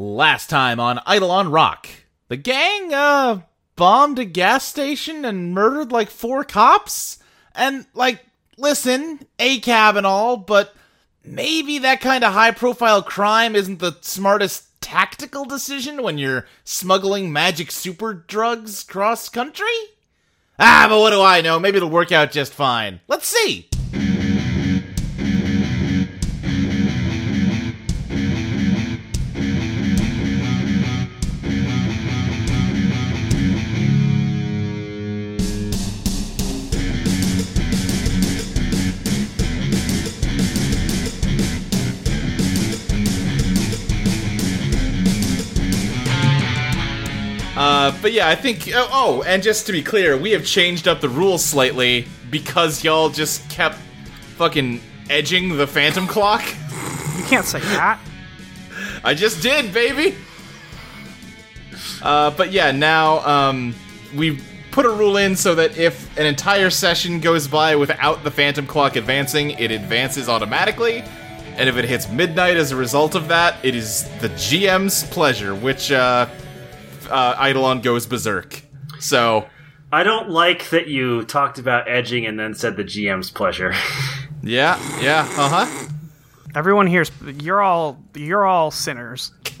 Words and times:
Last 0.00 0.48
time 0.48 0.80
on 0.80 0.98
Eidolon 1.06 1.50
Rock, 1.50 1.86
the 2.28 2.38
gang, 2.38 2.94
uh, 2.94 3.42
bombed 3.76 4.18
a 4.18 4.24
gas 4.24 4.64
station 4.64 5.26
and 5.26 5.52
murdered 5.52 5.92
like 5.92 6.08
four 6.08 6.42
cops? 6.42 7.18
And, 7.54 7.84
like, 7.92 8.24
listen, 8.56 9.26
ACAB 9.38 9.96
and 9.96 10.06
all, 10.06 10.38
but 10.38 10.74
maybe 11.22 11.76
that 11.80 12.00
kind 12.00 12.24
of 12.24 12.32
high 12.32 12.52
profile 12.52 13.02
crime 13.02 13.54
isn't 13.54 13.80
the 13.80 13.98
smartest 14.00 14.80
tactical 14.80 15.44
decision 15.44 16.02
when 16.02 16.16
you're 16.16 16.46
smuggling 16.64 17.30
magic 17.30 17.70
super 17.70 18.14
drugs 18.14 18.82
cross 18.82 19.28
country? 19.28 19.66
Ah, 20.58 20.86
but 20.88 20.98
what 20.98 21.10
do 21.10 21.20
I 21.20 21.42
know? 21.42 21.58
Maybe 21.58 21.76
it'll 21.76 21.90
work 21.90 22.10
out 22.10 22.32
just 22.32 22.54
fine. 22.54 23.00
Let's 23.06 23.26
see. 23.26 23.68
But 48.00 48.12
yeah, 48.12 48.28
I 48.28 48.34
think. 48.34 48.70
Oh, 48.74 48.88
oh, 48.92 49.22
and 49.22 49.42
just 49.42 49.66
to 49.66 49.72
be 49.72 49.82
clear, 49.82 50.16
we 50.16 50.32
have 50.32 50.44
changed 50.44 50.88
up 50.88 51.00
the 51.00 51.08
rules 51.08 51.44
slightly 51.44 52.06
because 52.30 52.84
y'all 52.84 53.10
just 53.10 53.48
kept 53.50 53.76
fucking 54.36 54.80
edging 55.08 55.56
the 55.56 55.66
phantom 55.66 56.06
clock. 56.06 56.42
You 57.18 57.24
can't 57.24 57.44
say 57.44 57.60
that. 57.60 58.00
I 59.04 59.14
just 59.14 59.42
did, 59.42 59.72
baby. 59.72 60.16
Uh, 62.02 62.30
but 62.30 62.52
yeah, 62.52 62.70
now 62.70 63.18
um, 63.20 63.74
we 64.16 64.40
put 64.70 64.86
a 64.86 64.90
rule 64.90 65.16
in 65.16 65.36
so 65.36 65.54
that 65.54 65.76
if 65.76 66.16
an 66.18 66.26
entire 66.26 66.70
session 66.70 67.20
goes 67.20 67.48
by 67.48 67.76
without 67.76 68.24
the 68.24 68.30
phantom 68.30 68.66
clock 68.66 68.96
advancing, 68.96 69.50
it 69.52 69.70
advances 69.70 70.28
automatically. 70.28 71.02
And 71.56 71.68
if 71.68 71.76
it 71.76 71.84
hits 71.84 72.08
midnight 72.08 72.56
as 72.56 72.72
a 72.72 72.76
result 72.76 73.14
of 73.14 73.28
that, 73.28 73.62
it 73.64 73.74
is 73.74 74.04
the 74.20 74.28
GM's 74.30 75.04
pleasure, 75.04 75.54
which 75.54 75.92
uh, 75.92 76.26
uh, 77.10 77.36
Eidolon 77.46 77.80
goes 77.80 78.06
berserk. 78.06 78.62
So 78.98 79.48
I 79.92 80.02
don't 80.04 80.30
like 80.30 80.70
that 80.70 80.88
you 80.88 81.24
talked 81.24 81.58
about 81.58 81.88
edging 81.88 82.26
and 82.26 82.38
then 82.38 82.54
said 82.54 82.76
the 82.76 82.84
GM's 82.84 83.30
pleasure. 83.30 83.74
yeah, 84.42 84.78
yeah, 85.00 85.28
uh 85.36 85.64
huh. 85.66 85.88
Everyone 86.54 86.86
here's 86.86 87.10
you're 87.40 87.60
all 87.62 88.02
you're 88.14 88.44
all 88.44 88.70
sinners. 88.70 89.32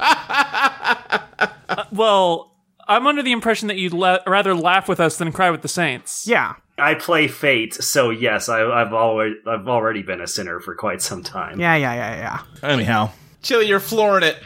Well, 1.92 2.52
I'm 2.88 3.06
under 3.06 3.22
the 3.22 3.32
impression 3.32 3.68
that 3.68 3.76
you'd 3.76 3.92
la- 3.92 4.18
rather 4.26 4.54
laugh 4.54 4.88
with 4.88 5.00
us 5.00 5.16
than 5.16 5.32
cry 5.32 5.50
with 5.50 5.62
the 5.62 5.68
saints. 5.68 6.26
Yeah. 6.26 6.54
I 6.78 6.94
play 6.94 7.28
Fate, 7.28 7.74
so 7.74 8.10
yes, 8.10 8.48
I, 8.48 8.62
I've 8.62 8.92
already 8.94 9.34
I've 9.46 9.68
already 9.68 10.02
been 10.02 10.22
a 10.22 10.26
sinner 10.26 10.60
for 10.60 10.74
quite 10.74 11.02
some 11.02 11.22
time. 11.22 11.60
Yeah, 11.60 11.76
yeah, 11.76 11.92
yeah, 11.94 12.16
yeah. 12.62 12.68
Anyhow, 12.68 13.10
Chili, 13.42 13.66
you're 13.66 13.80
flooring 13.80 14.24
it. 14.24 14.36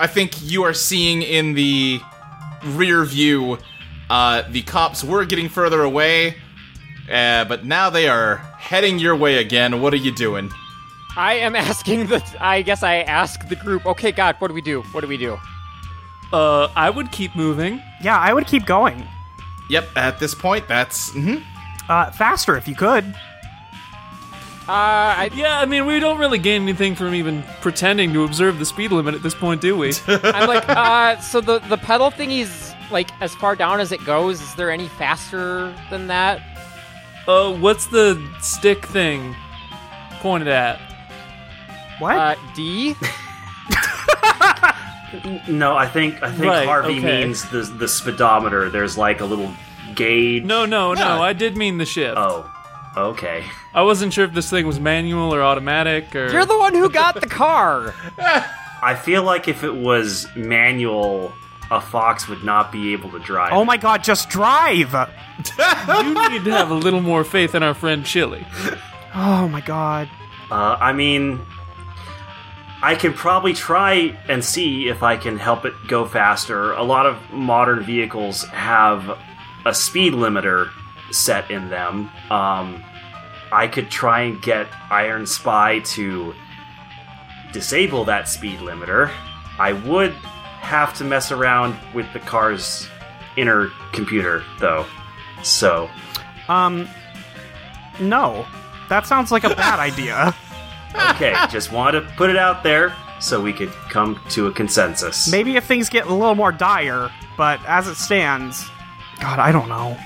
I 0.00 0.06
think 0.06 0.32
you 0.42 0.62
are 0.62 0.72
seeing 0.72 1.20
in 1.20 1.52
the 1.52 2.00
rear 2.64 3.04
view. 3.04 3.58
Uh, 4.10 4.42
the 4.50 4.62
cops 4.62 5.02
were 5.02 5.24
getting 5.24 5.48
further 5.48 5.82
away, 5.82 6.36
uh, 7.10 7.44
but 7.46 7.64
now 7.64 7.90
they 7.90 8.08
are 8.08 8.36
heading 8.58 8.98
your 8.98 9.16
way 9.16 9.38
again. 9.38 9.80
What 9.80 9.92
are 9.94 9.98
you 9.98 10.12
doing? 10.12 10.50
I 11.16 11.34
am 11.34 11.56
asking 11.70 12.06
the. 12.06 12.22
I 12.40 12.62
guess 12.62 12.82
I 12.82 12.96
ask 13.02 13.48
the 13.48 13.56
group. 13.56 13.86
Okay, 13.86 14.12
God, 14.12 14.36
what 14.38 14.48
do 14.48 14.54
we 14.54 14.60
do? 14.60 14.82
What 14.92 15.00
do 15.00 15.06
we 15.08 15.16
do? 15.16 15.38
Uh, 16.32 16.68
I 16.74 16.90
would 16.90 17.12
keep 17.12 17.34
moving. 17.36 17.80
Yeah, 18.02 18.18
I 18.18 18.32
would 18.32 18.46
keep 18.46 18.66
going. 18.66 19.06
Yep, 19.70 19.88
at 19.96 20.18
this 20.18 20.34
point, 20.34 20.66
that's. 20.68 21.10
mm-hmm. 21.10 21.42
Uh, 21.88 22.10
faster 22.12 22.56
if 22.56 22.66
you 22.66 22.74
could. 22.74 23.14
Uh, 24.66 24.72
I, 24.72 25.30
Yeah, 25.34 25.58
I 25.60 25.66
mean, 25.66 25.84
we 25.86 26.00
don't 26.00 26.18
really 26.18 26.38
gain 26.38 26.62
anything 26.62 26.94
from 26.94 27.14
even 27.14 27.42
pretending 27.60 28.12
to 28.14 28.24
observe 28.24 28.58
the 28.58 28.64
speed 28.64 28.92
limit 28.92 29.14
at 29.14 29.22
this 29.22 29.34
point, 29.34 29.60
do 29.60 29.76
we? 29.76 29.92
I'm 30.06 30.48
like, 30.48 30.66
uh, 30.68 31.18
so 31.20 31.40
the 31.40 31.58
the 31.60 31.76
pedal 31.76 32.10
thingy's 32.10 32.74
like 32.90 33.10
as 33.20 33.34
far 33.34 33.56
down 33.56 33.80
as 33.80 33.92
it 33.92 34.04
goes. 34.06 34.40
Is 34.40 34.54
there 34.54 34.70
any 34.70 34.88
faster 34.88 35.74
than 35.90 36.06
that? 36.08 36.40
uh, 37.28 37.52
what's 37.54 37.86
the 37.86 38.22
stick 38.40 38.86
thing 38.86 39.34
pointed 40.20 40.48
at? 40.48 40.80
What? 41.98 42.16
Uh, 42.16 42.34
D. 42.54 42.94
No, 45.48 45.76
I 45.76 45.86
think 45.86 46.20
I 46.24 46.30
think 46.32 46.44
Right, 46.44 46.66
Harvey 46.66 46.98
okay. 46.98 47.24
means 47.24 47.48
the 47.50 47.60
the 47.62 47.86
speedometer. 47.86 48.68
There's 48.68 48.98
like 48.98 49.20
a 49.20 49.24
little 49.24 49.52
gauge. 49.94 50.42
No, 50.42 50.64
no, 50.66 50.92
no. 50.92 51.00
Yeah. 51.00 51.20
I 51.20 51.32
did 51.32 51.56
mean 51.56 51.78
the 51.78 51.86
shift. 51.86 52.16
Oh, 52.18 52.50
okay. 52.96 53.44
I 53.72 53.82
wasn't 53.82 54.12
sure 54.12 54.24
if 54.24 54.32
this 54.32 54.50
thing 54.50 54.66
was 54.66 54.80
manual 54.80 55.34
or 55.34 55.42
automatic 55.42 56.14
or. 56.14 56.30
You're 56.30 56.46
the 56.46 56.58
one 56.58 56.74
who 56.74 56.88
got 56.88 57.20
the 57.20 57.26
car. 57.26 57.94
I 58.82 58.94
feel 58.94 59.22
like 59.22 59.48
if 59.48 59.64
it 59.64 59.74
was 59.74 60.26
manual, 60.36 61.32
a 61.70 61.80
fox 61.80 62.28
would 62.28 62.44
not 62.44 62.70
be 62.70 62.92
able 62.92 63.10
to 63.10 63.18
drive. 63.18 63.52
oh 63.52 63.64
my 63.64 63.76
god, 63.76 64.04
just 64.04 64.28
drive! 64.28 64.92
you 64.92 66.30
need 66.30 66.44
to 66.44 66.50
have 66.50 66.70
a 66.70 66.74
little 66.74 67.00
more 67.00 67.24
faith 67.24 67.54
in 67.54 67.62
our 67.62 67.74
friend 67.74 68.04
Chili. 68.04 68.46
Oh 69.14 69.48
my 69.48 69.60
god. 69.60 70.10
Uh, 70.50 70.76
I 70.78 70.92
mean, 70.92 71.40
I 72.82 72.94
can 72.96 73.14
probably 73.14 73.54
try 73.54 74.18
and 74.28 74.44
see 74.44 74.88
if 74.88 75.02
I 75.02 75.16
can 75.16 75.38
help 75.38 75.64
it 75.64 75.72
go 75.88 76.04
faster. 76.04 76.72
A 76.72 76.82
lot 76.82 77.06
of 77.06 77.16
modern 77.32 77.82
vehicles 77.82 78.44
have 78.48 79.18
a 79.64 79.72
speed 79.72 80.12
limiter 80.12 80.70
set 81.14 81.50
in 81.50 81.68
them. 81.70 82.10
Um, 82.30 82.82
I 83.52 83.68
could 83.68 83.90
try 83.90 84.22
and 84.22 84.42
get 84.42 84.66
Iron 84.90 85.26
Spy 85.26 85.78
to 85.80 86.34
disable 87.52 88.04
that 88.06 88.28
speed 88.28 88.58
limiter. 88.58 89.10
I 89.58 89.72
would 89.72 90.12
have 90.12 90.94
to 90.94 91.04
mess 91.04 91.30
around 91.30 91.76
with 91.94 92.12
the 92.12 92.18
car's 92.20 92.88
inner 93.36 93.68
computer, 93.92 94.42
though. 94.58 94.86
So, 95.42 95.88
Um, 96.48 96.88
no. 98.00 98.46
That 98.88 99.06
sounds 99.06 99.30
like 99.30 99.44
a 99.44 99.54
bad 99.54 99.78
idea. 99.90 100.34
okay, 101.10 101.34
just 101.50 101.72
wanted 101.72 102.00
to 102.02 102.06
put 102.16 102.28
it 102.30 102.36
out 102.36 102.62
there 102.62 102.94
so 103.20 103.40
we 103.40 103.52
could 103.52 103.70
come 103.88 104.20
to 104.30 104.46
a 104.48 104.52
consensus. 104.52 105.30
Maybe 105.30 105.56
if 105.56 105.64
things 105.64 105.88
get 105.88 106.06
a 106.06 106.12
little 106.14 106.34
more 106.34 106.52
dire, 106.52 107.10
but 107.36 107.60
as 107.66 107.86
it 107.88 107.94
stands, 107.96 108.68
God, 109.20 109.38
I 109.38 109.52
don't 109.52 109.68
know. 109.68 109.96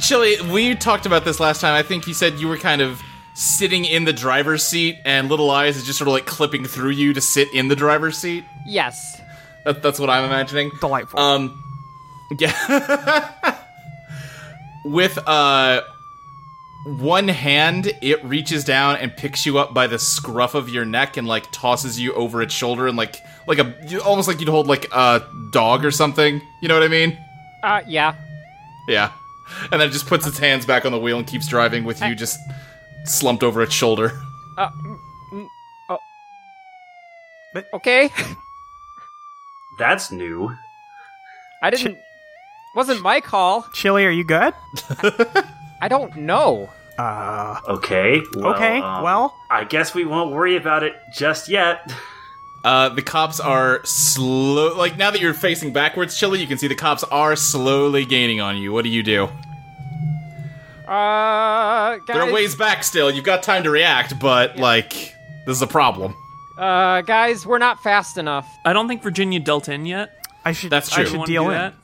Chili, 0.00 0.36
we 0.50 0.74
talked 0.74 1.06
about 1.06 1.24
this 1.24 1.40
last 1.40 1.60
time. 1.60 1.74
I 1.74 1.82
think 1.82 2.06
you 2.06 2.14
said 2.14 2.34
you 2.34 2.48
were 2.48 2.58
kind 2.58 2.80
of 2.80 3.02
sitting 3.34 3.84
in 3.84 4.04
the 4.04 4.12
driver's 4.12 4.62
seat, 4.66 4.96
and 5.04 5.28
Little 5.28 5.50
Eyes 5.50 5.76
is 5.76 5.84
just 5.84 5.98
sort 5.98 6.08
of 6.08 6.14
like 6.14 6.26
clipping 6.26 6.64
through 6.64 6.90
you 6.90 7.12
to 7.14 7.20
sit 7.20 7.52
in 7.54 7.68
the 7.68 7.76
driver's 7.76 8.18
seat. 8.18 8.44
Yes. 8.66 9.20
That, 9.64 9.82
that's 9.82 9.98
what 9.98 10.10
I'm 10.10 10.24
imagining. 10.24 10.70
Delightful. 10.80 11.18
Um, 11.18 11.62
yeah. 12.38 13.56
With 14.84 15.18
uh, 15.26 15.82
one 16.84 17.28
hand, 17.28 17.92
it 18.00 18.24
reaches 18.24 18.64
down 18.64 18.96
and 18.96 19.14
picks 19.14 19.44
you 19.44 19.58
up 19.58 19.74
by 19.74 19.86
the 19.86 19.98
scruff 19.98 20.54
of 20.54 20.68
your 20.68 20.84
neck 20.84 21.16
and 21.16 21.28
like 21.28 21.50
tosses 21.52 22.00
you 22.00 22.14
over 22.14 22.40
its 22.40 22.54
shoulder 22.54 22.86
and 22.86 22.96
like 22.96 23.20
like 23.46 23.58
a 23.58 24.02
almost 24.02 24.28
like 24.28 24.40
you'd 24.40 24.48
hold 24.48 24.66
like 24.66 24.90
a 24.92 25.26
dog 25.50 25.84
or 25.84 25.90
something. 25.90 26.40
You 26.62 26.68
know 26.68 26.74
what 26.74 26.82
I 26.82 26.88
mean? 26.88 27.18
Uh, 27.62 27.82
yeah. 27.86 28.14
Yeah. 28.88 29.12
And 29.72 29.80
then 29.80 29.88
it 29.88 29.92
just 29.92 30.06
puts 30.06 30.26
its 30.26 30.38
hands 30.38 30.64
back 30.66 30.84
on 30.86 30.92
the 30.92 30.98
wheel 30.98 31.18
and 31.18 31.26
keeps 31.26 31.46
driving 31.46 31.84
with 31.84 32.00
you 32.02 32.14
just 32.14 32.38
slumped 33.04 33.42
over 33.42 33.62
its 33.62 33.72
shoulder. 33.74 34.12
Uh, 34.58 34.70
mm, 35.32 35.46
oh. 35.88 35.98
Okay. 37.74 38.10
That's 39.78 40.10
new. 40.10 40.54
I 41.62 41.70
didn't. 41.70 41.98
Wasn't 42.74 43.02
my 43.02 43.20
call. 43.20 43.66
Chili, 43.74 44.04
are 44.06 44.10
you 44.10 44.24
good? 44.24 44.54
I 45.82 45.88
don't 45.88 46.14
know. 46.16 46.70
Uh, 46.98 47.58
Okay. 47.68 48.20
Well, 48.34 48.54
okay, 48.54 48.80
um, 48.80 49.02
well, 49.02 49.34
I 49.50 49.64
guess 49.64 49.94
we 49.94 50.04
won't 50.04 50.32
worry 50.32 50.56
about 50.56 50.82
it 50.82 50.94
just 51.14 51.48
yet. 51.48 51.90
Uh, 52.62 52.90
the 52.90 53.02
cops 53.02 53.40
are 53.40 53.80
slow. 53.84 54.76
Like 54.76 54.98
now 54.98 55.10
that 55.10 55.20
you're 55.20 55.34
facing 55.34 55.72
backwards, 55.72 56.18
Chili, 56.18 56.40
you 56.40 56.46
can 56.46 56.58
see 56.58 56.68
the 56.68 56.74
cops 56.74 57.02
are 57.04 57.34
slowly 57.36 58.04
gaining 58.04 58.40
on 58.40 58.58
you. 58.58 58.72
What 58.72 58.84
do 58.84 58.90
you 58.90 59.02
do? 59.02 59.28
Uh, 60.86 61.98
guys. 61.98 62.00
They're 62.06 62.28
a 62.28 62.32
ways 62.32 62.56
back 62.56 62.82
still. 62.84 63.10
You've 63.10 63.24
got 63.24 63.42
time 63.42 63.62
to 63.62 63.70
react, 63.70 64.18
but 64.20 64.56
like 64.56 64.90
this 65.46 65.56
is 65.56 65.62
a 65.62 65.66
problem. 65.66 66.14
Uh, 66.58 67.00
guys, 67.02 67.46
we're 67.46 67.58
not 67.58 67.82
fast 67.82 68.18
enough. 68.18 68.46
I 68.64 68.72
don't 68.72 68.88
think 68.88 69.02
Virginia 69.02 69.40
dealt 69.40 69.68
in 69.68 69.86
yet. 69.86 70.26
I 70.44 70.52
should. 70.52 70.70
That's 70.70 70.90
true. 70.90 71.04
I 71.04 71.06
should 71.06 71.24
deal 71.24 71.44
in. 71.44 71.50
that? 71.50 71.74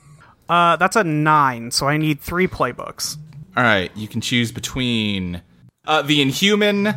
Uh, 0.49 0.77
that's 0.77 0.97
a 0.97 1.05
nine, 1.05 1.71
so 1.71 1.89
I 1.89 1.97
need 1.97 2.21
three 2.21 2.47
playbooks. 2.47 3.17
All 3.57 3.63
right, 3.63 3.91
you 3.97 4.07
can 4.07 4.21
choose 4.21 4.53
between 4.53 5.41
uh, 5.87 6.03
the 6.03 6.21
Inhuman, 6.21 6.95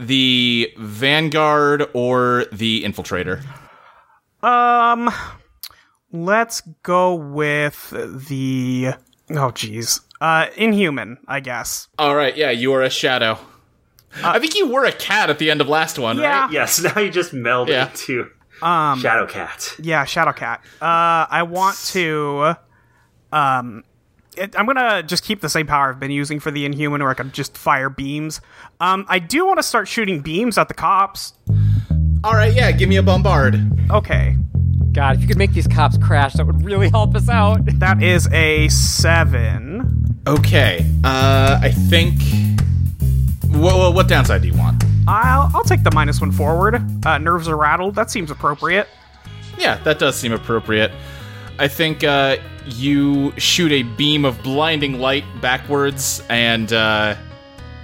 the 0.00 0.72
Vanguard, 0.78 1.86
or 1.94 2.46
the 2.52 2.82
Infiltrator. 2.84 3.44
Um, 4.42 5.10
let's 6.12 6.62
go 6.82 7.14
with 7.14 7.90
the. 7.90 8.94
Oh, 9.30 9.50
jeez. 9.52 10.00
Uh, 10.20 10.46
Inhuman, 10.56 11.18
I 11.28 11.40
guess. 11.40 11.88
All 11.98 12.14
right, 12.16 12.36
yeah, 12.36 12.50
you 12.50 12.72
are 12.74 12.82
a 12.82 12.90
shadow. 12.90 13.38
I 14.24 14.38
think 14.40 14.56
you 14.56 14.68
were 14.68 14.84
a 14.84 14.92
cat 14.92 15.30
at 15.30 15.38
the 15.38 15.50
end 15.50 15.60
of 15.60 15.68
last 15.68 15.98
one, 15.98 16.18
Yeah. 16.18 16.42
right? 16.44 16.52
Yes, 16.52 16.80
now 16.96 17.00
you 17.00 17.10
just 17.10 17.32
meld 17.32 17.68
Yeah. 17.68 17.88
into 17.90 18.28
Um, 18.60 18.98
Shadow 19.00 19.26
Cat. 19.26 19.76
Yeah, 19.78 20.04
Shadowcat. 20.04 20.58
Uh, 20.82 21.26
I 21.30 21.44
want 21.44 21.76
to. 21.92 22.56
Um, 23.32 23.84
it, 24.36 24.58
I'm 24.58 24.66
gonna 24.66 25.02
just 25.02 25.24
keep 25.24 25.40
the 25.40 25.48
same 25.48 25.66
power 25.66 25.90
I've 25.90 26.00
been 26.00 26.10
using 26.10 26.40
for 26.40 26.50
the 26.50 26.64
Inhuman, 26.64 27.00
where 27.02 27.10
I 27.10 27.14
can 27.14 27.32
just 27.32 27.56
fire 27.56 27.90
beams. 27.90 28.40
Um, 28.80 29.04
I 29.08 29.18
do 29.18 29.46
want 29.46 29.58
to 29.58 29.62
start 29.62 29.88
shooting 29.88 30.20
beams 30.20 30.58
at 30.58 30.68
the 30.68 30.74
cops. 30.74 31.34
All 32.22 32.32
right, 32.32 32.52
yeah, 32.54 32.70
give 32.72 32.88
me 32.88 32.96
a 32.96 33.02
bombard. 33.02 33.58
Okay, 33.90 34.36
God, 34.92 35.16
if 35.16 35.22
you 35.22 35.28
could 35.28 35.38
make 35.38 35.52
these 35.52 35.66
cops 35.66 35.96
crash, 35.98 36.34
that 36.34 36.46
would 36.46 36.64
really 36.64 36.90
help 36.90 37.14
us 37.14 37.28
out. 37.28 37.60
that 37.78 38.02
is 38.02 38.28
a 38.32 38.68
seven. 38.68 40.20
Okay, 40.26 40.86
uh, 41.04 41.58
I 41.62 41.70
think. 41.70 42.20
What, 43.50 43.94
what 43.94 44.06
downside 44.06 44.42
do 44.42 44.48
you 44.48 44.54
want? 44.56 44.84
I'll 45.08 45.50
I'll 45.54 45.64
take 45.64 45.82
the 45.82 45.90
minus 45.92 46.20
one 46.20 46.30
forward. 46.30 46.80
Uh, 47.04 47.18
nerves 47.18 47.48
are 47.48 47.56
rattled. 47.56 47.96
That 47.96 48.10
seems 48.10 48.30
appropriate. 48.30 48.88
Yeah, 49.58 49.76
that 49.82 49.98
does 49.98 50.16
seem 50.16 50.32
appropriate. 50.32 50.92
I 51.60 51.68
think 51.68 52.02
uh, 52.02 52.38
you 52.66 53.32
shoot 53.38 53.70
a 53.70 53.82
beam 53.82 54.24
of 54.24 54.42
blinding 54.42 54.98
light 54.98 55.24
backwards, 55.42 56.22
and 56.30 56.72
uh, 56.72 57.16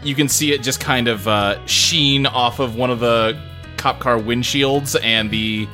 you 0.02 0.14
can 0.14 0.28
see 0.28 0.52
it 0.52 0.62
just 0.62 0.81
kind 0.81 1.08
of 1.08 1.28
uh, 1.28 1.64
sheen 1.67 2.25
off 2.26 2.58
of 2.58 2.75
one 2.75 2.90
of 2.90 3.00
the 3.00 3.38
cop 3.76 4.00
car 4.00 4.17
windshields, 4.17 4.96
and 5.02 5.31
the 5.31 5.69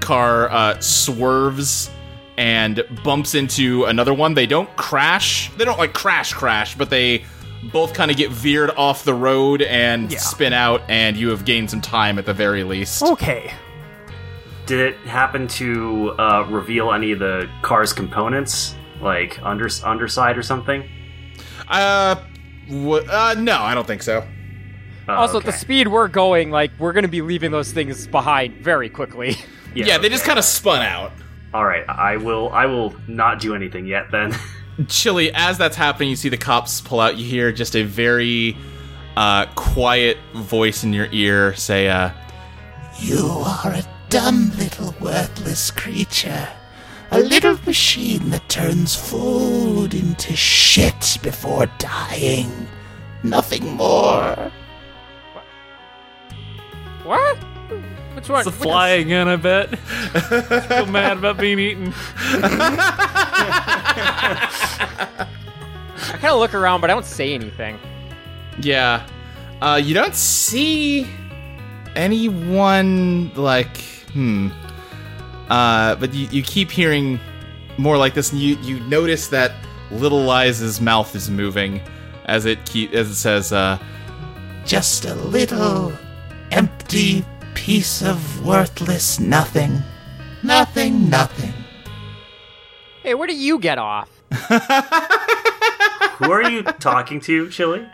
car 0.00 0.50
uh, 0.50 0.80
swerves 0.80 1.90
and 2.36 2.82
bumps 3.04 3.36
into 3.36 3.84
another 3.84 4.12
one. 4.12 4.34
They 4.34 4.46
don't 4.46 4.74
crash. 4.76 5.50
They 5.56 5.64
don't 5.64 5.78
like 5.78 5.92
crash 5.92 6.32
crash, 6.32 6.74
but 6.74 6.90
they 6.90 7.24
both 7.72 7.94
kind 7.94 8.10
of 8.10 8.16
get 8.16 8.30
veered 8.30 8.70
off 8.72 9.04
the 9.04 9.14
road 9.14 9.62
and 9.62 10.10
Yeah. 10.12 10.18
spin 10.18 10.52
out, 10.52 10.82
and 10.88 11.16
you 11.16 11.28
have 11.30 11.44
gained 11.44 11.70
some 11.70 11.80
time 11.80 12.18
at 12.18 12.26
the 12.26 12.34
very 12.34 12.64
least. 12.64 13.02
Okay. 13.04 13.52
Did 14.66 14.80
it 14.80 14.96
happen 15.06 15.46
to 15.48 16.10
uh, 16.18 16.46
reveal 16.48 16.92
any 16.92 17.12
of 17.12 17.18
the 17.18 17.48
car's 17.62 17.92
components, 17.92 18.74
like 19.00 19.38
under 19.42 19.68
underside 19.84 20.38
or 20.38 20.42
something? 20.42 20.88
Uh, 21.68 22.16
wh- 22.68 23.06
uh, 23.08 23.34
no, 23.38 23.58
I 23.60 23.74
don't 23.74 23.86
think 23.86 24.02
so. 24.02 24.26
Oh, 25.06 25.12
also, 25.14 25.38
at 25.38 25.44
the 25.44 25.52
speed 25.52 25.88
we're 25.88 26.08
going, 26.08 26.50
like, 26.50 26.70
we're 26.78 26.94
gonna 26.94 27.08
be 27.08 27.20
leaving 27.20 27.50
those 27.50 27.72
things 27.72 28.06
behind 28.06 28.56
very 28.62 28.88
quickly. 28.88 29.36
Yeah, 29.76 29.98
they 29.98 30.06
okay. 30.06 30.08
just 30.10 30.24
kind 30.24 30.38
of 30.38 30.44
spun 30.44 30.82
out. 30.82 31.10
All 31.52 31.64
right, 31.64 31.84
I 31.88 32.16
will. 32.16 32.48
I 32.50 32.66
will 32.66 32.94
not 33.08 33.40
do 33.40 33.56
anything 33.56 33.86
yet. 33.86 34.08
Then. 34.12 34.32
Chili, 34.88 35.32
as 35.34 35.58
that's 35.58 35.74
happening, 35.74 36.10
you 36.10 36.14
see 36.14 36.28
the 36.28 36.36
cops 36.36 36.80
pull 36.80 37.00
out. 37.00 37.16
You 37.16 37.26
hear 37.26 37.50
just 37.50 37.74
a 37.74 37.82
very 37.82 38.56
uh, 39.16 39.46
quiet 39.56 40.18
voice 40.34 40.84
in 40.84 40.92
your 40.92 41.08
ear 41.10 41.56
say, 41.56 41.88
uh, 41.88 42.10
You 43.00 43.26
are 43.44 43.72
a 43.72 43.84
dumb 44.14 44.52
little 44.58 44.94
worthless 45.00 45.72
creature. 45.72 46.48
A 47.10 47.18
little 47.18 47.58
machine 47.66 48.30
that 48.30 48.48
turns 48.48 48.94
food 48.94 49.92
into 49.92 50.36
shit 50.36 51.18
before 51.20 51.66
dying. 51.78 52.68
Nothing 53.24 53.72
more. 53.72 54.52
what? 57.02 57.36
Which 58.14 58.28
one? 58.28 58.38
It's 58.38 58.46
a 58.46 58.50
Which- 58.52 58.60
fly 58.62 58.88
again, 58.90 59.26
I 59.26 59.34
bet. 59.34 59.76
Still 60.66 60.86
mad 60.86 61.16
about 61.18 61.36
being 61.38 61.58
eaten. 61.58 61.92
I 65.16 65.28
kind 65.96 66.26
of 66.26 66.38
look 66.38 66.54
around, 66.54 66.80
but 66.80 66.88
I 66.90 66.92
don't 66.92 67.04
say 67.04 67.34
anything. 67.34 67.80
"Yeah." 68.60 69.04
Uh, 69.60 69.80
you 69.82 69.92
don't 69.94 70.14
see 70.14 71.08
anyone 71.96 73.32
like, 73.34 73.78
hmm. 74.14 74.48
Uh, 75.50 75.94
but 75.96 76.14
you, 76.14 76.26
you 76.30 76.42
keep 76.42 76.70
hearing 76.70 77.20
more 77.76 77.98
like 77.98 78.14
this, 78.14 78.32
and 78.32 78.40
you 78.40 78.56
you 78.62 78.80
notice 78.80 79.28
that 79.28 79.52
Little 79.90 80.30
Eyes's 80.30 80.80
mouth 80.80 81.14
is 81.14 81.28
moving 81.28 81.80
as 82.24 82.46
it 82.46 82.64
keep 82.64 82.92
as 82.92 83.10
it 83.10 83.16
says, 83.16 83.52
uh, 83.52 83.78
Just 84.64 85.04
a 85.04 85.14
little 85.14 85.92
empty 86.50 87.24
piece 87.54 88.02
of 88.02 88.44
worthless 88.44 89.20
nothing. 89.20 89.82
Nothing, 90.42 91.08
nothing. 91.08 91.52
Hey, 93.02 93.14
where 93.14 93.26
do 93.26 93.34
you 93.34 93.58
get 93.58 93.78
off? 93.78 94.10
Who 96.18 96.30
are 96.30 96.48
you 96.48 96.62
talking 96.62 97.20
to, 97.20 97.48
Chili? 97.50 97.86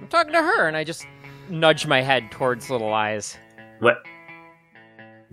I'm 0.00 0.08
talking 0.08 0.32
to 0.32 0.42
her, 0.42 0.68
and 0.68 0.76
I 0.76 0.84
just 0.84 1.06
nudge 1.48 1.86
my 1.86 2.00
head 2.00 2.30
towards 2.30 2.70
Little 2.70 2.92
Eyes. 2.92 3.36
What? 3.80 4.04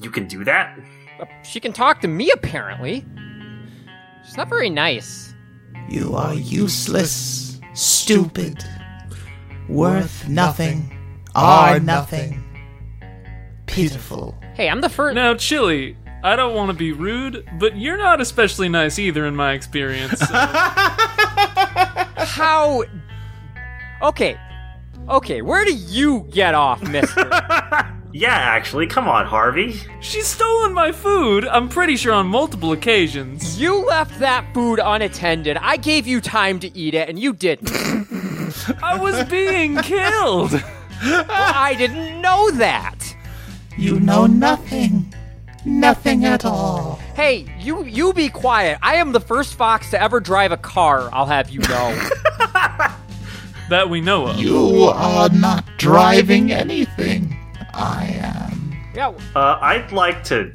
You 0.01 0.09
can 0.09 0.27
do 0.27 0.43
that? 0.45 0.77
Uh, 1.19 1.25
She 1.43 1.59
can 1.59 1.73
talk 1.73 2.01
to 2.01 2.07
me, 2.07 2.31
apparently. 2.31 3.05
She's 4.25 4.37
not 4.37 4.49
very 4.49 4.69
nice. 4.69 5.33
You 5.89 6.15
are 6.15 6.33
useless, 6.33 7.59
stupid, 7.73 8.63
worth 9.67 10.27
nothing, 10.27 11.19
are 11.35 11.79
nothing, 11.79 12.43
pitiful. 13.67 14.35
Hey, 14.53 14.69
I'm 14.69 14.81
the 14.81 14.89
first. 14.89 15.15
Now, 15.15 15.33
Chili, 15.35 15.97
I 16.23 16.35
don't 16.35 16.55
want 16.55 16.69
to 16.71 16.73
be 16.77 16.91
rude, 16.93 17.45
but 17.59 17.77
you're 17.77 17.97
not 17.97 18.21
especially 18.21 18.69
nice 18.69 18.99
either 18.99 19.25
in 19.25 19.35
my 19.35 19.53
experience. 19.53 20.19
so- 20.19 20.25
How? 22.23 22.83
Okay, 24.01 24.37
okay. 25.09 25.41
Where 25.41 25.65
do 25.65 25.73
you 25.73 26.27
get 26.31 26.55
off, 26.55 26.81
Mister? 26.83 27.29
Yeah, 28.13 28.35
actually. 28.35 28.87
Come 28.87 29.07
on, 29.07 29.25
Harvey. 29.25 29.79
She's 30.01 30.27
stolen 30.27 30.73
my 30.73 30.91
food, 30.91 31.45
I'm 31.45 31.69
pretty 31.69 31.95
sure 31.95 32.13
on 32.13 32.27
multiple 32.27 32.71
occasions. 32.73 33.59
you 33.59 33.85
left 33.85 34.19
that 34.19 34.53
food 34.53 34.79
unattended. 34.83 35.57
I 35.57 35.77
gave 35.77 36.05
you 36.07 36.19
time 36.21 36.59
to 36.59 36.77
eat 36.77 36.93
it, 36.93 37.07
and 37.09 37.17
you 37.17 37.33
didn't. 37.33 37.71
I 38.83 38.97
was 38.99 39.23
being 39.29 39.77
killed. 39.77 40.51
Well, 41.03 41.25
I 41.29 41.73
didn't 41.77 42.21
know 42.21 42.51
that. 42.51 43.15
You 43.77 43.99
know 43.99 44.25
nothing, 44.27 45.13
nothing 45.65 46.25
at 46.25 46.43
all. 46.45 46.95
Hey, 47.15 47.47
you 47.59 47.83
you 47.85 48.13
be 48.13 48.29
quiet. 48.29 48.77
I 48.81 48.95
am 48.95 49.11
the 49.13 49.19
first 49.21 49.55
fox 49.55 49.89
to 49.91 50.01
ever 50.01 50.19
drive 50.19 50.51
a 50.51 50.57
car. 50.57 51.09
I'll 51.13 51.25
have 51.25 51.49
you 51.49 51.61
know. 51.61 52.09
That 53.69 53.89
we 53.89 54.01
know 54.01 54.27
of. 54.27 54.37
You 54.37 54.83
are 54.93 55.29
not 55.29 55.65
driving 55.77 56.51
anything. 56.51 57.37
I 57.73 58.05
am. 58.21 58.75
yeah. 58.93 59.13
Uh, 59.35 59.57
I'd 59.61 59.91
like 59.91 60.23
to 60.25 60.51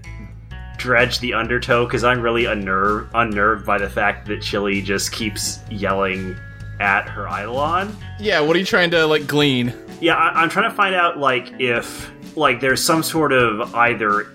dredge 0.78 1.20
the 1.20 1.32
undertow 1.34 1.84
because 1.86 2.04
I'm 2.04 2.20
really 2.20 2.44
unnerved, 2.44 3.10
unnerved 3.14 3.64
by 3.66 3.78
the 3.78 3.88
fact 3.88 4.26
that 4.28 4.42
Chili 4.42 4.82
just 4.82 5.10
keeps 5.12 5.60
yelling 5.70 6.36
at 6.80 7.08
her 7.08 7.26
Eidolon. 7.26 7.96
"Yeah, 8.18 8.40
what 8.40 8.54
are 8.54 8.58
you 8.58 8.66
trying 8.66 8.90
to 8.90 9.06
like 9.06 9.26
glean?" 9.26 9.72
Yeah, 10.00 10.14
I- 10.14 10.42
I'm 10.42 10.50
trying 10.50 10.68
to 10.70 10.76
find 10.76 10.94
out 10.94 11.18
like 11.18 11.50
if 11.58 12.10
like 12.36 12.60
there's 12.60 12.82
some 12.84 13.02
sort 13.02 13.32
of 13.32 13.74
either 13.74 14.26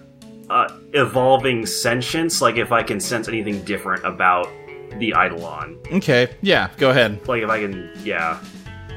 uh, 0.50 0.68
evolving 0.94 1.66
sentience, 1.68 2.42
like 2.42 2.58
if 2.58 2.72
I 2.72 2.82
can 2.84 3.00
sense 3.00 3.28
anything 3.28 3.64
different 3.64 4.04
about 4.04 4.48
the 4.98 5.10
Eidolon. 5.16 5.78
Okay, 5.94 6.30
yeah, 6.42 6.70
go 6.78 6.90
ahead. 6.90 7.26
Like 7.28 7.44
if 7.44 7.50
I 7.50 7.60
can, 7.62 7.92
yeah. 8.04 8.40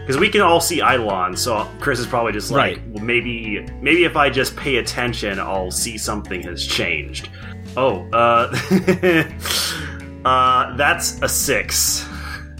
Because 0.04 0.18
we 0.18 0.28
can 0.28 0.42
all 0.42 0.60
see 0.60 0.76
Eidolon, 0.82 1.34
so 1.34 1.66
Chris 1.80 1.98
is 1.98 2.06
probably 2.06 2.32
just 2.32 2.50
like, 2.50 2.76
Right. 2.76 2.88
well, 2.88 3.02
maybe, 3.02 3.66
maybe 3.80 4.04
if 4.04 4.16
I 4.16 4.28
just 4.28 4.54
pay 4.54 4.76
attention, 4.76 5.38
I'll 5.40 5.70
see 5.70 5.96
something 5.96 6.42
has 6.42 6.66
changed. 6.66 7.30
Oh, 7.74 8.06
uh, 8.12 8.54
uh, 10.24 10.76
that's 10.76 11.22
a 11.22 11.28
six. 11.28 12.06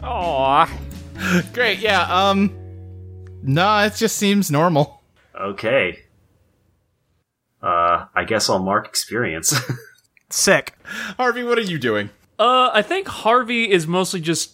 Aw. 0.03 0.71
Great, 1.53 1.81
yeah. 1.81 2.03
Um, 2.31 2.51
no, 3.43 3.79
it 3.85 3.95
just 3.95 4.17
seems 4.17 4.51
normal. 4.51 5.03
Okay. 5.39 5.99
Uh, 7.63 8.07
I 8.15 8.25
guess 8.25 8.49
I'll 8.49 8.59
mark 8.59 8.87
experience. 8.89 9.55
Sick. 10.31 10.73
Harvey, 11.19 11.43
what 11.45 11.59
are 11.59 11.63
you 11.63 11.79
doing? 11.79 12.09
Uh, 12.39 12.71
I 12.73 12.83
think 12.83 13.07
Harvey 13.07 13.71
is 13.71 13.87
mostly 13.87 14.21
just 14.21 14.53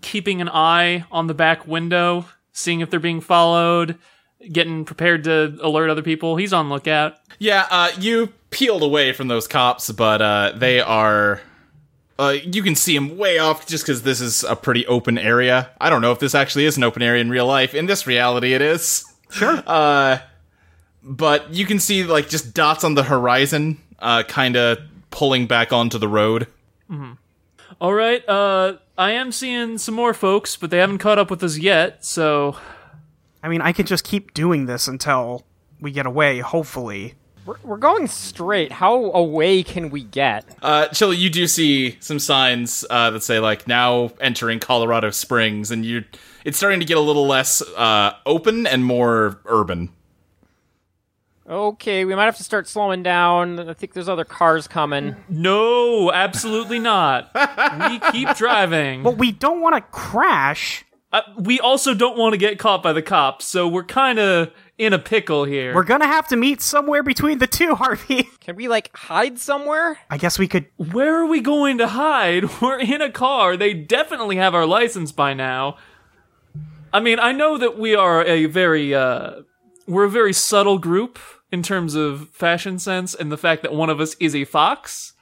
keeping 0.00 0.40
an 0.40 0.48
eye 0.48 1.04
on 1.10 1.26
the 1.26 1.34
back 1.34 1.66
window, 1.66 2.26
seeing 2.52 2.80
if 2.80 2.90
they're 2.90 3.00
being 3.00 3.20
followed, 3.20 3.98
getting 4.52 4.84
prepared 4.84 5.24
to 5.24 5.58
alert 5.62 5.90
other 5.90 6.02
people. 6.02 6.36
He's 6.36 6.52
on 6.52 6.68
lookout. 6.68 7.16
Yeah, 7.38 7.66
uh, 7.70 7.90
you 7.98 8.32
peeled 8.50 8.82
away 8.82 9.12
from 9.12 9.28
those 9.28 9.46
cops, 9.46 9.90
but 9.90 10.22
uh, 10.22 10.52
they 10.56 10.80
are. 10.80 11.40
Uh, 12.18 12.36
you 12.42 12.62
can 12.62 12.74
see 12.74 12.94
them 12.96 13.16
way 13.16 13.38
off 13.38 13.66
just 13.66 13.84
because 13.84 14.02
this 14.02 14.20
is 14.20 14.42
a 14.42 14.56
pretty 14.56 14.84
open 14.86 15.18
area. 15.18 15.70
I 15.80 15.88
don't 15.88 16.02
know 16.02 16.10
if 16.10 16.18
this 16.18 16.34
actually 16.34 16.64
is 16.64 16.76
an 16.76 16.82
open 16.82 17.00
area 17.00 17.20
in 17.20 17.30
real 17.30 17.46
life. 17.46 17.74
In 17.74 17.86
this 17.86 18.06
reality, 18.06 18.54
it 18.54 18.62
is. 18.62 19.04
Sure. 19.30 19.62
Uh, 19.66 20.18
but 21.02 21.54
you 21.54 21.64
can 21.64 21.78
see 21.78 22.02
like 22.02 22.28
just 22.28 22.54
dots 22.54 22.82
on 22.82 22.94
the 22.94 23.04
horizon 23.04 23.80
uh, 24.00 24.24
kind 24.24 24.56
of 24.56 24.78
pulling 25.10 25.46
back 25.46 25.72
onto 25.72 25.98
the 25.98 26.08
road. 26.08 26.48
All 27.80 27.92
right, 27.92 28.26
uh, 28.28 28.78
I 28.98 29.12
am 29.12 29.30
seeing 29.30 29.78
some 29.78 29.94
more 29.94 30.12
folks, 30.12 30.56
but 30.56 30.70
they 30.70 30.78
haven't 30.78 30.98
caught 30.98 31.20
up 31.20 31.30
with 31.30 31.44
us 31.44 31.56
yet, 31.56 32.04
so 32.04 32.56
I 33.44 33.48
mean, 33.48 33.60
I 33.60 33.70
can 33.70 33.86
just 33.86 34.02
keep 34.02 34.34
doing 34.34 34.66
this 34.66 34.88
until 34.88 35.44
we 35.80 35.92
get 35.92 36.04
away, 36.04 36.40
hopefully. 36.40 37.14
We're, 37.46 37.54
we're 37.62 37.76
going 37.76 38.08
straight. 38.08 38.72
How 38.72 39.12
away 39.12 39.62
can 39.62 39.90
we 39.90 40.02
get? 40.02 40.44
Uh, 40.60 40.88
Chili, 40.88 41.16
you 41.16 41.30
do 41.30 41.46
see 41.46 41.96
some 42.00 42.18
signs 42.18 42.84
uh, 42.90 43.10
that 43.10 43.22
say 43.22 43.38
like 43.38 43.68
now 43.68 44.10
entering 44.20 44.58
Colorado 44.58 45.10
Springs, 45.10 45.70
and 45.70 45.86
you 45.86 46.02
it's 46.44 46.58
starting 46.58 46.80
to 46.80 46.86
get 46.86 46.96
a 46.96 47.00
little 47.00 47.26
less 47.28 47.62
uh, 47.76 48.14
open 48.26 48.66
and 48.66 48.84
more 48.84 49.40
urban. 49.46 49.90
Okay, 51.48 52.04
we 52.04 52.14
might 52.14 52.26
have 52.26 52.36
to 52.36 52.44
start 52.44 52.68
slowing 52.68 53.02
down. 53.02 53.70
I 53.70 53.72
think 53.72 53.94
there's 53.94 54.08
other 54.08 54.24
cars 54.24 54.68
coming. 54.68 55.16
no, 55.30 56.12
absolutely 56.12 56.78
not. 56.78 57.30
we 57.88 57.98
keep 58.12 58.36
driving. 58.36 59.02
But 59.02 59.16
we 59.16 59.32
don't 59.32 59.62
want 59.62 59.74
to 59.74 59.80
crash. 59.80 60.84
Uh, 61.10 61.22
we 61.38 61.58
also 61.58 61.94
don't 61.94 62.18
want 62.18 62.34
to 62.34 62.36
get 62.36 62.58
caught 62.58 62.82
by 62.82 62.92
the 62.92 63.00
cops, 63.00 63.46
so 63.46 63.66
we're 63.66 63.82
kind 63.82 64.18
of 64.18 64.52
in 64.76 64.92
a 64.92 64.98
pickle 64.98 65.44
here. 65.44 65.74
We're 65.74 65.84
gonna 65.84 66.06
have 66.06 66.28
to 66.28 66.36
meet 66.36 66.60
somewhere 66.60 67.02
between 67.02 67.38
the 67.38 67.46
two, 67.46 67.74
Harvey. 67.76 68.28
Can 68.40 68.56
we 68.56 68.68
like 68.68 68.94
hide 68.94 69.38
somewhere? 69.38 69.98
I 70.10 70.18
guess 70.18 70.38
we 70.38 70.48
could. 70.48 70.66
Where 70.76 71.16
are 71.16 71.26
we 71.26 71.40
going 71.40 71.78
to 71.78 71.88
hide? 71.88 72.44
We're 72.60 72.78
in 72.78 73.00
a 73.00 73.10
car. 73.10 73.56
They 73.56 73.72
definitely 73.72 74.36
have 74.36 74.54
our 74.54 74.66
license 74.66 75.10
by 75.10 75.32
now. 75.32 75.78
I 76.92 77.00
mean, 77.00 77.18
I 77.18 77.32
know 77.32 77.56
that 77.56 77.78
we 77.78 77.94
are 77.94 78.22
a 78.22 78.44
very 78.44 78.94
uh 78.94 79.42
we're 79.86 80.04
a 80.04 80.10
very 80.10 80.34
subtle 80.34 80.76
group 80.78 81.18
in 81.50 81.62
terms 81.62 81.94
of 81.94 82.28
fashion 82.30 82.78
sense 82.78 83.14
and 83.14 83.32
the 83.32 83.38
fact 83.38 83.62
that 83.62 83.72
one 83.72 83.90
of 83.90 84.00
us 84.00 84.14
is 84.20 84.34
a 84.34 84.44
fox. 84.44 85.14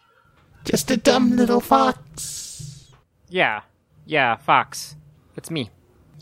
Just 0.64 0.90
a 0.90 0.96
dumb 0.96 1.36
little 1.36 1.60
fox. 1.60 2.92
Yeah, 3.28 3.62
yeah, 4.04 4.36
Fox. 4.36 4.96
It's 5.36 5.50
me. 5.50 5.70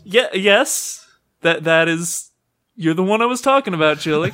Yeah, 0.03 0.27
yes. 0.33 1.07
That 1.41 1.63
that 1.63 1.87
is 1.87 2.31
you're 2.75 2.93
the 2.93 3.03
one 3.03 3.21
I 3.21 3.25
was 3.25 3.41
talking 3.41 3.73
about, 3.73 3.99
Chili. 3.99 4.31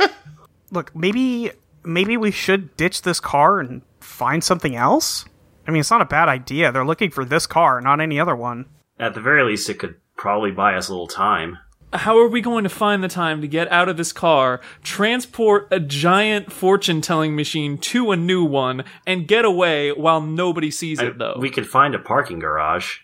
Look, 0.70 0.94
maybe 0.94 1.50
maybe 1.82 2.16
we 2.16 2.30
should 2.30 2.76
ditch 2.76 3.02
this 3.02 3.20
car 3.20 3.58
and 3.60 3.82
find 4.00 4.44
something 4.44 4.76
else. 4.76 5.24
I 5.66 5.70
mean, 5.70 5.80
it's 5.80 5.90
not 5.90 6.02
a 6.02 6.06
bad 6.06 6.28
idea. 6.28 6.70
They're 6.70 6.84
looking 6.84 7.10
for 7.10 7.24
this 7.24 7.46
car, 7.46 7.80
not 7.80 8.00
any 8.00 8.20
other 8.20 8.36
one. 8.36 8.66
At 8.98 9.14
the 9.14 9.20
very 9.20 9.42
least, 9.42 9.70
it 9.70 9.78
could 9.78 9.96
probably 10.16 10.50
buy 10.50 10.74
us 10.74 10.88
a 10.88 10.92
little 10.92 11.08
time. 11.08 11.58
How 11.94 12.18
are 12.18 12.28
we 12.28 12.40
going 12.40 12.64
to 12.64 12.68
find 12.70 13.02
the 13.04 13.08
time 13.08 13.40
to 13.40 13.46
get 13.48 13.70
out 13.70 13.88
of 13.88 13.96
this 13.96 14.12
car, 14.12 14.60
transport 14.82 15.68
a 15.70 15.78
giant 15.80 16.52
fortune 16.52 17.00
telling 17.00 17.36
machine 17.36 17.78
to 17.78 18.10
a 18.10 18.16
new 18.16 18.44
one, 18.44 18.84
and 19.06 19.26
get 19.28 19.44
away 19.44 19.92
while 19.92 20.20
nobody 20.20 20.70
sees 20.70 20.98
I- 21.00 21.06
it 21.06 21.18
though? 21.18 21.36
we 21.38 21.50
could 21.50 21.68
find 21.68 21.94
a 21.94 21.98
parking 21.98 22.38
garage. 22.40 22.98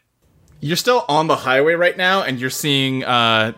You're 0.61 0.76
still 0.76 1.04
on 1.09 1.26
the 1.26 1.37
highway 1.37 1.73
right 1.75 1.97
now, 1.97 2.23
and 2.23 2.38
you're 2.38 2.50
seeing 2.50 3.02
uh, 3.04 3.52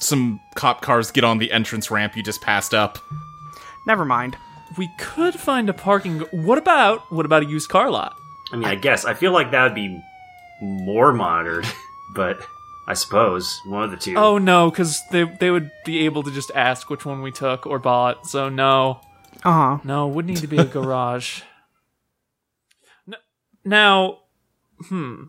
some 0.00 0.40
cop 0.56 0.82
cars 0.82 1.10
get 1.12 1.22
on 1.22 1.38
the 1.38 1.52
entrance 1.52 1.90
ramp 1.92 2.16
you 2.16 2.22
just 2.24 2.40
passed 2.40 2.74
up. 2.74 2.98
Never 3.86 4.04
mind. 4.04 4.36
We 4.76 4.88
could 4.98 5.34
find 5.34 5.68
a 5.68 5.72
parking. 5.72 6.20
What 6.32 6.58
about 6.58 7.12
what 7.12 7.24
about 7.26 7.42
a 7.42 7.46
used 7.46 7.68
car 7.68 7.90
lot? 7.90 8.16
I 8.52 8.56
mean, 8.56 8.64
I 8.64 8.74
guess 8.74 9.04
I 9.04 9.14
feel 9.14 9.32
like 9.32 9.50
that 9.52 9.62
would 9.62 9.74
be 9.74 10.00
more 10.60 11.12
monitored, 11.12 11.66
but 12.14 12.40
I 12.88 12.94
suppose 12.94 13.60
one 13.66 13.84
of 13.84 13.90
the 13.90 13.96
two. 13.96 14.14
Oh 14.16 14.38
no, 14.38 14.70
because 14.70 15.00
they 15.10 15.24
they 15.24 15.50
would 15.50 15.70
be 15.84 16.04
able 16.06 16.22
to 16.24 16.30
just 16.32 16.50
ask 16.54 16.90
which 16.90 17.04
one 17.04 17.22
we 17.22 17.30
took 17.30 17.66
or 17.66 17.78
bought. 17.78 18.26
So 18.26 18.48
no, 18.48 19.00
Uh 19.44 19.52
huh. 19.52 19.78
no, 19.84 20.08
would 20.08 20.26
need 20.26 20.38
to 20.38 20.46
be 20.48 20.58
a 20.58 20.64
garage. 20.64 21.42
N- 23.06 23.14
Now, 23.64 24.18
hmm, 24.88 25.24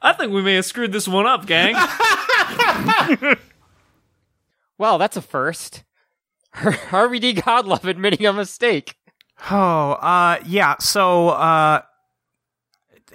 I 0.00 0.12
think 0.12 0.32
we 0.32 0.42
may 0.42 0.54
have 0.54 0.64
screwed 0.64 0.92
this 0.92 1.08
one 1.08 1.26
up, 1.26 1.46
gang. 1.46 1.74
Well, 4.78 4.98
that's 4.98 5.16
a 5.16 5.22
first. 5.22 5.84
Harvey 6.52 7.18
D. 7.18 7.32
Godlove 7.34 7.84
admitting 7.84 8.26
a 8.26 8.32
mistake. 8.32 8.94
Oh, 9.50 9.92
uh, 9.92 10.38
yeah. 10.44 10.76
So, 10.80 11.30
uh, 11.30 11.80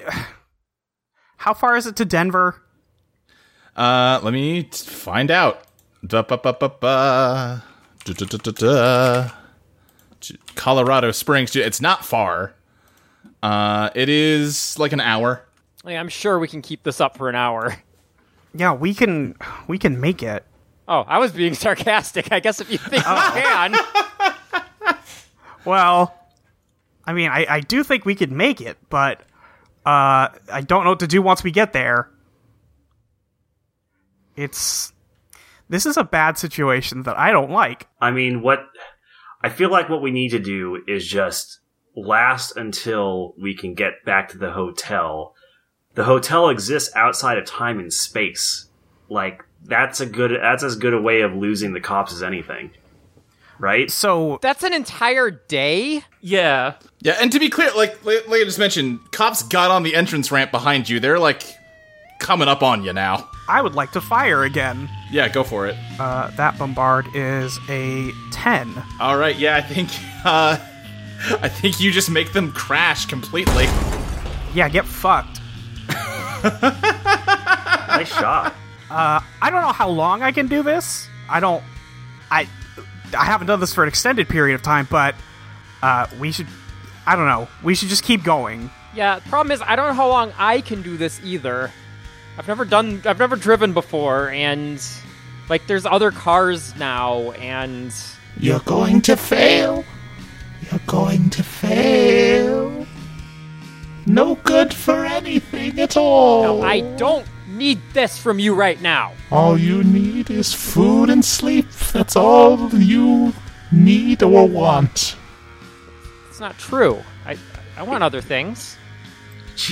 how 1.38 1.54
far 1.54 1.76
is 1.76 1.86
it 1.86 1.96
to 1.98 2.06
Denver? 2.06 2.62
Uh, 3.76 4.20
let 4.24 4.34
me 4.34 4.64
t- 4.64 4.86
find 4.90 5.32
out. 5.32 5.64
Da, 6.06 6.22
ba, 6.24 6.38
ba, 6.38 6.54
ba, 6.54 6.70
ba. 6.70 7.64
Da, 8.06 8.14
da, 8.14 8.26
da, 8.26 8.38
da, 8.38 8.52
da. 8.52 9.32
J- 10.20 10.38
Colorado 10.56 11.12
Springs. 11.12 11.56
It's 11.56 11.82
not 11.82 12.04
far. 12.06 12.54
Uh, 13.42 13.90
it 13.96 14.10
is 14.10 14.78
like 14.78 14.92
an 14.94 15.00
hour. 15.00 15.46
Like, 15.84 15.96
I'm 15.98 16.10
sure 16.10 16.38
we 16.40 16.48
can 16.48 16.62
keep 16.62 16.84
this 16.84 17.00
up 17.02 17.18
for 17.18 17.30
an 17.30 17.36
hour. 17.36 17.76
Yeah, 18.54 18.74
we 18.74 18.94
can. 18.94 19.36
We 19.68 19.78
can 19.78 20.00
make 20.02 20.22
it. 20.22 20.44
Oh, 20.88 21.06
I 21.08 21.20
was 21.20 21.32
being 21.32 21.54
sarcastic. 21.54 22.32
I 22.32 22.40
guess 22.40 22.60
if 22.60 22.70
you 22.72 22.78
think 22.78 23.06
we 23.06 23.12
can. 23.42 23.76
Well, 25.66 26.14
I 27.06 27.14
mean, 27.14 27.30
I, 27.30 27.46
I 27.48 27.60
do 27.60 27.84
think 27.84 28.04
we 28.04 28.16
could 28.16 28.32
make 28.32 28.62
it, 28.62 28.78
but 28.90 29.22
uh, 29.86 30.30
I 30.52 30.64
don't 30.66 30.84
know 30.84 30.90
what 30.92 31.00
to 31.02 31.08
do 31.08 31.22
once 31.22 31.44
we 31.44 31.52
get 31.52 31.72
there. 31.72 32.10
It's 34.42 34.94
this 35.70 35.86
is 35.86 35.98
a 35.98 36.04
bad 36.04 36.38
situation 36.38 37.04
that 37.04 37.18
I 37.18 37.32
don't 37.32 37.52
like. 37.52 37.88
I 38.00 38.12
mean, 38.12 38.42
what 38.42 38.60
I 39.42 39.50
feel 39.50 39.70
like 39.70 39.90
what 39.90 40.02
we 40.02 40.12
need 40.12 40.30
to 40.30 40.40
do 40.40 40.82
is 40.88 41.08
just 41.08 41.60
last 41.96 42.56
until 42.58 43.34
we 43.40 43.56
can 43.56 43.74
get 43.74 44.04
back 44.06 44.30
to 44.30 44.38
the 44.38 44.52
hotel. 44.52 45.36
The 45.94 46.04
hotel 46.06 46.50
exists 46.50 46.94
outside 46.96 47.38
of 47.38 47.46
time 47.46 47.80
and 47.80 47.92
space. 47.92 48.68
Like 49.10 49.44
that's 49.64 50.00
a 50.02 50.06
good 50.06 50.32
that's 50.32 50.64
as 50.64 50.76
good 50.76 50.94
a 50.94 51.02
way 51.02 51.22
of 51.22 51.34
losing 51.34 51.74
the 51.74 51.82
cops 51.82 52.14
as 52.14 52.24
anything. 52.24 52.72
Right? 53.60 53.92
So 53.92 54.40
That's 54.42 54.64
an 54.64 54.74
entire 54.74 55.30
day? 55.30 56.04
yeah, 56.20 56.76
Yeah, 57.02 57.18
and 57.22 57.32
to 57.32 57.40
be 57.40 57.48
clear, 57.48 57.70
like 57.76 58.04
like 58.04 58.28
like 58.28 58.42
I 58.42 58.44
just 58.44 58.58
mentioned, 58.58 59.00
cops 59.12 59.44
got 59.44 59.70
on 59.70 59.84
the 59.84 59.94
entrance 59.94 60.32
ramp 60.32 60.50
behind 60.50 60.90
you. 60.90 61.00
They're 61.00 61.20
like 61.20 61.44
coming 62.22 62.48
up 62.48 62.64
on 62.64 62.84
you 62.84 62.94
now. 62.94 63.28
I 63.50 63.62
would 63.62 63.76
like 63.76 63.92
to 63.92 64.02
fire 64.02 64.44
again. 64.44 64.90
Yeah, 65.12 65.28
go 65.28 65.44
for 65.44 65.68
it. 65.68 65.76
Uh, 66.00 66.30
that 66.38 66.58
bombard 66.58 67.08
is 67.14 67.60
a 67.68 68.12
ten. 68.32 68.72
All 69.02 69.18
right. 69.18 69.38
Yeah, 69.38 69.58
I 69.58 69.62
think 69.62 69.90
uh, 70.26 70.58
I 71.42 71.50
think 71.50 71.82
you 71.82 71.92
just 71.92 72.10
make 72.10 72.32
them 72.32 72.54
crash 72.54 73.08
completely. 73.08 73.66
Yeah, 74.54 74.70
get 74.70 74.86
fucked. 74.86 75.42
nice 76.44 78.08
shot. 78.08 78.56
I 78.90 79.50
don't 79.50 79.62
know 79.62 79.72
how 79.74 79.90
long 79.90 80.22
I 80.22 80.32
can 80.32 80.48
do 80.48 80.64
this. 80.64 81.08
I 81.30 81.40
don't. 81.40 81.64
I 82.30 82.48
I 83.18 83.26
haven't 83.26 83.48
done 83.48 83.60
this 83.60 83.74
for 83.74 83.84
an 83.84 83.90
extended 83.90 84.30
period 84.30 84.56
of 84.56 84.62
time, 84.62 84.88
but 84.90 85.16
uh, 85.82 86.08
we 86.20 86.32
should. 86.32 86.48
I 87.06 87.16
don't 87.16 87.26
know. 87.28 87.48
We 87.64 87.76
should 87.76 87.90
just 87.90 88.04
keep 88.04 88.24
going. 88.24 88.70
Yeah, 88.94 89.20
the 89.20 89.30
problem 89.30 89.52
is 89.52 89.62
I 89.62 89.76
don't 89.76 89.88
know 89.88 89.94
how 89.94 90.08
long 90.08 90.34
I 90.38 90.62
can 90.62 90.82
do 90.82 90.98
this 90.98 91.20
either. 91.24 91.72
I've 92.38 92.48
never 92.48 92.66
done 92.66 93.02
I've 93.06 93.20
never 93.20 93.36
driven 93.36 93.74
before 93.74 94.30
and 94.30 94.82
like 95.50 95.68
there's 95.68 95.86
other 95.86 96.12
cars 96.12 96.76
now 96.78 97.32
and 97.32 97.94
You're 98.40 98.60
going 98.62 99.02
to 99.02 99.16
fail. 99.18 99.84
You're 100.70 100.80
going 100.88 101.30
to 101.32 101.44
fail. 101.44 102.86
No 104.06 104.36
good 104.36 104.74
for 104.74 105.06
anything 105.06 105.80
at 105.80 105.96
all. 105.98 106.64
I 106.64 106.82
don't 106.98 107.28
need 107.48 107.80
this 107.94 108.18
from 108.18 108.40
you 108.40 108.56
right 108.56 108.82
now. 108.82 109.14
All 109.30 109.58
you 109.58 109.84
need 109.84 110.32
is 110.32 110.54
food 110.54 111.10
and 111.10 111.24
sleep. 111.24 111.70
That's 111.92 112.16
all 112.16 112.70
you 112.74 113.34
need 113.72 114.24
or 114.24 114.48
want. 114.48 115.16
It's 116.30 116.40
not 116.40 116.58
true. 116.58 117.04
I 117.26 117.38
I 117.78 117.84
want 117.84 118.04
other 118.04 118.22
things. 118.22 118.78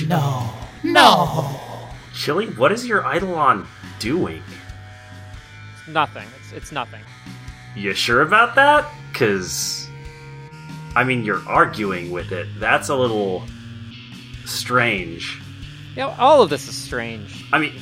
No. 0.06 0.52
No. 0.84 1.60
Chili, 2.20 2.48
what 2.48 2.70
is 2.70 2.86
your 2.86 3.00
Eidolon 3.10 3.66
doing? 3.98 4.42
It's 5.78 5.88
nothing. 5.88 6.28
It's 6.38 6.52
it's 6.52 6.70
nothing. 6.70 7.00
You 7.74 7.94
sure 7.94 8.20
about 8.20 8.54
that? 8.56 8.86
Cause 9.14 9.88
I 10.94 11.02
mean 11.02 11.24
you're 11.24 11.42
arguing 11.48 12.10
with 12.10 12.30
it. 12.30 12.46
That's 12.58 12.90
a 12.90 12.94
little 12.94 13.44
strange. 14.44 15.40
Know, 15.96 16.14
all 16.18 16.42
of 16.42 16.50
this 16.50 16.68
is 16.68 16.74
strange. 16.74 17.46
I 17.54 17.58
mean 17.58 17.80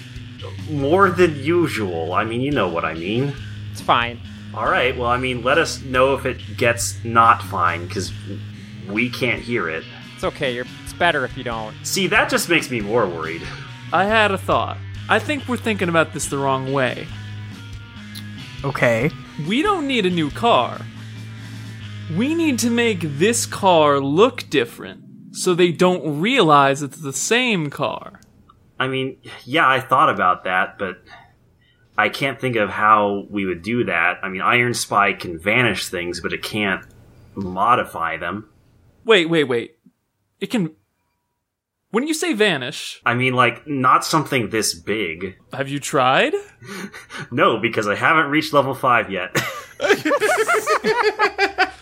more 0.71 1.11
than 1.11 1.35
usual. 1.43 2.13
I 2.13 2.23
mean 2.23 2.41
you 2.41 2.53
know 2.53 2.69
what 2.69 2.85
I 2.85 2.95
mean. 2.95 3.35
It's 3.73 3.81
fine. 3.81 4.21
Alright, 4.55 4.97
well 4.97 5.09
I 5.09 5.17
mean 5.17 5.43
let 5.43 5.59
us 5.59 5.83
know 5.83 6.15
if 6.15 6.27
it 6.27 6.57
gets 6.57 7.03
not 7.03 7.43
fine, 7.43 7.89
because 7.89 8.13
we 8.89 9.11
can't 9.11 9.43
hear 9.43 9.69
it. 9.69 9.83
It's 10.15 10.23
okay. 10.23 10.55
You're, 10.55 10.67
it's 10.85 10.93
better 10.93 11.25
if 11.25 11.37
you 11.37 11.43
don't. 11.43 11.75
See, 11.85 12.07
that 12.07 12.31
just 12.31 12.49
makes 12.49 12.71
me 12.71 12.81
more 12.81 13.09
worried. 13.09 13.43
I 13.93 14.05
had 14.05 14.31
a 14.31 14.39
thought. 14.39 14.79
I 15.09 15.19
think 15.19 15.49
we're 15.49 15.57
thinking 15.57 15.89
about 15.89 16.13
this 16.13 16.27
the 16.27 16.39
wrong 16.39 16.73
way. 16.73 17.07
Okay. 18.65 19.11
We 19.47 19.63
don't 19.63 19.87
need 19.87 20.05
a 20.05 20.11
new 20.11 20.31
car. 20.31 20.81
We 22.17 22.35
need 22.35 22.59
to 22.61 22.71
make 22.71 23.01
this 23.01 23.47
car 23.47 24.01
look 24.01 24.51
different 24.51 25.37
so 25.37 25.55
they 25.55 25.73
don't 25.73 26.21
realize 26.21 26.83
it's 26.83 27.01
the 27.01 27.13
same 27.13 27.71
car. 27.71 28.21
I 28.79 28.89
mean, 28.89 29.19
yeah, 29.45 29.69
I 29.69 29.81
thought 29.81 30.11
about 30.11 30.45
that, 30.45 30.79
but 30.79 31.03
I 31.97 32.09
can't 32.09 32.41
think 32.41 32.57
of 32.57 32.71
how 32.71 33.27
we 33.31 33.45
would 33.45 33.63
do 33.63 33.85
that. 33.85 34.19
I 34.23 34.29
mean, 34.29 34.41
Iron 34.41 34.75
Spy 34.75 35.13
can 35.15 35.39
vanish 35.39 35.89
things, 35.89 36.21
but 36.21 36.33
it 36.33 36.43
can't 36.43 36.85
modify 37.35 38.17
them. 38.17 38.49
Wait, 39.05 39.29
wait, 39.29 39.45
wait. 39.45 39.79
It 40.41 40.51
can. 40.51 40.73
When 41.91 42.07
you 42.07 42.13
say 42.13 42.35
vanish, 42.35 43.01
I 43.07 43.15
mean, 43.15 43.33
like, 43.33 43.67
not 43.67 44.05
something 44.05 44.51
this 44.51 44.75
big. 44.75 45.39
have 45.55 45.69
you 45.71 45.81
tried? 45.81 46.35
No, 47.31 47.59
because 47.59 47.89
I 47.89 47.95
haven't 47.95 48.27
reached 48.27 48.53
level 48.53 48.75
5 48.75 49.11
yet. 49.11 49.37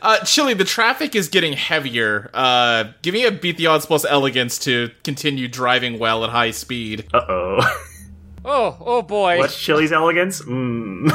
Uh, 0.00 0.18
Chili, 0.24 0.52
the 0.52 0.64
traffic 0.64 1.14
is 1.14 1.28
getting 1.28 1.52
heavier. 1.52 2.28
Uh, 2.34 2.86
give 3.02 3.14
me 3.14 3.24
a 3.24 3.30
beat 3.30 3.56
the 3.56 3.68
odds 3.68 3.86
plus 3.86 4.04
elegance 4.04 4.58
to 4.58 4.90
continue 5.04 5.46
driving 5.46 5.96
well 6.00 6.24
at 6.24 6.30
high 6.30 6.50
speed. 6.50 7.06
uh 7.14 7.20
oh. 7.28 7.84
Oh, 8.44 8.76
oh 8.80 9.02
boy. 9.02 9.38
What's 9.38 9.56
Chili's 9.56 9.92
elegance? 9.92 10.42
Mm. 10.42 11.08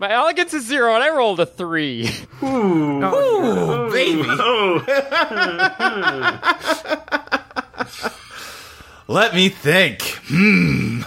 My 0.00 0.10
elegance 0.10 0.52
is 0.52 0.66
zero, 0.66 0.92
and 0.94 1.04
I 1.04 1.10
rolled 1.14 1.38
a 1.38 1.46
three. 1.46 2.10
Ooh, 2.42 2.98
baby. 3.92 4.24
Oh, 4.26 4.82
Let 9.08 9.34
me 9.34 9.48
think. 9.48 10.02
Hmm. 10.28 11.02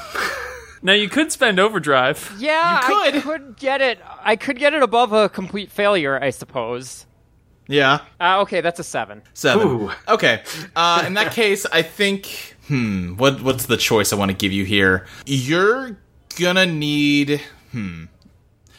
Now 0.84 0.94
you 0.94 1.10
could 1.10 1.32
spend 1.32 1.60
overdrive. 1.60 2.36
Yeah, 2.38 2.88
You 2.88 2.96
I 2.96 3.12
could. 3.12 3.24
could 3.24 3.58
get 3.58 3.82
it. 3.82 4.00
I 4.22 4.36
could 4.36 4.60
get 4.60 4.74
it 4.74 4.84
above 4.84 5.12
a 5.14 5.28
complete 5.30 5.72
failure, 5.72 6.22
I 6.22 6.30
suppose. 6.30 7.06
Yeah, 7.70 8.00
Uh, 8.22 8.40
okay, 8.42 8.62
that's 8.62 8.80
a 8.80 8.84
seven. 8.84 9.22
seven. 9.34 9.68
Ooh. 9.68 9.92
Okay. 10.08 10.42
Uh, 10.76 11.04
in 11.06 11.16
that 11.16 11.34
case, 11.34 11.66
I 11.66 11.82
think. 11.82 12.56
Hmm. 12.68 13.16
What 13.18 13.42
What's 13.42 13.66
the 13.66 13.76
choice 13.78 14.14
I 14.14 14.16
want 14.16 14.30
to 14.32 14.38
give 14.38 14.54
you 14.54 14.64
here? 14.64 15.06
You're 15.26 15.98
gonna 16.40 16.66
need. 16.66 17.42
Hmm. 17.72 18.06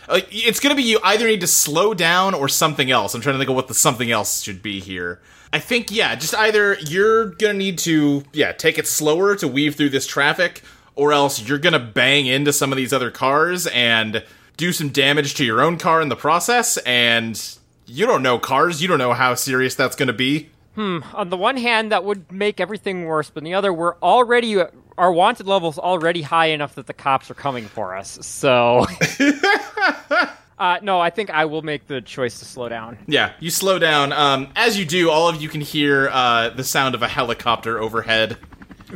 Uh, 0.09 0.21
it's 0.31 0.61
gonna 0.61 0.75
be 0.75 0.83
you 0.85 1.01
either 1.05 1.27
need 1.27 1.41
to 1.43 1.47
slow 1.47 1.93
down 1.93 2.33
or 2.35 2.49
something 2.49 2.91
else. 2.91 3.15
I'm 3.15 3.21
trying 3.21 3.35
to 3.35 3.39
think 3.39 3.51
of 3.51 3.57
what 3.57 3.69
the 3.69 3.75
something 3.75 4.11
else 4.11 4.41
should 4.43 4.63
be 4.63 4.81
here. 4.81 5.21
I 5.53 5.59
think 5.59 5.91
yeah, 5.91 6.15
just 6.15 6.35
either 6.35 6.75
you're 6.81 7.27
gonna 7.27 7.55
need 7.55 7.79
to 7.79 8.25
yeah 8.33 8.53
take 8.53 8.79
it 8.79 8.87
slower 8.87 9.35
to 9.37 9.49
weave 9.49 9.77
through 9.77 9.91
this 9.91 10.07
traffic, 10.07 10.63
or 10.95 11.13
else 11.13 11.41
you're 11.41 11.59
gonna 11.59 11.79
bang 11.79 12.27
into 12.27 12.53
some 12.53 12.73
of 12.73 12.77
these 12.77 12.93
other 12.93 13.11
cars 13.11 13.67
and 13.69 14.25
do 14.57 14.73
some 14.73 14.89
damage 14.91 15.35
to 15.35 15.45
your 15.45 15.61
own 15.63 15.79
car 15.79 16.03
in 16.03 16.09
the 16.09 16.17
process. 16.17 16.77
And 16.79 17.59
you 17.87 18.07
don't 18.07 18.23
know 18.23 18.39
cars, 18.39 18.83
you 18.83 18.89
don't 18.89 18.99
know 18.99 19.15
how 19.15 19.35
serious 19.35 19.75
that's 19.75 19.97
gonna 19.97 20.13
be. 20.13 20.51
Hmm. 20.75 20.99
On 21.15 21.29
the 21.31 21.37
one 21.37 21.57
hand, 21.57 21.91
that 21.91 22.05
would 22.05 22.31
make 22.31 22.61
everything 22.61 23.07
worse, 23.07 23.31
but 23.31 23.41
on 23.41 23.45
the 23.45 23.55
other, 23.55 23.73
we're 23.73 23.97
already 23.97 24.63
our 24.99 25.13
wanted 25.13 25.47
level's 25.47 25.79
already 25.79 26.23
high 26.23 26.47
enough 26.47 26.75
that 26.75 26.87
the 26.87 26.93
cops 26.93 27.31
are 27.31 27.35
coming 27.35 27.67
for 27.67 27.97
us. 27.97 28.19
So, 28.25 28.85
uh, 30.59 30.79
no, 30.83 31.01
I 31.01 31.11
think 31.11 31.31
I 31.31 31.45
will 31.45 31.63
make 31.63 31.87
the 31.87 32.01
choice 32.01 32.39
to 32.41 32.45
slow 32.45 32.69
down. 32.69 32.99
Yeah, 33.07 33.33
you 33.41 33.51
slow 33.51 33.79
down. 33.79 34.13
Um, 34.13 34.49
as 34.57 34.79
you 34.79 34.85
do, 34.85 35.11
all 35.11 35.29
of 35.29 35.41
you 35.41 35.49
can 35.49 35.61
hear 35.61 36.09
uh, 36.13 36.51
the 36.51 36.65
sound 36.65 36.95
of 36.95 37.03
a 37.03 37.09
helicopter 37.09 37.79
overhead. 37.79 38.39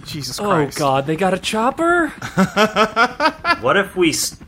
Jesus 0.05 0.41
Oh 0.41 0.67
god, 0.75 1.07
they 1.07 1.17
got 1.17 1.35
a 1.35 1.39
chopper? 1.39 2.09
what 3.61 3.77
if 3.77 3.95
we. 3.95 4.11
s 4.11 4.39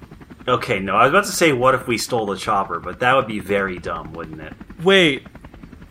okay, 0.49 0.81
no, 0.81 0.97
I 0.97 1.05
was 1.05 1.11
about 1.11 1.25
to 1.27 1.33
say 1.33 1.53
what 1.53 1.75
if 1.75 1.87
we 1.87 1.99
stole 1.99 2.27
the 2.27 2.37
chopper, 2.37 2.81
but 2.81 3.01
that 3.01 3.15
would 3.15 3.27
be 3.27 3.41
very 3.41 3.79
dumb, 3.79 4.13
wouldn't 4.15 4.41
it? 4.41 4.55
Wait. 4.83 5.27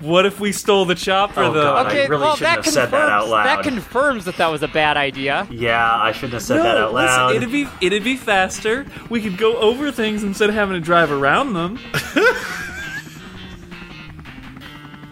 What 0.03 0.25
if 0.25 0.39
we 0.39 0.51
stole 0.51 0.85
the 0.85 0.95
chopper 0.95 1.41
Oh, 1.43 1.53
though? 1.53 1.63
God. 1.63 1.85
I 1.85 1.89
Okay, 1.89 2.07
really 2.07 2.21
well, 2.21 2.35
shouldn't 2.35 2.55
that 2.57 2.65
have 2.65 2.73
said 2.73 2.91
that 2.91 3.09
out 3.09 3.21
confirms- 3.21 3.31
loud. 3.31 3.45
That 3.45 3.63
confirms 3.63 4.25
that 4.25 4.37
that 4.37 4.51
was 4.51 4.61
a 4.63 4.67
bad 4.67 4.97
idea. 4.97 5.47
Yeah, 5.49 5.89
I 5.95 6.11
shouldn't 6.11 6.33
have 6.33 6.41
said 6.41 6.57
that 6.61 6.77
out 6.77 6.93
loud. 6.93 7.31
listen, 7.31 7.37
it'd 7.37 7.51
be 7.51 7.67
it'd 7.85 8.03
be 8.03 8.17
faster. 8.17 8.85
We 9.09 9.21
could 9.21 9.37
go 9.37 9.55
over 9.57 9.91
things 9.91 10.23
instead 10.23 10.49
of 10.49 10.55
having 10.55 10.73
to 10.73 10.81
drive 10.81 11.11
around 11.11 11.53
them. 11.53 11.79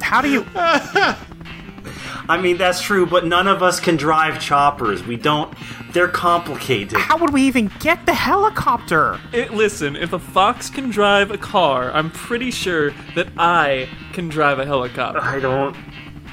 How 0.01 0.21
do 0.21 0.29
you? 0.29 0.45
I 0.55 2.39
mean, 2.41 2.57
that's 2.57 2.81
true, 2.81 3.05
but 3.05 3.25
none 3.25 3.47
of 3.47 3.63
us 3.63 3.79
can 3.79 3.95
drive 3.95 4.41
choppers. 4.41 5.03
We 5.03 5.15
don't. 5.15 5.53
They're 5.93 6.07
complicated. 6.07 6.97
How 6.97 7.17
would 7.17 7.31
we 7.33 7.41
even 7.43 7.69
get 7.79 8.05
the 8.05 8.13
helicopter? 8.13 9.19
It, 9.33 9.51
listen, 9.53 9.95
if 9.95 10.13
a 10.13 10.19
fox 10.19 10.69
can 10.69 10.89
drive 10.89 11.31
a 11.31 11.37
car, 11.37 11.91
I'm 11.91 12.09
pretty 12.11 12.49
sure 12.51 12.91
that 13.15 13.27
I 13.37 13.89
can 14.13 14.29
drive 14.29 14.59
a 14.59 14.65
helicopter. 14.65 15.19
I 15.21 15.39
don't. 15.39 15.75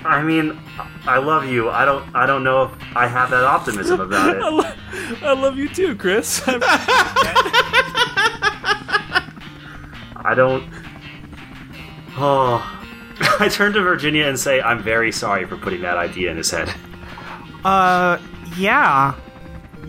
I 0.04 0.22
mean, 0.22 0.56
I 1.06 1.18
love 1.18 1.44
you. 1.46 1.70
I 1.70 1.84
don't. 1.84 2.04
I 2.14 2.24
don't 2.26 2.44
know 2.44 2.64
if 2.64 2.70
I 2.96 3.08
have 3.08 3.30
that 3.30 3.42
optimism 3.44 4.00
about 4.00 4.36
I, 4.42 4.48
it. 4.48 4.52
lo- 4.52 4.72
I 5.22 5.32
love 5.32 5.56
you 5.58 5.68
too, 5.68 5.96
Chris. 5.96 6.40
I'm- 6.48 6.60
I 10.16 10.34
don't. 10.36 10.64
Oh. 12.16 12.74
I 13.40 13.48
turn 13.48 13.72
to 13.72 13.80
Virginia 13.82 14.26
and 14.26 14.38
say, 14.38 14.60
"I'm 14.60 14.82
very 14.82 15.10
sorry 15.10 15.44
for 15.46 15.56
putting 15.56 15.82
that 15.82 15.96
idea 15.96 16.30
in 16.30 16.36
his 16.36 16.50
head." 16.50 16.72
Uh, 17.64 18.18
yeah, 18.56 19.14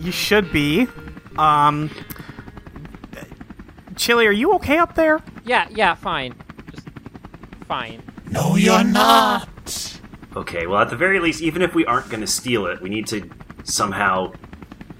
you 0.00 0.12
should 0.12 0.52
be. 0.52 0.88
Um, 1.38 1.90
Chili, 3.96 4.26
are 4.26 4.32
you 4.32 4.52
okay 4.54 4.78
up 4.78 4.94
there? 4.94 5.20
Yeah, 5.44 5.68
yeah, 5.70 5.94
fine. 5.94 6.34
Just 6.70 6.88
fine. 7.66 8.02
No, 8.30 8.56
you're 8.56 8.84
not. 8.84 9.48
Okay. 10.36 10.66
Well, 10.66 10.80
at 10.80 10.90
the 10.90 10.96
very 10.96 11.20
least, 11.20 11.42
even 11.42 11.62
if 11.62 11.74
we 11.74 11.84
aren't 11.86 12.08
going 12.08 12.20
to 12.20 12.26
steal 12.26 12.66
it, 12.66 12.80
we 12.80 12.88
need 12.88 13.06
to 13.08 13.28
somehow 13.64 14.32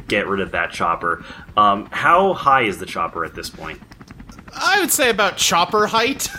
get 0.08 0.26
rid 0.26 0.40
of 0.40 0.50
that 0.52 0.70
chopper. 0.72 1.24
Um, 1.56 1.86
how 1.92 2.34
high 2.34 2.62
is 2.62 2.78
the 2.78 2.86
chopper 2.86 3.24
at 3.24 3.34
this 3.34 3.48
point? 3.48 3.80
I 4.52 4.80
would 4.80 4.90
say 4.90 5.08
about 5.10 5.36
chopper 5.36 5.86
height. 5.86 6.28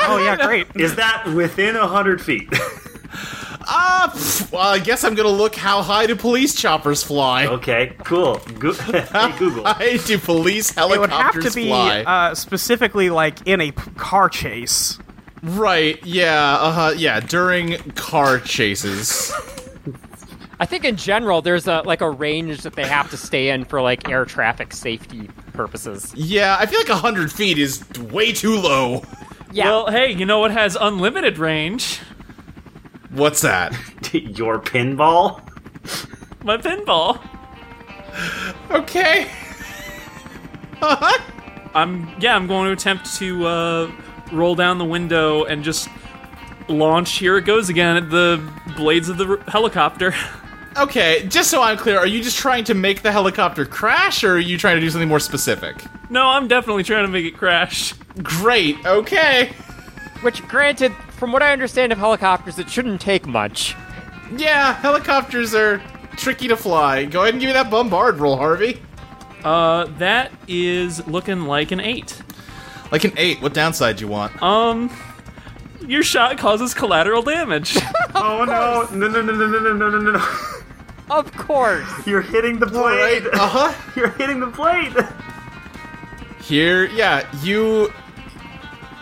Oh 0.00 0.16
yeah, 0.16 0.36
great. 0.36 0.66
Is 0.74 0.94
that 0.94 1.26
within 1.34 1.76
a 1.76 1.86
hundred 1.86 2.22
feet? 2.22 2.48
Ah, 3.70 4.10
pff, 4.14 4.50
well, 4.50 4.62
I 4.62 4.78
guess 4.78 5.04
I'm 5.04 5.14
gonna 5.14 5.28
look 5.28 5.54
how 5.54 5.82
high 5.82 6.06
do 6.06 6.16
police 6.16 6.54
choppers 6.54 7.02
fly. 7.02 7.46
okay. 7.46 7.94
Cool. 8.04 8.40
Go- 8.58 8.72
hey, 8.74 9.34
Google. 9.38 9.64
High 9.66 9.98
do 9.98 10.18
police 10.18 10.70
It 10.70 10.76
would 10.88 11.10
have 11.10 11.10
helicopters 11.10 11.44
to 11.52 11.54
be 11.54 11.68
fly? 11.68 12.02
uh, 12.02 12.34
specifically 12.34 13.10
like 13.10 13.46
in 13.46 13.60
a 13.60 13.72
p- 13.72 13.90
car 13.96 14.28
chase. 14.30 14.98
right? 15.42 16.02
Yeah. 16.04 16.56
Uh 16.58 16.72
huh. 16.72 16.94
Yeah. 16.96 17.20
During 17.20 17.76
car 17.92 18.38
chases. 18.40 19.32
I 20.60 20.66
think 20.66 20.84
in 20.84 20.96
general, 20.96 21.40
there's 21.42 21.68
a 21.68 21.82
like 21.82 22.00
a 22.00 22.10
range 22.10 22.62
that 22.62 22.74
they 22.74 22.84
have 22.86 23.10
to 23.10 23.16
stay 23.16 23.50
in 23.50 23.64
for 23.64 23.80
like 23.82 24.08
air 24.08 24.24
traffic 24.24 24.72
safety 24.72 25.28
purposes. 25.52 26.12
Yeah, 26.16 26.56
I 26.58 26.66
feel 26.66 26.80
like 26.80 26.88
hundred 26.88 27.30
feet 27.30 27.58
is 27.58 27.84
way 28.10 28.32
too 28.32 28.56
low. 28.58 29.02
Yeah. 29.52 29.66
Well, 29.66 29.90
hey, 29.90 30.10
you 30.12 30.24
know 30.26 30.40
what 30.40 30.50
has 30.50 30.76
unlimited 30.80 31.38
range? 31.38 32.00
What's 33.10 33.40
that? 33.42 33.72
Your 34.12 34.58
pinball. 34.60 35.40
My 36.44 36.56
pinball. 36.56 37.20
Okay. 38.70 39.30
Uh-huh. 40.80 41.22
I'm 41.74 42.14
yeah, 42.20 42.34
I'm 42.34 42.46
going 42.46 42.66
to 42.66 42.72
attempt 42.72 43.14
to 43.16 43.46
uh, 43.46 43.92
roll 44.32 44.54
down 44.54 44.78
the 44.78 44.84
window 44.84 45.44
and 45.44 45.62
just 45.64 45.88
launch. 46.68 47.12
Here 47.18 47.36
it 47.38 47.44
goes 47.44 47.68
again 47.68 47.96
at 47.96 48.10
the 48.10 48.42
blades 48.76 49.08
of 49.08 49.18
the 49.18 49.26
r- 49.26 49.38
helicopter. 49.50 50.14
Okay, 50.76 51.26
just 51.26 51.50
so 51.50 51.60
I'm 51.60 51.76
clear, 51.76 51.98
are 51.98 52.06
you 52.06 52.22
just 52.22 52.38
trying 52.38 52.62
to 52.64 52.74
make 52.74 53.02
the 53.02 53.10
helicopter 53.10 53.66
crash, 53.66 54.22
or 54.22 54.34
are 54.34 54.38
you 54.38 54.56
trying 54.56 54.76
to 54.76 54.80
do 54.80 54.88
something 54.88 55.08
more 55.08 55.18
specific? 55.18 55.82
no, 56.08 56.24
I'm 56.28 56.46
definitely 56.46 56.84
trying 56.84 57.04
to 57.04 57.10
make 57.10 57.24
it 57.24 57.36
crash. 57.36 57.94
Great. 58.22 58.76
Okay. 58.86 59.46
Which, 60.20 60.46
granted, 60.46 60.92
from 61.18 61.32
what 61.32 61.42
I 61.42 61.52
understand 61.52 61.92
of 61.92 61.98
helicopters, 61.98 62.58
it 62.58 62.70
shouldn't 62.70 63.00
take 63.00 63.26
much. 63.26 63.74
Yeah, 64.36 64.74
helicopters 64.74 65.54
are 65.54 65.82
tricky 66.16 66.48
to 66.48 66.56
fly. 66.56 67.04
Go 67.06 67.22
ahead 67.22 67.34
and 67.34 67.40
give 67.40 67.48
me 67.48 67.54
that 67.54 67.70
bombard 67.70 68.18
roll, 68.18 68.36
Harvey. 68.36 68.80
Uh, 69.44 69.84
that 69.98 70.32
is 70.46 71.06
looking 71.06 71.42
like 71.42 71.72
an 71.72 71.80
eight. 71.80 72.22
Like 72.92 73.04
an 73.04 73.12
eight. 73.16 73.40
What 73.42 73.52
downside 73.54 74.00
you 74.00 74.08
want? 74.08 74.40
Um, 74.42 74.90
your 75.86 76.02
shot 76.02 76.38
causes 76.38 76.74
collateral 76.74 77.22
damage. 77.22 77.76
oh 78.14 78.44
no! 78.44 78.88
No 78.96 79.08
no 79.08 79.22
no 79.22 79.32
no 79.34 79.46
no 79.46 79.58
no 79.58 79.88
no 79.88 79.98
no! 79.98 80.10
no! 80.12 80.48
Of 81.10 81.32
course. 81.32 81.88
You're 82.06 82.22
hitting 82.22 82.58
the 82.58 82.66
plate. 82.66 83.24
Right. 83.24 83.34
Uh 83.34 83.48
huh. 83.48 83.74
You're 83.96 84.10
hitting 84.10 84.40
the 84.40 84.48
plate. 84.48 84.92
Here, 86.42 86.86
yeah, 86.86 87.28
you 87.42 87.92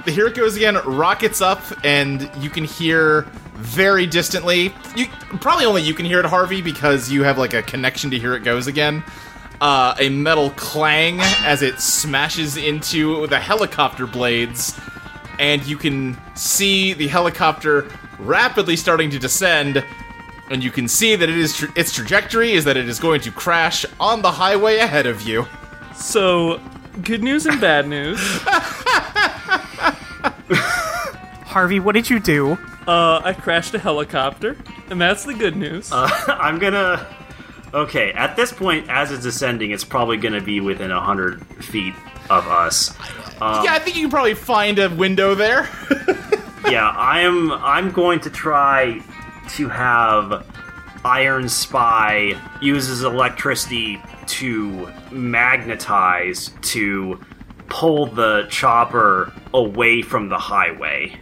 here 0.07 0.29
it 0.29 0.35
goes 0.35 0.57
again. 0.57 0.77
Rockets 0.85 1.40
up, 1.40 1.61
and 1.85 2.31
you 2.38 2.49
can 2.49 2.64
hear 2.64 3.23
very 3.55 4.07
distantly. 4.07 4.73
You 4.95 5.07
probably 5.40 5.64
only 5.64 5.83
you 5.83 5.95
can 5.95 6.07
hear 6.07 6.21
it, 6.21 6.27
Harvey, 6.27 6.62
because 6.62 7.11
you 7.11 7.25
have 7.25 7.38
like 7.38 7.55
a 7.55 7.62
connection 7.62 8.11
to 8.11 8.19
here 8.19 8.35
it 8.35 8.45
goes 8.45 8.66
again. 8.66 9.03
Uh, 9.61 9.95
a 9.99 10.09
metal 10.11 10.51
clang 10.51 11.19
as 11.45 11.62
it 11.62 11.81
smashes 11.81 12.57
into 12.57 13.27
the 13.27 13.40
helicopter 13.40 14.07
blades, 14.07 14.79
and 15.38 15.66
you 15.66 15.77
can 15.77 16.16
see 16.35 16.92
the 16.92 17.09
helicopter 17.09 17.90
rapidly 18.19 18.77
starting 18.77 19.11
to 19.11 19.19
descend. 19.19 19.85
And 20.51 20.62
you 20.62 20.71
can 20.71 20.87
see 20.87 21.16
that 21.16 21.29
it 21.29 21.37
is 21.37 21.57
tra- 21.57 21.73
its 21.75 21.92
trajectory 21.92 22.53
is 22.53 22.64
that 22.64 22.77
it 22.77 22.88
is 22.88 23.01
going 23.01 23.23
to 23.23 23.33
crash 23.33 23.85
on 23.99 24.23
the 24.23 24.31
highway 24.31 24.77
ahead 24.77 25.07
of 25.07 25.23
you. 25.23 25.47
So, 25.97 26.61
good 27.03 27.25
news 27.25 27.47
and 27.47 27.61
bad 27.61 27.88
news. 27.88 28.21
Harvey, 31.57 31.81
what 31.81 31.95
did 31.95 32.11
you 32.11 32.21
do? 32.21 32.59
Uh, 32.87 33.23
I 33.25 33.33
crashed 33.33 33.73
a 33.73 33.79
helicopter, 33.79 34.59
and 34.90 35.01
that's 35.01 35.25
the 35.25 35.33
good 35.33 35.57
news. 35.57 35.88
I'm 35.90 36.59
gonna. 36.59 37.07
Okay, 37.73 38.12
at 38.12 38.37
this 38.37 38.53
point, 38.53 38.90
as 38.90 39.11
it's 39.11 39.23
descending, 39.23 39.71
it's 39.71 39.83
probably 39.83 40.19
gonna 40.19 40.42
be 40.42 40.61
within 40.61 40.90
a 40.90 41.01
hundred 41.01 41.47
feet 41.64 41.95
of 42.29 42.47
us. 42.47 42.95
yeah, 43.40 43.73
I 43.73 43.79
think 43.79 43.97
you 43.97 44.03
can 44.03 44.11
probably 44.11 44.35
find 44.35 44.79
a 44.79 44.90
window 44.90 45.35
there. 45.35 45.71
yeah, 46.69 46.92
I 46.95 47.21
am. 47.21 47.51
I'm 47.51 47.90
going 47.90 48.21
to 48.21 48.29
try 48.29 49.01
to 49.53 49.69
have 49.71 50.47
Iron 51.07 51.49
Spy 51.49 52.38
uses 52.61 53.03
electricity 53.03 53.99
to 54.27 54.92
magnetize 55.11 56.51
to 56.61 57.19
pull 57.69 58.05
the 58.05 58.47
chopper 58.51 59.33
away 59.55 60.03
from 60.03 60.29
the 60.29 60.38
highway. 60.38 61.19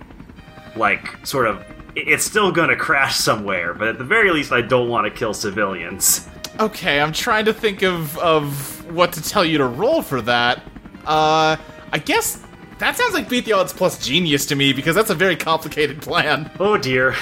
Like, 0.76 1.24
sort 1.26 1.46
of. 1.46 1.64
It's 1.96 2.24
still 2.24 2.50
gonna 2.50 2.74
crash 2.76 3.16
somewhere, 3.16 3.72
but 3.72 3.86
at 3.88 3.98
the 3.98 4.04
very 4.04 4.32
least, 4.32 4.50
I 4.50 4.60
don't 4.62 4.88
want 4.88 5.06
to 5.06 5.10
kill 5.16 5.32
civilians. 5.32 6.26
okay, 6.58 7.00
I'm 7.00 7.12
trying 7.12 7.44
to 7.44 7.52
think 7.54 7.82
of 7.82 8.18
of 8.18 8.84
what 8.92 9.12
to 9.12 9.22
tell 9.22 9.44
you 9.44 9.58
to 9.58 9.66
roll 9.66 10.02
for 10.02 10.20
that. 10.22 10.58
Uh, 11.06 11.56
I 11.92 11.98
guess 11.98 12.42
that 12.78 12.96
sounds 12.96 13.14
like 13.14 13.28
beat 13.28 13.44
the 13.44 13.52
odds 13.52 13.72
plus 13.72 14.04
genius 14.04 14.46
to 14.46 14.56
me 14.56 14.72
because 14.72 14.96
that's 14.96 15.10
a 15.10 15.14
very 15.14 15.36
complicated 15.36 16.02
plan. 16.02 16.50
Oh 16.58 16.76
dear. 16.76 17.14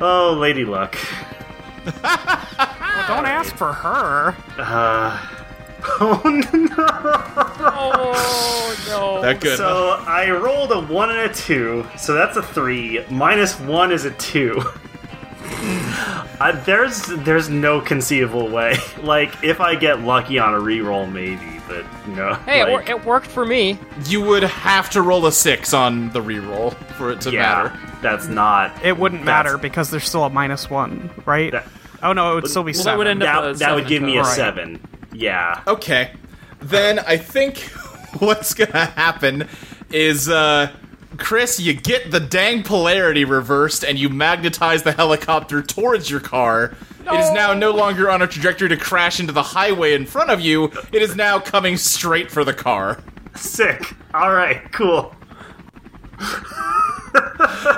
oh, 0.00 0.36
Lady 0.38 0.64
Luck. 0.64 0.96
Well, 1.84 3.08
don't 3.08 3.26
ask 3.26 3.56
for 3.56 3.72
her. 3.72 4.36
Oh 5.84 6.22
no. 6.24 6.74
Oh 7.74 8.76
no! 8.88 9.22
That 9.22 9.40
good. 9.40 9.56
So 9.56 9.96
I 10.06 10.30
rolled 10.30 10.72
a 10.72 10.80
one 10.80 11.10
and 11.10 11.30
a 11.30 11.34
two, 11.34 11.86
so 11.98 12.14
that's 12.14 12.36
a 12.36 12.42
three. 12.42 13.04
Minus 13.10 13.58
one 13.60 13.92
is 13.92 14.04
a 14.04 14.10
two. 14.12 14.60
uh, 16.40 16.64
there's 16.64 17.02
there's 17.24 17.48
no 17.48 17.80
conceivable 17.80 18.48
way. 18.48 18.76
Like 19.02 19.42
if 19.42 19.60
I 19.60 19.74
get 19.74 20.00
lucky 20.02 20.38
on 20.38 20.54
a 20.54 20.58
reroll, 20.58 21.10
maybe, 21.10 21.60
but 21.66 21.84
no. 22.08 22.34
hey, 22.34 22.60
it, 22.60 22.68
wor- 22.70 22.82
it 22.82 23.04
worked 23.04 23.26
for 23.26 23.44
me. 23.44 23.76
you 24.06 24.20
would 24.22 24.44
have 24.44 24.88
to 24.90 25.02
roll 25.02 25.26
a 25.26 25.32
six 25.32 25.74
on 25.74 26.10
the 26.10 26.20
reroll 26.20 26.72
for 26.94 27.10
it 27.10 27.20
to 27.22 27.32
yeah, 27.32 27.40
matter. 27.64 27.78
that's 28.00 28.28
not. 28.28 28.72
It 28.84 28.96
wouldn't 28.96 29.24
matter 29.24 29.58
because 29.58 29.90
there's 29.90 30.06
still 30.08 30.22
a 30.24 30.30
minus 30.30 30.70
one, 30.70 31.10
right? 31.26 31.50
That- 31.50 31.66
oh 32.04 32.12
no, 32.12 32.30
it 32.32 32.34
would 32.42 32.48
still 32.50 32.62
be 32.62 32.70
Well, 32.70 32.78
that 32.78 32.82
seven. 32.84 32.98
would 32.98 33.06
end 33.08 33.22
up- 33.24 33.42
That, 33.42 33.50
a 33.50 33.54
that 33.54 33.74
would 33.74 33.88
give 33.88 34.02
me 34.02 34.16
a. 34.18 34.22
Right. 34.22 34.36
seven. 34.36 34.80
Yeah. 35.12 35.62
Okay. 35.66 36.12
Then 36.60 36.98
I 37.00 37.16
think 37.16 37.58
what's 38.18 38.54
gonna 38.54 38.86
happen 38.86 39.48
is, 39.90 40.28
uh, 40.28 40.72
Chris, 41.18 41.60
you 41.60 41.74
get 41.74 42.10
the 42.10 42.20
dang 42.20 42.62
polarity 42.62 43.24
reversed 43.24 43.84
and 43.84 43.98
you 43.98 44.08
magnetize 44.08 44.82
the 44.82 44.92
helicopter 44.92 45.62
towards 45.62 46.10
your 46.10 46.20
car. 46.20 46.74
It 47.00 47.18
is 47.18 47.30
now 47.32 47.52
no 47.52 47.72
longer 47.72 48.10
on 48.10 48.22
a 48.22 48.26
trajectory 48.26 48.68
to 48.68 48.76
crash 48.76 49.18
into 49.18 49.32
the 49.32 49.42
highway 49.42 49.92
in 49.94 50.06
front 50.06 50.30
of 50.30 50.40
you. 50.40 50.72
It 50.92 51.02
is 51.02 51.16
now 51.16 51.40
coming 51.40 51.76
straight 51.76 52.30
for 52.30 52.44
the 52.44 52.54
car. 52.54 53.02
Sick. 53.34 53.92
All 54.14 54.32
right. 54.32 54.70
Cool. 54.72 55.14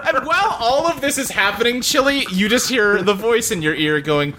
And 0.06 0.24
while 0.26 0.56
all 0.60 0.86
of 0.86 1.00
this 1.00 1.18
is 1.18 1.30
happening, 1.30 1.80
Chili, 1.80 2.26
you 2.30 2.48
just 2.48 2.68
hear 2.68 3.02
the 3.02 3.14
voice 3.14 3.50
in 3.50 3.62
your 3.62 3.74
ear 3.74 4.00
going, 4.00 4.34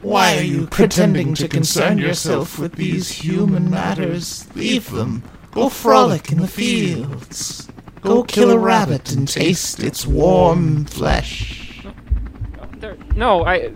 Why 0.00 0.36
are 0.38 0.42
you 0.42 0.66
pretending 0.68 1.34
to 1.34 1.48
concern 1.48 1.98
yourself 1.98 2.58
with 2.58 2.74
these 2.74 3.10
human 3.10 3.68
matters? 3.70 4.46
Leave 4.54 4.90
them. 4.90 5.22
Go 5.50 5.68
frolic 5.68 6.30
in 6.30 6.38
the 6.40 6.46
fields. 6.48 7.68
Go 8.00 8.22
kill 8.22 8.50
a 8.52 8.58
rabbit 8.58 9.10
and 9.12 9.26
taste 9.26 9.82
its 9.82 10.06
warm 10.06 10.84
flesh. 10.84 11.84
There, 12.76 12.96
no, 13.16 13.44
I. 13.44 13.72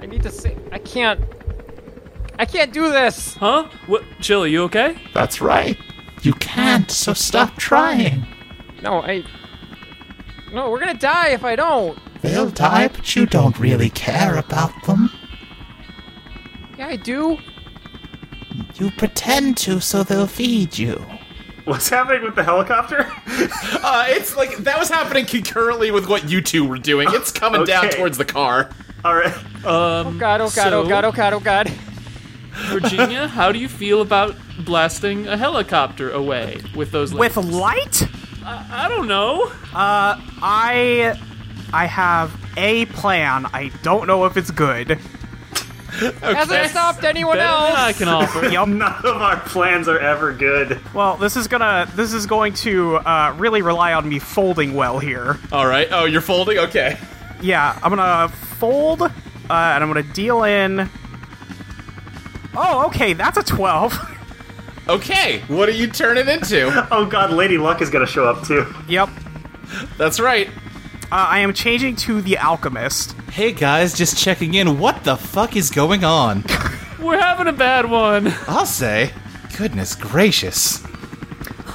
I 0.00 0.06
need 0.06 0.22
to 0.22 0.30
say. 0.30 0.56
I 0.70 0.78
can't. 0.78 1.20
I 2.38 2.44
can't 2.44 2.72
do 2.72 2.90
this. 2.90 3.34
huh? 3.34 3.68
What? 3.86 4.04
Chili, 4.20 4.50
you 4.52 4.62
okay? 4.64 4.96
That's 5.14 5.40
right. 5.40 5.76
You 6.22 6.32
can't, 6.34 6.90
so 6.90 7.12
stop 7.12 7.56
trying. 7.56 8.24
No, 8.82 9.02
I. 9.02 9.24
No, 10.52 10.70
we're 10.70 10.78
gonna 10.78 10.94
die 10.94 11.30
if 11.30 11.44
I 11.44 11.56
don't. 11.56 11.98
They'll 12.22 12.50
die, 12.50 12.88
but 12.88 13.14
you 13.16 13.26
don't 13.26 13.58
really 13.58 13.90
care 13.90 14.36
about 14.36 14.84
them. 14.86 15.10
Yeah, 16.78 16.88
I 16.88 16.96
do. 16.96 17.38
You 18.76 18.90
pretend 18.92 19.56
to 19.58 19.80
so 19.80 20.02
they'll 20.02 20.26
feed 20.26 20.78
you. 20.78 21.04
What's 21.64 21.88
happening 21.88 22.22
with 22.22 22.34
the 22.34 22.42
helicopter? 22.42 23.06
uh, 23.82 24.06
it's 24.08 24.36
like 24.36 24.56
that 24.58 24.78
was 24.78 24.88
happening 24.88 25.26
concurrently 25.26 25.90
with 25.90 26.08
what 26.08 26.28
you 26.28 26.40
two 26.40 26.66
were 26.66 26.78
doing. 26.78 27.08
It's 27.10 27.30
coming 27.32 27.64
down 27.64 27.88
towards 27.90 28.18
the 28.18 28.24
car. 28.24 28.70
All 29.04 29.14
right. 29.14 29.36
Um, 29.64 30.06
Oh 30.06 30.16
god! 30.18 30.40
Oh 30.40 30.50
god! 30.54 30.72
Oh 30.72 30.88
god! 30.88 31.04
Oh 31.04 31.12
god! 31.12 31.32
Oh 31.34 31.40
god! 31.40 31.68
Virginia, 32.68 33.28
how 33.38 33.52
do 33.52 33.58
you 33.58 33.68
feel 33.68 34.00
about 34.00 34.36
blasting 34.64 35.26
a 35.26 35.36
helicopter 35.36 36.10
away 36.10 36.60
with 36.74 36.90
those 36.90 37.14
With 37.14 37.36
light, 37.36 38.02
I 38.44 38.86
don't 38.88 39.08
know. 39.08 39.50
I 39.72 41.18
I 41.72 41.86
have 41.86 42.32
a 42.56 42.86
plan. 42.86 43.46
I 43.52 43.70
don't 43.82 44.06
know 44.06 44.24
if 44.26 44.36
it's 44.36 44.50
good. 44.50 44.98
Hasn't 45.92 46.70
stopped 46.70 47.04
anyone 47.04 47.36
Better 47.36 47.50
than 47.50 47.70
else. 47.70 47.78
I 47.78 47.92
can 47.92 48.08
offer. 48.08 48.46
Yup. 48.50 48.66
None 48.68 49.04
of 49.04 49.20
our 49.22 49.38
plans 49.40 49.88
are 49.88 49.98
ever 49.98 50.32
good. 50.32 50.80
Well, 50.94 51.16
this 51.16 51.36
is 51.36 51.48
gonna 51.48 51.86
this 51.94 52.12
is 52.14 52.26
going 52.26 52.54
to 52.54 52.96
uh, 52.96 53.34
really 53.38 53.60
rely 53.62 53.92
on 53.92 54.08
me 54.08 54.18
folding 54.18 54.74
well 54.74 54.98
here. 54.98 55.38
All 55.52 55.66
right. 55.66 55.88
Oh, 55.90 56.06
you're 56.06 56.22
folding. 56.22 56.58
Okay. 56.58 56.98
Yeah, 57.42 57.78
I'm 57.82 57.94
gonna 57.94 58.28
fold, 58.28 59.02
uh, 59.02 59.08
and 59.50 59.84
I'm 59.84 59.88
gonna 59.88 60.02
deal 60.02 60.44
in. 60.44 60.88
Oh, 62.54 62.86
okay, 62.86 63.12
that's 63.12 63.36
a 63.38 63.42
twelve. 63.42 63.94
Okay. 64.88 65.38
What 65.46 65.68
are 65.68 65.72
you 65.72 65.86
turning 65.86 66.26
into? 66.28 66.66
Oh 66.90 67.06
god, 67.06 67.30
Lady 67.30 67.56
Luck 67.56 67.80
is 67.80 67.88
gonna 67.88 68.04
show 68.06 68.24
up 68.28 68.44
too. 68.44 68.66
yep. 68.88 69.08
That's 69.96 70.18
right. 70.18 70.50
Uh, 71.12 71.26
I 71.28 71.40
am 71.40 71.52
changing 71.52 71.96
to 71.96 72.22
the 72.22 72.38
alchemist. 72.38 73.12
Hey 73.32 73.52
guys, 73.52 73.92
just 73.92 74.16
checking 74.16 74.54
in. 74.54 74.78
What 74.78 75.04
the 75.04 75.18
fuck 75.18 75.56
is 75.56 75.68
going 75.68 76.04
on? 76.04 76.42
We're 76.98 77.20
having 77.20 77.48
a 77.48 77.52
bad 77.52 77.90
one. 77.90 78.32
I'll 78.48 78.64
say. 78.64 79.12
Goodness 79.58 79.94
gracious. 79.94 80.82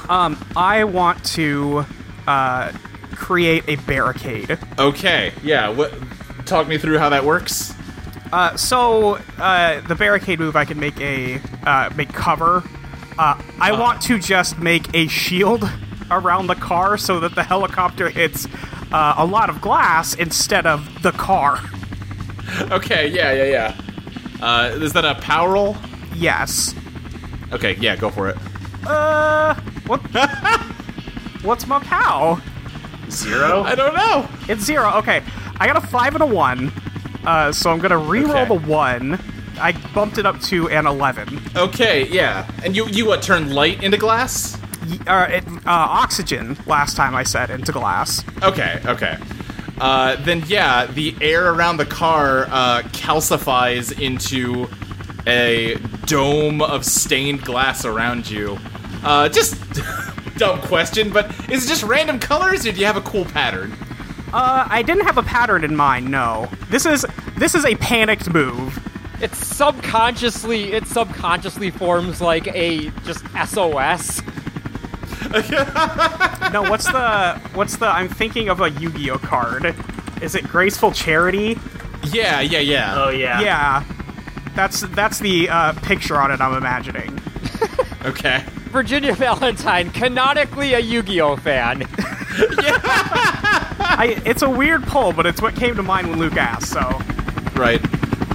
Um, 0.08 0.44
I 0.56 0.82
want 0.82 1.24
to 1.26 1.86
uh, 2.26 2.72
create 3.12 3.62
a 3.68 3.76
barricade. 3.76 4.58
Okay. 4.76 5.32
Yeah. 5.44 5.68
What? 5.68 5.94
Talk 6.44 6.66
me 6.66 6.76
through 6.76 6.98
how 6.98 7.10
that 7.10 7.24
works. 7.24 7.72
Uh, 8.32 8.56
so 8.56 9.20
uh, 9.38 9.80
the 9.82 9.94
barricade 9.94 10.40
move, 10.40 10.56
I 10.56 10.64
can 10.64 10.80
make 10.80 11.00
a 11.00 11.40
uh, 11.64 11.90
make 11.94 12.12
cover. 12.12 12.64
Uh, 13.16 13.40
I 13.60 13.70
want 13.70 14.02
to 14.02 14.18
just 14.18 14.58
make 14.58 14.92
a 14.96 15.06
shield 15.06 15.62
around 16.10 16.48
the 16.48 16.56
car 16.56 16.98
so 16.98 17.20
that 17.20 17.36
the 17.36 17.44
helicopter 17.44 18.08
hits 18.08 18.48
uh, 18.92 19.14
a 19.18 19.24
lot 19.26 19.50
of 19.50 19.60
glass 19.60 20.14
instead 20.14 20.66
of 20.66 21.02
the 21.02 21.12
car. 21.12 21.60
Okay. 22.70 23.08
Yeah. 23.08 23.32
Yeah. 23.32 23.44
Yeah. 23.44 23.80
Uh, 24.40 24.70
is 24.74 24.92
that 24.94 25.04
a 25.04 25.14
power 25.16 25.52
roll? 25.52 25.76
Yes. 26.14 26.74
Okay. 27.52 27.74
Yeah. 27.80 27.96
Go 27.96 28.10
for 28.10 28.28
it. 28.28 28.36
Uh, 28.86 29.54
what? 29.86 30.00
What's 31.42 31.66
my 31.66 31.78
pow? 31.80 32.40
Zero? 33.10 33.62
I 33.62 33.74
don't 33.74 33.94
know. 33.94 34.28
It's 34.48 34.62
zero. 34.64 34.92
Okay, 34.96 35.22
I 35.58 35.66
got 35.66 35.76
a 35.82 35.86
five 35.86 36.14
and 36.14 36.22
a 36.22 36.26
one. 36.26 36.70
Uh, 37.24 37.52
so 37.52 37.70
I'm 37.70 37.78
gonna 37.78 37.96
re-roll 37.98 38.36
Okay. 38.36 38.44
the 38.48 38.54
one. 38.68 39.18
I 39.60 39.72
bumped 39.94 40.18
it 40.18 40.26
up 40.26 40.40
to 40.42 40.68
an 40.68 40.86
eleven. 40.86 41.40
Okay. 41.56 42.06
Yeah. 42.08 42.50
And 42.64 42.76
you 42.76 42.86
you 42.88 43.06
what? 43.06 43.22
Turn 43.22 43.54
light 43.54 43.82
into 43.82 43.96
glass? 43.96 44.58
Y- 44.88 44.98
Uh, 45.06 45.26
it, 45.30 45.44
uh, 45.46 45.60
oxygen. 45.66 46.56
Last 46.66 46.96
time 46.96 47.14
I 47.14 47.22
said 47.24 47.50
into 47.50 47.72
glass. 47.72 48.24
Okay, 48.42 48.80
okay. 48.86 49.16
Uh, 49.80 50.16
then 50.16 50.42
yeah, 50.48 50.86
the 50.86 51.14
air 51.20 51.52
around 51.52 51.76
the 51.76 51.86
car 51.86 52.46
uh, 52.50 52.82
calcifies 52.92 53.92
into 54.00 54.68
a 55.26 55.76
dome 56.06 56.62
of 56.62 56.84
stained 56.84 57.44
glass 57.44 57.84
around 57.84 58.28
you. 58.30 58.58
Uh, 59.04 59.28
just 59.28 59.56
dumb 60.36 60.60
question, 60.62 61.10
but 61.10 61.26
is 61.50 61.64
it 61.64 61.68
just 61.68 61.82
random 61.84 62.18
colors, 62.18 62.66
or 62.66 62.72
do 62.72 62.80
you 62.80 62.86
have 62.86 62.96
a 62.96 63.00
cool 63.02 63.24
pattern? 63.26 63.72
Uh, 64.32 64.66
I 64.68 64.82
didn't 64.82 65.04
have 65.06 65.16
a 65.18 65.22
pattern 65.22 65.64
in 65.64 65.76
mind. 65.76 66.10
No, 66.10 66.48
this 66.70 66.84
is 66.86 67.04
this 67.36 67.54
is 67.54 67.64
a 67.64 67.74
panicked 67.76 68.30
move. 68.32 68.78
It's 69.20 69.38
subconsciously. 69.38 70.72
It 70.72 70.86
subconsciously 70.86 71.70
forms 71.70 72.20
like 72.20 72.46
a 72.48 72.90
just 73.04 73.24
SOS. 73.46 74.20
no, 76.52 76.62
what's 76.62 76.86
the 76.86 77.40
what's 77.54 77.76
the? 77.76 77.86
I'm 77.86 78.08
thinking 78.08 78.48
of 78.48 78.60
a 78.60 78.70
Yu-Gi-Oh 78.70 79.18
card. 79.18 79.74
Is 80.22 80.34
it 80.34 80.44
Graceful 80.48 80.92
Charity? 80.92 81.58
Yeah, 82.04 82.40
yeah, 82.40 82.60
yeah. 82.60 82.94
Oh 82.96 83.10
yeah. 83.10 83.40
Yeah, 83.40 83.84
that's 84.54 84.80
that's 84.80 85.18
the 85.18 85.48
uh, 85.48 85.72
picture 85.82 86.16
on 86.16 86.30
it. 86.30 86.40
I'm 86.40 86.56
imagining. 86.56 87.20
okay. 88.04 88.44
Virginia 88.70 89.14
Valentine, 89.14 89.90
canonically 89.90 90.74
a 90.74 90.78
Yu-Gi-Oh 90.78 91.36
fan. 91.36 91.84
I, 93.80 94.20
it's 94.26 94.42
a 94.42 94.50
weird 94.50 94.84
pull, 94.84 95.12
but 95.12 95.24
it's 95.24 95.40
what 95.40 95.56
came 95.56 95.74
to 95.76 95.82
mind 95.82 96.08
when 96.10 96.18
Luke 96.18 96.36
asked. 96.36 96.70
So 96.70 97.00
Right. 97.58 97.84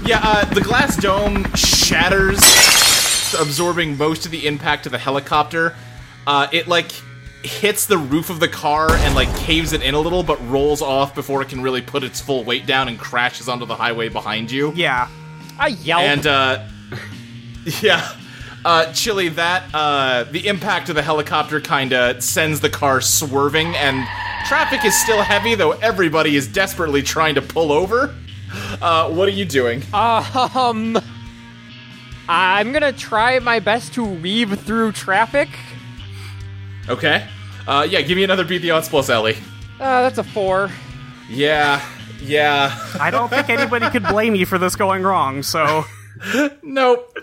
Yeah, 0.06 0.20
uh, 0.22 0.44
the 0.54 0.60
glass 0.60 0.98
dome 0.98 1.46
shatters, 1.54 2.40
absorbing 3.40 3.98
most 3.98 4.26
of 4.26 4.32
the 4.32 4.46
impact 4.46 4.86
of 4.86 4.92
the 4.92 4.98
helicopter. 4.98 5.76
Uh, 6.26 6.48
it, 6.52 6.68
like, 6.68 6.92
hits 7.44 7.86
the 7.86 7.98
roof 7.98 8.30
of 8.30 8.40
the 8.40 8.48
car 8.48 8.92
and, 8.92 9.16
like, 9.16 9.34
caves 9.38 9.74
it 9.74 9.82
in 9.82 9.94
a 9.94 10.00
little, 10.00 10.24
but 10.24 10.36
rolls 10.50 10.82
off 10.82 11.14
before 11.14 11.42
it 11.42 11.50
can 11.50 11.62
really 11.62 11.82
put 11.82 12.04
its 12.04 12.22
full 12.22 12.44
weight 12.44 12.66
down 12.66 12.88
and 12.88 12.98
crashes 12.98 13.50
onto 13.50 13.66
the 13.66 13.76
highway 13.76 14.10
behind 14.10 14.50
you. 14.52 14.72
yeah, 14.76 15.10
I 15.60 15.68
yelled. 15.68 16.04
And, 16.04 16.28
uh, 16.28 16.64
yeah. 17.82 18.16
Uh, 18.66 18.92
Chili, 18.94 19.28
that, 19.28 19.64
uh, 19.74 20.24
the 20.32 20.48
impact 20.48 20.88
of 20.88 20.96
the 20.96 21.02
helicopter 21.02 21.60
kinda 21.60 22.22
sends 22.22 22.62
the 22.62 22.70
car 22.70 23.02
swerving, 23.02 23.76
and 23.76 24.08
traffic 24.48 24.86
is 24.86 24.98
still 25.02 25.22
heavy, 25.22 25.54
though 25.54 25.72
everybody 25.72 26.38
is 26.38 26.48
desperately 26.48 27.02
trying 27.02 27.36
to 27.36 27.42
pull 27.42 27.74
over. 27.74 28.16
Uh, 28.82 29.10
what 29.10 29.28
are 29.28 29.32
you 29.34 29.44
doing? 29.44 29.84
Um, 29.94 30.98
I'm 32.30 32.72
gonna 32.72 32.94
try 32.94 33.40
my 33.40 33.60
best 33.60 33.94
to 33.96 34.04
weave 34.06 34.58
through 34.62 34.94
traffic. 34.94 35.50
Okay. 36.90 37.28
Uh, 37.68 37.88
yeah, 37.90 38.02
give 38.02 38.16
me 38.18 38.24
another 38.24 38.44
beat 38.44 38.60
the 38.60 38.72
odds 38.72 38.90
plus, 38.90 39.10
Ellie. 39.10 39.38
Uh, 39.80 40.02
that's 40.04 40.18
a 40.18 40.24
four. 40.24 40.70
Yeah, 41.30 41.84
yeah. 42.22 42.78
I 43.00 43.10
don't 43.10 43.30
think 43.30 43.50
anybody 43.50 43.90
could 43.90 44.04
blame 44.04 44.36
you 44.36 44.46
for 44.46 44.58
this 44.58 44.76
going 44.76 45.04
wrong. 45.04 45.44
So 45.44 45.86
nope. 46.64 47.18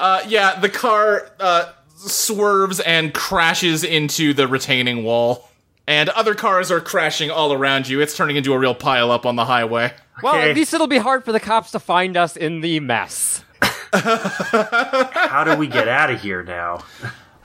Uh, 0.00 0.22
yeah, 0.28 0.60
the 0.60 0.68
car 0.68 1.30
uh, 1.40 1.72
swerves 1.96 2.80
and 2.80 3.12
crashes 3.14 3.84
into 3.84 4.34
the 4.34 4.46
retaining 4.46 5.02
wall. 5.04 5.48
And 5.88 6.08
other 6.10 6.34
cars 6.34 6.70
are 6.72 6.80
crashing 6.80 7.30
all 7.30 7.52
around 7.52 7.88
you. 7.88 8.00
It's 8.00 8.16
turning 8.16 8.34
into 8.36 8.52
a 8.52 8.58
real 8.58 8.74
pile 8.74 9.10
up 9.12 9.24
on 9.24 9.36
the 9.36 9.44
highway. 9.44 9.92
Well, 10.22 10.34
Okay. 10.34 10.50
at 10.50 10.56
least 10.56 10.74
it'll 10.74 10.88
be 10.88 10.98
hard 10.98 11.24
for 11.24 11.30
the 11.32 11.38
cops 11.40 11.70
to 11.72 11.78
find 11.78 12.16
us 12.16 12.36
in 12.36 12.60
the 12.60 12.80
mess. 12.80 13.44
How 13.92 15.44
do 15.44 15.56
we 15.56 15.66
get 15.68 15.86
out 15.88 16.10
of 16.10 16.20
here 16.20 16.42
now? 16.42 16.82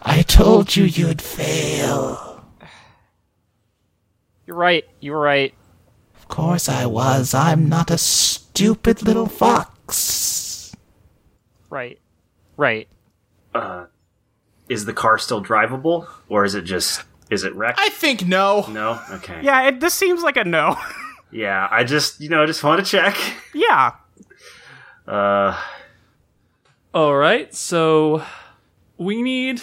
I 0.02 0.24
told 0.24 0.76
you 0.76 0.84
you'd 0.84 1.22
fail. 1.22 2.44
You're 4.46 4.56
right. 4.56 4.84
You're 5.00 5.20
right. 5.20 5.54
Of 6.16 6.28
course 6.28 6.68
I 6.68 6.86
was. 6.86 7.34
I'm 7.34 7.70
not 7.70 7.92
a 7.92 7.98
stupid 7.98 9.04
little 9.04 9.28
fox. 9.28 10.76
Right. 11.70 12.00
Right. 12.58 12.88
Uh, 13.54 13.86
is 14.70 14.86
the 14.86 14.94
car 14.94 15.18
still 15.18 15.44
drivable, 15.44 16.08
or 16.30 16.46
is 16.46 16.56
it 16.56 16.64
just 16.64 17.04
is 17.30 17.44
it 17.44 17.54
wrecked? 17.56 17.80
I 17.80 17.90
think 17.90 18.26
no. 18.26 18.66
no. 18.70 19.00
Okay. 19.12 19.42
yeah, 19.44 19.68
it, 19.68 19.80
this 19.80 19.94
seems 19.94 20.22
like 20.22 20.38
a 20.38 20.44
no. 20.44 20.78
Yeah. 21.34 21.66
I 21.72 21.86
just 21.86 22.20
you 22.20 22.28
know 22.28 22.44
I 22.44 22.46
just 22.46 22.62
want 22.62 22.84
to 22.86 22.92
check. 22.92 23.16
yeah, 23.54 23.94
Uh. 25.08 25.58
All 26.94 27.16
right, 27.16 27.54
so 27.56 28.22
we 28.98 29.22
need 29.22 29.62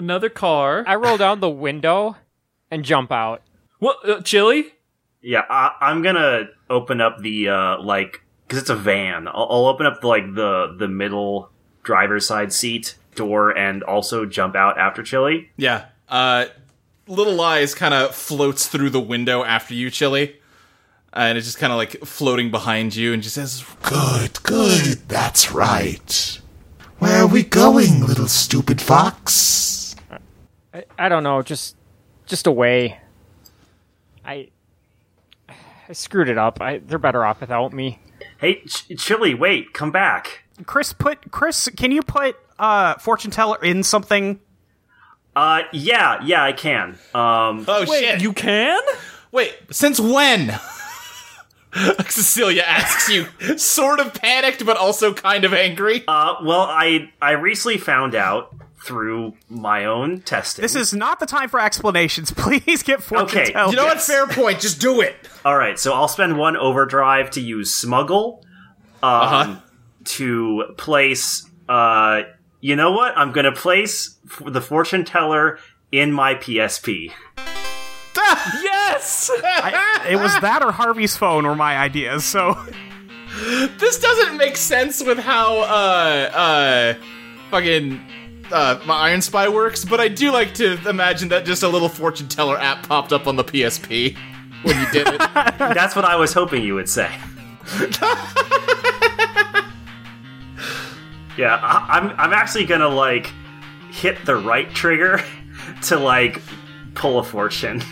another 0.00 0.28
car. 0.28 0.82
I 0.86 0.96
roll 0.96 1.16
down 1.16 1.40
the 1.40 1.50
window 1.50 2.16
and 2.70 2.84
jump 2.84 3.12
out. 3.12 3.42
What, 3.78 3.96
uh, 4.08 4.20
Chili? 4.22 4.72
Yeah. 5.22 5.44
I, 5.48 5.74
I'm 5.80 6.02
gonna 6.02 6.48
open 6.68 7.00
up 7.00 7.18
the 7.18 7.48
uh 7.48 7.82
like 7.82 8.22
because 8.46 8.60
it's 8.60 8.70
a 8.70 8.76
van. 8.76 9.28
I'll, 9.28 9.46
I'll 9.50 9.66
open 9.66 9.86
up 9.86 10.00
the, 10.00 10.08
like 10.08 10.34
the 10.34 10.74
the 10.78 10.88
middle 10.88 11.50
driver's 11.82 12.26
side 12.26 12.52
seat 12.52 12.96
door 13.14 13.56
and 13.56 13.82
also 13.82 14.24
jump 14.26 14.56
out 14.56 14.78
after 14.78 15.02
Chili. 15.02 15.50
Yeah. 15.56 15.86
Uh, 16.08 16.46
Little 17.06 17.40
Eyes 17.40 17.74
kind 17.74 17.92
of 17.94 18.14
floats 18.14 18.66
through 18.66 18.90
the 18.90 19.00
window 19.00 19.42
after 19.44 19.74
you, 19.74 19.90
Chili. 19.90 20.36
And 21.12 21.36
it's 21.36 21.46
just 21.46 21.58
kind 21.58 21.72
of 21.72 21.76
like 21.76 22.04
floating 22.04 22.50
behind 22.50 22.94
you 22.94 23.12
and 23.12 23.22
just 23.22 23.34
says, 23.34 23.64
Good, 23.82 24.42
good. 24.42 25.08
That's 25.08 25.50
right. 25.50 26.40
Where 26.98 27.22
are 27.22 27.26
we 27.26 27.42
going, 27.42 28.06
little 28.06 28.28
stupid 28.28 28.80
fox? 28.80 29.89
I, 30.74 30.84
I 30.98 31.08
don't 31.08 31.22
know. 31.22 31.42
Just, 31.42 31.76
just 32.26 32.46
away. 32.46 33.00
I, 34.24 34.48
I 35.88 35.92
screwed 35.92 36.28
it 36.28 36.38
up. 36.38 36.60
I, 36.60 36.78
they're 36.78 36.98
better 36.98 37.24
off 37.24 37.40
without 37.40 37.72
me. 37.72 37.98
Hey, 38.38 38.62
Ch- 38.66 38.88
Chili, 38.98 39.34
wait, 39.34 39.72
come 39.72 39.90
back. 39.90 40.44
Chris, 40.66 40.92
put 40.92 41.30
Chris. 41.30 41.68
Can 41.76 41.90
you 41.90 42.02
put 42.02 42.36
uh, 42.58 42.94
fortune 42.96 43.30
teller 43.30 43.62
in 43.62 43.82
something? 43.82 44.40
Uh, 45.34 45.62
yeah, 45.72 46.22
yeah, 46.24 46.42
I 46.44 46.52
can. 46.52 46.98
Um, 47.14 47.64
Oh, 47.68 47.84
shit. 47.86 48.20
You 48.20 48.32
can? 48.32 48.80
Wait, 49.32 49.56
since 49.70 49.98
when? 50.00 50.58
Cecilia 52.08 52.62
asks 52.62 53.08
you, 53.08 53.26
sort 53.56 54.00
of 54.00 54.12
panicked, 54.12 54.66
but 54.66 54.76
also 54.76 55.14
kind 55.14 55.44
of 55.44 55.54
angry. 55.54 56.02
uh, 56.08 56.34
well, 56.42 56.62
I 56.62 57.12
I 57.22 57.32
recently 57.32 57.78
found 57.78 58.14
out 58.16 58.54
through 58.82 59.34
my 59.48 59.84
own 59.84 60.20
testing. 60.22 60.62
This 60.62 60.74
is 60.74 60.92
not 60.94 61.20
the 61.20 61.26
time 61.26 61.48
for 61.48 61.60
explanations. 61.60 62.30
Please 62.36 62.82
get 62.82 63.02
fortune 63.02 63.40
Okay, 63.40 63.52
teller. 63.52 63.70
you 63.70 63.76
know 63.76 63.84
what? 63.84 64.00
Fair 64.00 64.26
point. 64.26 64.60
Just 64.60 64.80
do 64.80 65.00
it. 65.00 65.14
all 65.44 65.56
right. 65.56 65.78
So 65.78 65.92
I'll 65.92 66.08
spend 66.08 66.38
one 66.38 66.56
overdrive 66.56 67.30
to 67.32 67.40
use 67.40 67.74
smuggle. 67.74 68.44
Um, 69.02 69.10
Uh-huh. 69.12 69.60
to 70.04 70.64
place. 70.76 71.48
Uh, 71.68 72.22
you 72.60 72.76
know 72.76 72.92
what? 72.92 73.16
I'm 73.16 73.32
gonna 73.32 73.52
place 73.52 74.18
f- 74.30 74.42
the 74.46 74.60
fortune 74.60 75.04
teller 75.04 75.58
in 75.92 76.12
my 76.12 76.34
PSP. 76.34 77.12
Yes! 78.62 79.30
I- 79.42 80.06
it 80.10 80.16
was 80.16 80.32
that 80.40 80.62
or 80.62 80.72
Harvey's 80.72 81.16
phone 81.16 81.46
were 81.46 81.54
my 81.54 81.76
ideas. 81.76 82.24
So 82.24 82.56
this 83.78 83.98
doesn't 84.00 84.36
make 84.36 84.56
sense 84.56 85.02
with 85.02 85.18
how, 85.18 85.60
uh, 85.60 86.30
uh, 86.34 86.94
fucking, 87.50 88.00
uh, 88.52 88.80
my 88.86 88.94
Iron 89.08 89.22
Spy 89.22 89.48
works, 89.48 89.84
but 89.84 90.00
I 90.00 90.08
do 90.08 90.32
like 90.32 90.54
to 90.54 90.78
imagine 90.88 91.28
that 91.28 91.44
just 91.44 91.62
a 91.62 91.68
little 91.68 91.88
fortune 91.88 92.28
teller 92.28 92.58
app 92.58 92.86
popped 92.86 93.12
up 93.12 93.26
on 93.26 93.36
the 93.36 93.44
PSP 93.44 94.16
when 94.62 94.78
you 94.78 94.90
did 94.90 95.08
it. 95.08 95.18
That's 95.58 95.96
what 95.96 96.04
I 96.04 96.16
was 96.16 96.32
hoping 96.32 96.62
you 96.62 96.74
would 96.74 96.88
say. 96.88 97.10
yeah, 101.36 101.58
I, 101.62 101.86
I'm 101.88 102.10
I'm 102.18 102.32
actually 102.32 102.64
gonna 102.64 102.88
like 102.88 103.30
hit 103.90 104.24
the 104.24 104.36
right 104.36 104.68
trigger 104.70 105.22
to 105.82 105.98
like 105.98 106.40
pull 106.94 107.18
a 107.18 107.24
fortune. 107.24 107.82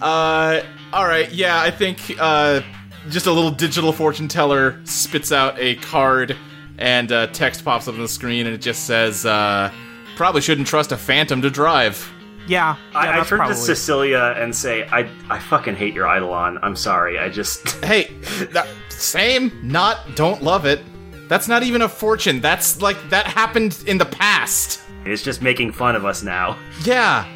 Uh, 0.00 0.62
all 0.92 1.04
right, 1.04 1.30
yeah, 1.30 1.60
I 1.60 1.70
think 1.70 2.16
uh, 2.18 2.62
just 3.10 3.26
a 3.26 3.32
little 3.32 3.50
digital 3.50 3.92
fortune 3.92 4.28
teller 4.28 4.80
spits 4.84 5.30
out 5.30 5.58
a 5.58 5.76
card, 5.76 6.36
and 6.80 7.12
uh, 7.12 7.26
text 7.28 7.64
pops 7.64 7.86
up 7.86 7.94
on 7.94 8.00
the 8.00 8.08
screen, 8.08 8.46
and 8.46 8.54
it 8.54 8.60
just 8.60 8.84
says, 8.86 9.24
uh, 9.24 9.70
"Probably 10.16 10.40
shouldn't 10.40 10.66
trust 10.66 10.90
a 10.92 10.96
phantom 10.96 11.42
to 11.42 11.50
drive." 11.50 12.10
yeah, 12.46 12.76
yeah 12.92 12.98
I, 12.98 13.08
I 13.08 13.16
that's 13.16 13.28
turn 13.28 13.38
probably. 13.38 13.54
to 13.54 13.60
Cecilia 13.60 14.34
and 14.36 14.54
say, 14.54 14.86
"I 14.88 15.08
I 15.28 15.38
fucking 15.38 15.76
hate 15.76 15.94
your 15.94 16.06
Eidolon. 16.06 16.58
I'm 16.62 16.76
sorry. 16.76 17.18
I 17.18 17.28
just 17.28 17.68
Hey, 17.84 18.04
that, 18.52 18.66
same, 18.88 19.52
not, 19.62 19.98
don't 20.16 20.42
love 20.42 20.64
it. 20.66 20.80
That's 21.28 21.46
not 21.46 21.62
even 21.62 21.82
a 21.82 21.88
fortune. 21.88 22.40
That's 22.40 22.82
like 22.82 22.96
that 23.10 23.26
happened 23.26 23.82
in 23.86 23.98
the 23.98 24.06
past. 24.06 24.80
it's 25.04 25.22
just 25.22 25.42
making 25.42 25.72
fun 25.72 25.94
of 25.96 26.04
us 26.04 26.22
now." 26.22 26.58
Yeah. 26.84 27.26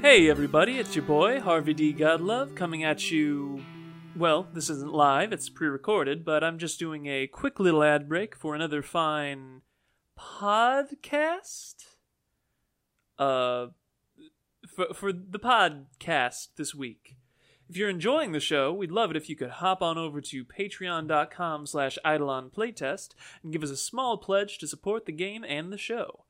Hey 0.00 0.30
everybody, 0.30 0.78
it's 0.78 0.96
your 0.96 1.04
boy, 1.04 1.40
Harvey 1.40 1.74
D. 1.74 1.92
Godlove, 1.92 2.54
coming 2.56 2.84
at 2.84 3.10
you. 3.10 3.62
Well, 4.20 4.48
this 4.52 4.68
isn't 4.68 4.92
live, 4.92 5.32
it's 5.32 5.48
pre 5.48 5.68
recorded, 5.68 6.26
but 6.26 6.44
I'm 6.44 6.58
just 6.58 6.78
doing 6.78 7.06
a 7.06 7.26
quick 7.26 7.58
little 7.58 7.82
ad 7.82 8.06
break 8.06 8.36
for 8.36 8.54
another 8.54 8.82
fine 8.82 9.62
podcast. 10.14 11.76
Uh, 13.18 13.68
for, 14.68 14.92
for 14.92 15.10
the 15.10 15.38
podcast 15.38 16.48
this 16.58 16.74
week. 16.74 17.16
If 17.66 17.78
you're 17.78 17.88
enjoying 17.88 18.32
the 18.32 18.40
show, 18.40 18.74
we'd 18.74 18.90
love 18.90 19.10
it 19.10 19.16
if 19.16 19.30
you 19.30 19.36
could 19.36 19.52
hop 19.52 19.80
on 19.80 19.96
over 19.96 20.20
to 20.20 20.44
patreon.com 20.44 21.64
slash 21.64 21.96
Playtest 22.04 23.14
and 23.42 23.52
give 23.54 23.62
us 23.62 23.70
a 23.70 23.76
small 23.78 24.18
pledge 24.18 24.58
to 24.58 24.66
support 24.66 25.06
the 25.06 25.12
game 25.12 25.44
and 25.44 25.72
the 25.72 25.78
show. 25.78 26.26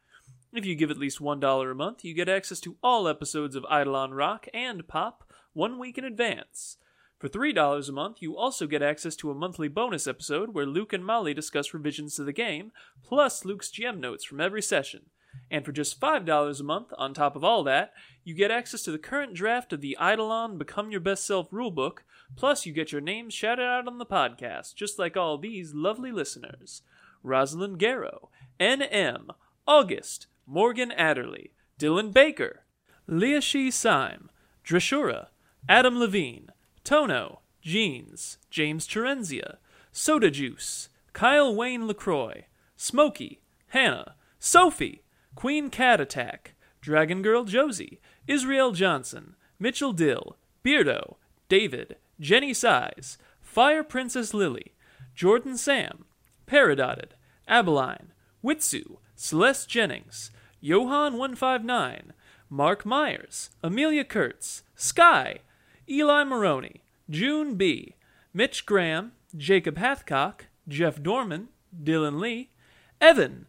If 0.52 0.64
you 0.64 0.76
give 0.76 0.92
at 0.92 0.96
least 0.96 1.18
$1 1.18 1.70
a 1.72 1.74
month, 1.74 2.04
you 2.04 2.14
get 2.14 2.28
access 2.28 2.60
to 2.60 2.76
all 2.84 3.08
episodes 3.08 3.56
of 3.56 3.66
Eidolon 3.68 4.14
Rock 4.14 4.46
and 4.54 4.86
Pop 4.86 5.28
one 5.54 5.76
week 5.76 5.98
in 5.98 6.04
advance. 6.04 6.76
For 7.20 7.28
$3 7.28 7.86
a 7.86 7.92
month, 7.92 8.22
you 8.22 8.34
also 8.34 8.66
get 8.66 8.82
access 8.82 9.14
to 9.16 9.30
a 9.30 9.34
monthly 9.34 9.68
bonus 9.68 10.06
episode 10.06 10.54
where 10.54 10.64
Luke 10.64 10.94
and 10.94 11.04
Molly 11.04 11.34
discuss 11.34 11.74
revisions 11.74 12.16
to 12.16 12.24
the 12.24 12.32
game, 12.32 12.72
plus 13.04 13.44
Luke's 13.44 13.70
GM 13.70 14.00
notes 14.00 14.24
from 14.24 14.40
every 14.40 14.62
session. 14.62 15.02
And 15.50 15.62
for 15.62 15.70
just 15.70 16.00
$5 16.00 16.60
a 16.60 16.64
month, 16.64 16.94
on 16.96 17.12
top 17.12 17.36
of 17.36 17.44
all 17.44 17.62
that, 17.64 17.92
you 18.24 18.34
get 18.34 18.50
access 18.50 18.80
to 18.84 18.90
the 18.90 18.98
current 18.98 19.34
draft 19.34 19.74
of 19.74 19.82
the 19.82 19.98
Eidolon 20.00 20.56
Become 20.56 20.90
Your 20.90 21.00
Best 21.00 21.26
Self 21.26 21.50
rulebook, 21.50 21.98
plus 22.36 22.64
you 22.64 22.72
get 22.72 22.90
your 22.90 23.02
names 23.02 23.34
shouted 23.34 23.66
out 23.66 23.86
on 23.86 23.98
the 23.98 24.06
podcast, 24.06 24.74
just 24.74 24.98
like 24.98 25.14
all 25.14 25.36
these 25.36 25.74
lovely 25.74 26.12
listeners. 26.12 26.80
Rosalind 27.22 27.78
Garrow, 27.78 28.30
N.M., 28.58 29.28
August, 29.66 30.26
Morgan 30.46 30.90
Adderley, 30.90 31.52
Dylan 31.78 32.14
Baker, 32.14 32.64
Leah 33.06 33.42
Shee 33.42 33.70
Syme, 33.70 34.30
Drashura, 34.64 35.26
Adam 35.68 35.98
Levine, 35.98 36.50
Tono, 36.90 37.38
Jeans, 37.62 38.38
James 38.50 38.84
Terenzia, 38.84 39.58
Soda 39.92 40.28
Juice, 40.28 40.88
Kyle 41.12 41.54
Wayne 41.54 41.86
LaCroix, 41.86 42.46
Smokey, 42.76 43.38
Hannah, 43.68 44.16
Sophie, 44.40 45.04
Queen 45.36 45.70
Cat 45.70 46.00
Attack, 46.00 46.54
Dragon 46.80 47.22
Girl 47.22 47.44
Josie, 47.44 48.00
Israel 48.26 48.72
Johnson, 48.72 49.36
Mitchell 49.60 49.92
Dill, 49.92 50.36
Beardo, 50.64 51.14
David, 51.48 51.94
Jenny 52.18 52.52
Size, 52.52 53.18
Fire 53.40 53.84
Princess 53.84 54.34
Lily, 54.34 54.74
Jordan 55.14 55.56
Sam, 55.56 56.06
Paradotted, 56.48 57.14
Abeline, 57.46 58.08
Witsu, 58.42 58.96
Celeste 59.14 59.68
Jennings, 59.68 60.32
Johan159, 60.60 62.06
Mark 62.48 62.84
Myers, 62.84 63.50
Amelia 63.62 64.02
Kurtz, 64.02 64.64
Sky, 64.74 65.38
Eli 65.90 66.22
Maroney, 66.22 66.82
June 67.08 67.56
B., 67.56 67.96
Mitch 68.32 68.64
Graham, 68.64 69.12
Jacob 69.36 69.76
Hathcock, 69.76 70.42
Jeff 70.68 71.02
Dorman, 71.02 71.48
Dylan 71.82 72.20
Lee, 72.20 72.50
Evan, 73.00 73.46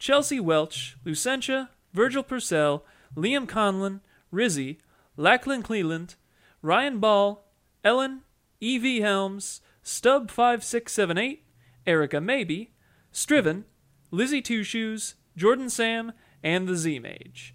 Chelsea 0.00 0.40
Welch, 0.40 0.96
Lucentia, 1.04 1.68
Virgil 1.92 2.24
Purcell, 2.24 2.84
Liam 3.14 3.46
Conlon, 3.46 4.00
Rizzy, 4.32 4.78
Lachlan 5.16 5.62
Cleland, 5.62 6.16
Ryan 6.62 6.98
Ball, 6.98 7.44
Ellen, 7.84 8.22
E.V. 8.60 9.00
Helms, 9.00 9.60
Stub5678, 9.84 11.38
Erica 11.86 12.20
Maybe, 12.20 12.72
Striven, 13.12 13.64
Lizzie 14.10 14.42
Two 14.42 14.64
Shoes, 14.64 15.14
Jordan 15.36 15.70
Sam, 15.70 16.12
and 16.42 16.66
the 16.66 16.74
Z 16.74 16.98
Mage. 16.98 17.53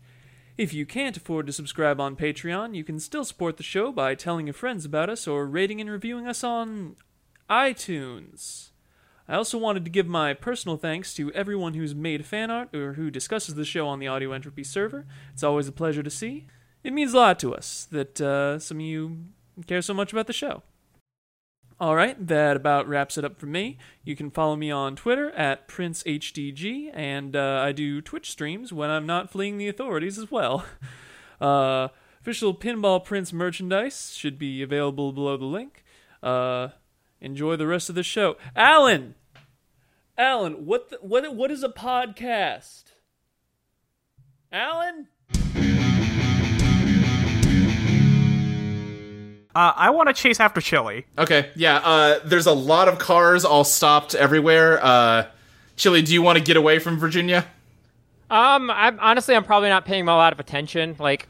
If 0.60 0.74
you 0.74 0.86
can't 0.86 1.16
afford 1.16 1.48
to 1.48 1.54
subscribe 1.54 2.02
on 2.02 2.18
Patreon, 2.18 2.76
you 2.76 2.84
can 2.84 3.00
still 3.00 3.24
support 3.24 3.56
the 3.56 3.64
show 3.64 3.94
by 3.94 4.14
telling 4.14 4.46
your 4.46 4.54
friends 4.54 4.84
about 4.84 5.10
us 5.10 5.26
or 5.26 5.46
rating 5.46 5.80
and 5.80 5.90
reviewing 5.90 6.28
us 6.28 6.44
on 6.44 6.98
iTunes. 7.50 8.72
I 9.26 9.36
also 9.36 9.58
wanted 9.58 9.86
to 9.86 9.90
give 9.90 10.06
my 10.06 10.34
personal 10.34 10.76
thanks 10.76 11.14
to 11.14 11.32
everyone 11.32 11.76
who's 11.76 11.96
made 11.96 12.26
fan 12.26 12.52
art 12.52 12.76
or 12.76 12.96
who 12.96 13.10
discusses 13.10 13.56
the 13.56 13.64
show 13.64 13.88
on 13.88 14.00
the 14.00 14.10
Audio 14.10 14.34
Entropy 14.34 14.66
server. 14.66 15.06
It's 15.32 15.44
always 15.44 15.70
a 15.70 15.72
pleasure 15.72 16.04
to 16.04 16.10
see. 16.10 16.48
It 16.84 16.92
means 16.92 17.14
a 17.14 17.18
lot 17.20 17.40
to 17.40 17.56
us 17.56 17.88
that 17.92 18.20
uh, 18.20 18.60
some 18.60 18.80
of 18.80 18.86
you 18.86 19.28
care 19.66 19.82
so 19.82 19.94
much 19.94 20.12
about 20.12 20.28
the 20.28 20.34
show. 20.34 20.64
All 21.82 21.96
right, 21.96 22.28
that 22.28 22.58
about 22.58 22.90
wraps 22.90 23.18
it 23.18 23.24
up 23.24 23.40
for 23.40 23.46
me. 23.46 23.78
You 24.04 24.14
can 24.14 24.30
follow 24.32 24.58
me 24.58 24.70
on 24.70 24.98
Twitter 24.98 25.32
at 25.32 25.70
PrinceHDG, 25.70 26.92
and 26.94 27.38
uh, 27.38 27.62
I 27.64 27.72
do 27.72 28.02
Twitch 28.02 28.30
streams 28.32 28.74
when 28.74 28.90
I'm 28.90 29.06
not 29.06 29.32
fleeing 29.32 29.58
the 29.58 29.70
authorities 29.70 30.18
as 30.18 30.32
well. 30.32 30.66
Uh, 31.42 31.88
official 32.20 32.54
Pinball 32.54 33.02
Prince 33.02 33.32
merchandise 33.32 34.14
should 34.14 34.38
be 34.38 34.62
available 34.62 35.14
below 35.14 35.38
the 35.38 35.46
link. 35.46 35.86
Uh, 36.22 36.68
enjoy 37.22 37.56
the 37.56 37.66
rest 37.66 37.88
of 37.88 37.96
the 37.96 38.04
show. 38.04 38.36
Alan! 38.58 39.16
Alan, 40.18 40.66
what 40.66 40.90
the, 40.90 40.98
what 40.98 41.34
what 41.34 41.50
is 41.50 41.64
a 41.64 41.70
podcast? 41.70 42.92
Alan? 44.52 45.08
Uh, 49.60 49.74
I 49.76 49.90
want 49.90 50.08
to 50.08 50.14
chase 50.14 50.40
after 50.40 50.62
Chili. 50.62 51.06
Okay, 51.18 51.50
yeah. 51.56 51.78
Uh, 51.84 52.20
there's 52.24 52.46
a 52.46 52.54
lot 52.54 52.88
of 52.88 52.98
cars 52.98 53.44
all 53.44 53.66
stopped 53.66 54.16
everywhere. 54.16 54.80
Uh, 54.82 55.26
Chili, 55.76 56.02
do 56.02 56.14
you 56.14 56.22
want 56.22 56.38
to 56.38 56.44
get 56.44 56.56
away 56.56 56.80
from 56.80 56.98
Virginia? 56.98 57.46
Um, 58.30 58.70
I'm 58.72 58.98
honestly, 59.02 59.36
I'm 59.36 59.44
probably 59.44 59.68
not 59.68 59.84
paying 59.84 60.08
a 60.08 60.16
lot 60.16 60.32
of 60.32 60.40
attention. 60.40 60.96
Like, 60.98 61.28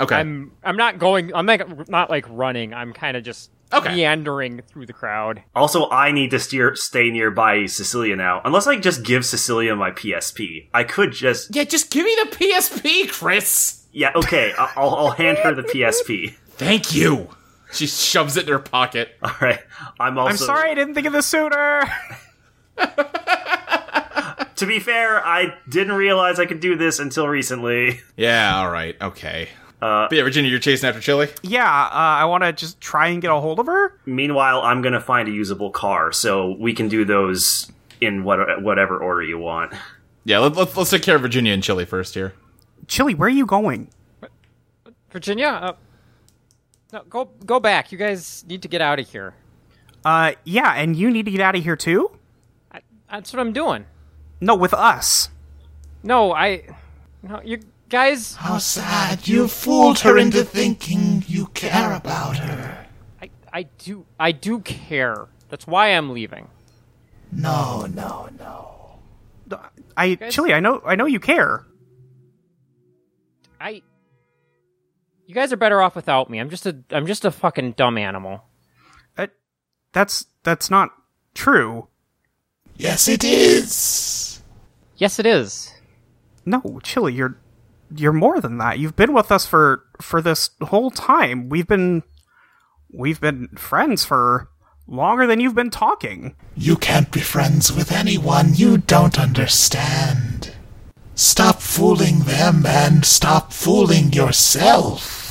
Okay. 0.00 0.14
I'm, 0.16 0.52
I'm 0.64 0.78
not 0.78 0.98
going. 0.98 1.34
I'm 1.34 1.44
like 1.44 1.88
not 1.90 2.08
like 2.08 2.24
running. 2.30 2.72
I'm 2.72 2.94
kind 2.94 3.16
of 3.18 3.22
just 3.22 3.50
Okay. 3.70 3.94
meandering 3.96 4.62
through 4.62 4.86
the 4.86 4.94
crowd. 4.94 5.42
Also, 5.54 5.90
I 5.90 6.10
need 6.10 6.30
to 6.30 6.38
steer 6.38 6.74
stay 6.74 7.10
nearby 7.10 7.66
Cecilia 7.66 8.16
now. 8.16 8.40
Unless 8.46 8.66
I 8.66 8.78
just 8.78 9.04
give 9.04 9.26
Cecilia 9.26 9.76
my 9.76 9.90
PSP, 9.90 10.68
I 10.72 10.84
could 10.84 11.12
just 11.12 11.54
yeah, 11.54 11.64
just 11.64 11.90
give 11.90 12.06
me 12.06 12.16
the 12.24 12.30
PSP, 12.34 13.10
Chris. 13.10 13.84
yeah. 13.92 14.12
Okay, 14.16 14.54
I- 14.58 14.72
I'll 14.76 14.94
I'll 14.94 15.10
hand 15.10 15.36
her 15.38 15.54
the 15.54 15.62
PSP. 15.64 16.32
Thank 16.52 16.94
you. 16.94 17.28
She 17.72 17.86
shoves 17.86 18.36
it 18.36 18.46
in 18.46 18.52
her 18.52 18.58
pocket. 18.58 19.16
All 19.22 19.34
right. 19.40 19.60
I'm 19.98 20.18
also. 20.18 20.30
I'm 20.30 20.36
sorry 20.36 20.70
I 20.70 20.74
didn't 20.74 20.94
think 20.94 21.06
of 21.06 21.12
this 21.12 21.26
sooner. 21.26 21.82
To 24.56 24.66
be 24.66 24.78
fair, 24.78 25.26
I 25.26 25.54
didn't 25.68 25.94
realize 25.94 26.38
I 26.38 26.46
could 26.46 26.60
do 26.60 26.76
this 26.76 27.00
until 27.00 27.26
recently. 27.26 28.00
Yeah, 28.16 28.54
all 28.54 28.70
right, 28.70 28.94
okay. 29.00 29.48
Uh, 29.80 30.06
but 30.08 30.16
yeah, 30.16 30.22
Virginia, 30.22 30.48
you're 30.48 30.60
chasing 30.60 30.88
after 30.88 31.00
Chili. 31.00 31.28
yeah, 31.42 31.64
uh, 31.64 31.88
I 31.92 32.26
want 32.26 32.44
to 32.44 32.52
just 32.52 32.80
try 32.80 33.08
and 33.08 33.20
get 33.20 33.32
a 33.32 33.40
hold 33.40 33.58
of 33.58 33.66
her. 33.66 33.98
Meanwhile, 34.06 34.60
I'm 34.62 34.80
gonna 34.80 35.00
find 35.00 35.28
a 35.28 35.32
usable 35.32 35.70
car, 35.70 36.12
so 36.12 36.54
we 36.60 36.74
can 36.74 36.86
do 36.86 37.04
those 37.04 37.72
in 38.00 38.22
what, 38.22 38.62
whatever 38.62 38.98
order 39.02 39.22
you 39.24 39.36
want. 39.38 39.72
Yeah, 40.24 40.38
let, 40.38 40.54
let's 40.54 40.76
let's 40.76 40.90
take 40.90 41.02
care 41.02 41.16
of 41.16 41.22
Virginia 41.22 41.52
and 41.52 41.62
Chili 41.62 41.84
first 41.84 42.14
here. 42.14 42.32
Chili, 42.86 43.14
where 43.16 43.26
are 43.26 43.30
you 43.30 43.46
going? 43.46 43.88
Virginia, 45.10 45.48
uh, 45.48 45.72
no, 46.92 47.02
go 47.08 47.30
go 47.46 47.58
back. 47.58 47.92
You 47.92 47.98
guys 47.98 48.44
need 48.46 48.62
to 48.62 48.68
get 48.68 48.80
out 48.80 48.98
of 48.98 49.08
here. 49.08 49.34
Uh, 50.04 50.32
yeah, 50.44 50.74
and 50.74 50.96
you 50.96 51.10
need 51.10 51.24
to 51.24 51.30
get 51.30 51.40
out 51.40 51.54
of 51.54 51.62
here 51.62 51.76
too. 51.76 52.10
I, 52.70 52.80
that's 53.10 53.32
what 53.32 53.40
I'm 53.40 53.52
doing. 53.52 53.86
No, 54.40 54.54
with 54.54 54.74
us. 54.74 55.28
No, 56.02 56.32
I, 56.32 56.64
no, 57.22 57.40
you 57.44 57.60
guys. 57.88 58.34
How 58.34 58.58
sad 58.58 59.28
you 59.28 59.46
fooled 59.46 60.00
her 60.00 60.18
into 60.18 60.44
thinking 60.44 61.24
you 61.28 61.46
care 61.46 61.94
about 61.94 62.38
her. 62.38 62.86
I, 63.22 63.30
I 63.52 63.62
do, 63.62 64.04
I 64.18 64.32
do 64.32 64.58
care. 64.60 65.28
That's 65.48 65.66
why 65.66 65.88
I'm 65.88 66.10
leaving. 66.10 66.48
No, 67.30 67.86
no, 67.86 68.28
no. 68.38 68.68
I, 69.96 70.16
Chili, 70.30 70.52
I 70.52 70.60
know, 70.60 70.82
I 70.84 70.96
know 70.96 71.06
you 71.06 71.20
care. 71.20 71.64
I. 73.60 73.82
You 75.32 75.36
guys 75.36 75.50
are 75.50 75.56
better 75.56 75.80
off 75.80 75.96
without 75.96 76.28
me. 76.28 76.40
I'm 76.40 76.50
just 76.50 76.66
a, 76.66 76.76
I'm 76.90 77.06
just 77.06 77.24
a 77.24 77.30
fucking 77.30 77.72
dumb 77.72 77.96
animal. 77.96 78.44
Uh, 79.16 79.28
that's 79.94 80.26
that's 80.42 80.70
not 80.70 80.90
true. 81.32 81.88
Yes, 82.76 83.08
it 83.08 83.24
is. 83.24 84.42
Yes, 84.98 85.18
it 85.18 85.24
is. 85.24 85.72
No, 86.44 86.80
Chili, 86.82 87.14
you're 87.14 87.38
you're 87.96 88.12
more 88.12 88.42
than 88.42 88.58
that. 88.58 88.78
You've 88.78 88.94
been 88.94 89.14
with 89.14 89.32
us 89.32 89.46
for 89.46 89.86
for 90.02 90.20
this 90.20 90.50
whole 90.60 90.90
time. 90.90 91.48
We've 91.48 91.66
been 91.66 92.02
we've 92.90 93.18
been 93.18 93.48
friends 93.56 94.04
for 94.04 94.50
longer 94.86 95.26
than 95.26 95.40
you've 95.40 95.54
been 95.54 95.70
talking. 95.70 96.36
You 96.54 96.76
can't 96.76 97.10
be 97.10 97.20
friends 97.20 97.72
with 97.72 97.90
anyone 97.90 98.52
you 98.54 98.76
don't 98.76 99.18
understand. 99.18 100.52
Stop 101.14 101.62
fooling 101.62 102.18
them 102.18 102.66
and 102.66 103.06
stop 103.06 103.54
fooling 103.54 104.12
yourself. 104.12 105.21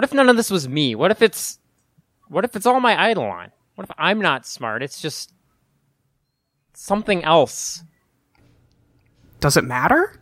What 0.00 0.04
if 0.06 0.14
none 0.14 0.30
of 0.30 0.38
this 0.38 0.50
was 0.50 0.66
me? 0.66 0.94
What 0.94 1.10
if 1.10 1.20
it's, 1.20 1.58
what 2.28 2.42
if 2.46 2.56
it's 2.56 2.64
all 2.64 2.80
my 2.80 3.10
Eidolon? 3.10 3.52
What 3.74 3.84
if 3.84 3.90
I'm 3.98 4.18
not 4.18 4.46
smart? 4.46 4.82
It's 4.82 4.98
just 4.98 5.34
something 6.72 7.22
else. 7.22 7.82
Does 9.40 9.58
it 9.58 9.64
matter? 9.64 10.18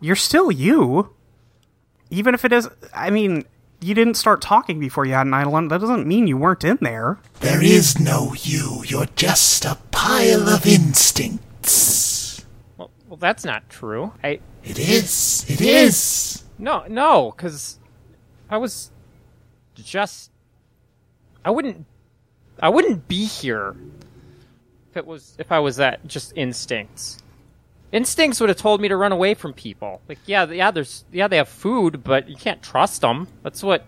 You're 0.00 0.14
still 0.14 0.52
you. 0.52 1.12
Even 2.10 2.32
if 2.32 2.44
it 2.44 2.52
is 2.52 2.68
I 2.94 3.10
mean, 3.10 3.44
you 3.80 3.92
didn't 3.92 4.14
start 4.14 4.40
talking 4.40 4.78
before 4.78 5.04
you 5.04 5.14
had 5.14 5.26
an 5.26 5.34
Eidolon. 5.34 5.66
That 5.66 5.80
doesn't 5.80 6.06
mean 6.06 6.28
you 6.28 6.36
weren't 6.36 6.62
in 6.62 6.78
there. 6.80 7.18
There 7.40 7.64
is 7.64 7.98
no 7.98 8.34
you. 8.38 8.84
You're 8.86 9.06
just 9.16 9.64
a 9.64 9.78
pile 9.90 10.48
of 10.48 10.64
instincts. 10.64 12.46
Well, 12.76 12.92
well, 13.08 13.16
that's 13.16 13.44
not 13.44 13.68
true. 13.68 14.12
I 14.22 14.38
It 14.62 14.78
is. 14.78 15.44
It 15.48 15.60
is. 15.60 16.44
no, 16.56 16.84
no, 16.88 17.32
because 17.36 17.80
I 18.48 18.58
was 18.58 18.90
just, 19.74 20.30
I 21.44 21.50
wouldn't, 21.50 21.84
I 22.60 22.68
wouldn't 22.68 23.08
be 23.08 23.24
here 23.24 23.76
if 24.90 24.96
it 24.96 25.06
was 25.06 25.34
if 25.38 25.52
I 25.52 25.58
was 25.58 25.76
that 25.76 26.06
just 26.06 26.32
instincts. 26.36 27.18
Instincts 27.92 28.40
would 28.40 28.48
have 28.48 28.58
told 28.58 28.80
me 28.80 28.88
to 28.88 28.96
run 28.96 29.12
away 29.12 29.34
from 29.34 29.52
people. 29.52 30.00
Like, 30.08 30.18
yeah, 30.26 30.44
yeah, 30.50 30.70
there's, 30.70 31.04
yeah, 31.12 31.28
they 31.28 31.36
have 31.36 31.48
food, 31.48 32.02
but 32.02 32.28
you 32.28 32.36
can't 32.36 32.62
trust 32.62 33.00
them. 33.00 33.28
That's 33.42 33.62
what 33.62 33.84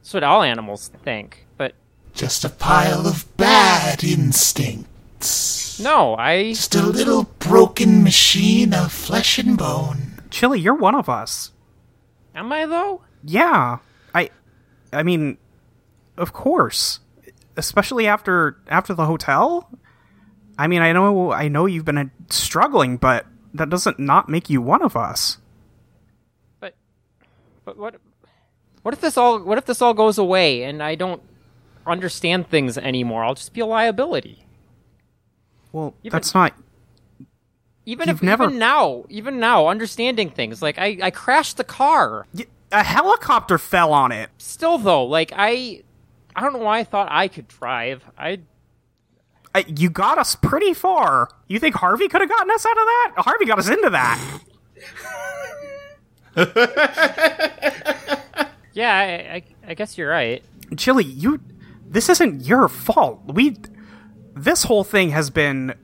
That's 0.00 0.12
what 0.14 0.24
all 0.24 0.42
animals 0.42 0.88
think. 1.04 1.46
But 1.56 1.74
Just 2.14 2.44
a 2.44 2.48
pile 2.48 3.06
of 3.06 3.24
bad 3.36 4.02
instincts. 4.04 5.80
no, 5.80 6.14
I. 6.16 6.52
Just 6.52 6.74
a 6.74 6.82
little 6.82 7.24
broken 7.38 8.02
machine 8.02 8.74
of 8.74 8.92
flesh 8.92 9.38
and 9.38 9.56
bone. 9.56 10.20
Chili, 10.30 10.58
you're 10.60 10.74
one 10.74 10.94
of 10.94 11.08
us. 11.08 11.52
Am 12.34 12.52
I 12.52 12.66
though? 12.66 13.02
Yeah. 13.26 13.78
I 14.14 14.30
I 14.92 15.02
mean, 15.02 15.38
of 16.16 16.32
course. 16.32 17.00
Especially 17.56 18.06
after 18.06 18.56
after 18.68 18.94
the 18.94 19.06
hotel? 19.06 19.68
I 20.58 20.66
mean, 20.68 20.80
I 20.82 20.92
know 20.92 21.32
I 21.32 21.48
know 21.48 21.66
you've 21.66 21.84
been 21.84 21.98
uh, 21.98 22.04
struggling, 22.30 22.96
but 22.96 23.26
that 23.54 23.68
doesn't 23.70 23.98
not 23.98 24.28
make 24.28 24.48
you 24.50 24.60
one 24.62 24.82
of 24.82 24.96
us. 24.96 25.38
But 26.60 26.74
but 27.64 27.76
what 27.78 27.96
what 28.82 28.94
if 28.94 29.00
this 29.00 29.16
all 29.16 29.38
what 29.40 29.58
if 29.58 29.64
this 29.66 29.80
all 29.82 29.94
goes 29.94 30.18
away 30.18 30.62
and 30.64 30.82
I 30.82 30.94
don't 30.94 31.22
understand 31.86 32.48
things 32.48 32.76
anymore? 32.78 33.24
I'll 33.24 33.34
just 33.34 33.52
be 33.54 33.60
a 33.60 33.66
liability. 33.66 34.44
Well, 35.72 35.94
Even- 36.02 36.14
that's 36.16 36.34
not 36.34 36.54
Even 37.86 38.08
if 38.08 38.22
never- 38.22 38.44
even 38.44 38.58
now, 38.58 39.04
even 39.08 39.38
now, 39.40 39.68
understanding 39.68 40.30
things 40.30 40.60
like 40.60 40.78
I 40.78 40.98
I 41.02 41.10
crashed 41.10 41.56
the 41.56 41.64
car. 41.64 42.26
y- 42.34 42.46
a 42.72 42.82
helicopter 42.82 43.58
fell 43.58 43.92
on 43.92 44.12
it. 44.12 44.30
Still 44.38 44.78
though, 44.78 45.04
like 45.04 45.32
I 45.34 45.82
I 46.34 46.42
don't 46.42 46.52
know 46.52 46.58
why 46.60 46.80
I 46.80 46.84
thought 46.84 47.08
I 47.10 47.28
could 47.28 47.48
drive. 47.48 48.04
I 48.18 48.40
Uh, 49.54 49.62
you 49.66 49.90
got 49.90 50.18
us 50.18 50.36
pretty 50.36 50.74
far. 50.74 51.28
You 51.48 51.58
think 51.58 51.74
Harvey 51.76 52.08
could 52.08 52.20
have 52.20 52.30
gotten 52.30 52.50
us 52.50 52.66
out 52.66 52.72
of 52.72 52.76
that? 52.84 53.12
Harvey 53.18 53.46
got 53.46 53.58
us 53.58 53.68
into 53.68 53.90
that. 53.90 54.40
yeah, 58.74 58.94
I, 58.94 59.34
I, 59.36 59.42
I 59.68 59.74
guess 59.74 59.96
you're 59.96 60.10
right. 60.10 60.42
Chili, 60.76 61.04
you 61.04 61.40
this 61.88 62.08
isn't 62.08 62.44
your 62.44 62.68
fault. 62.68 63.22
We 63.32 63.56
this 64.34 64.64
whole 64.64 64.84
thing 64.84 65.10
has 65.10 65.30
been 65.30 65.74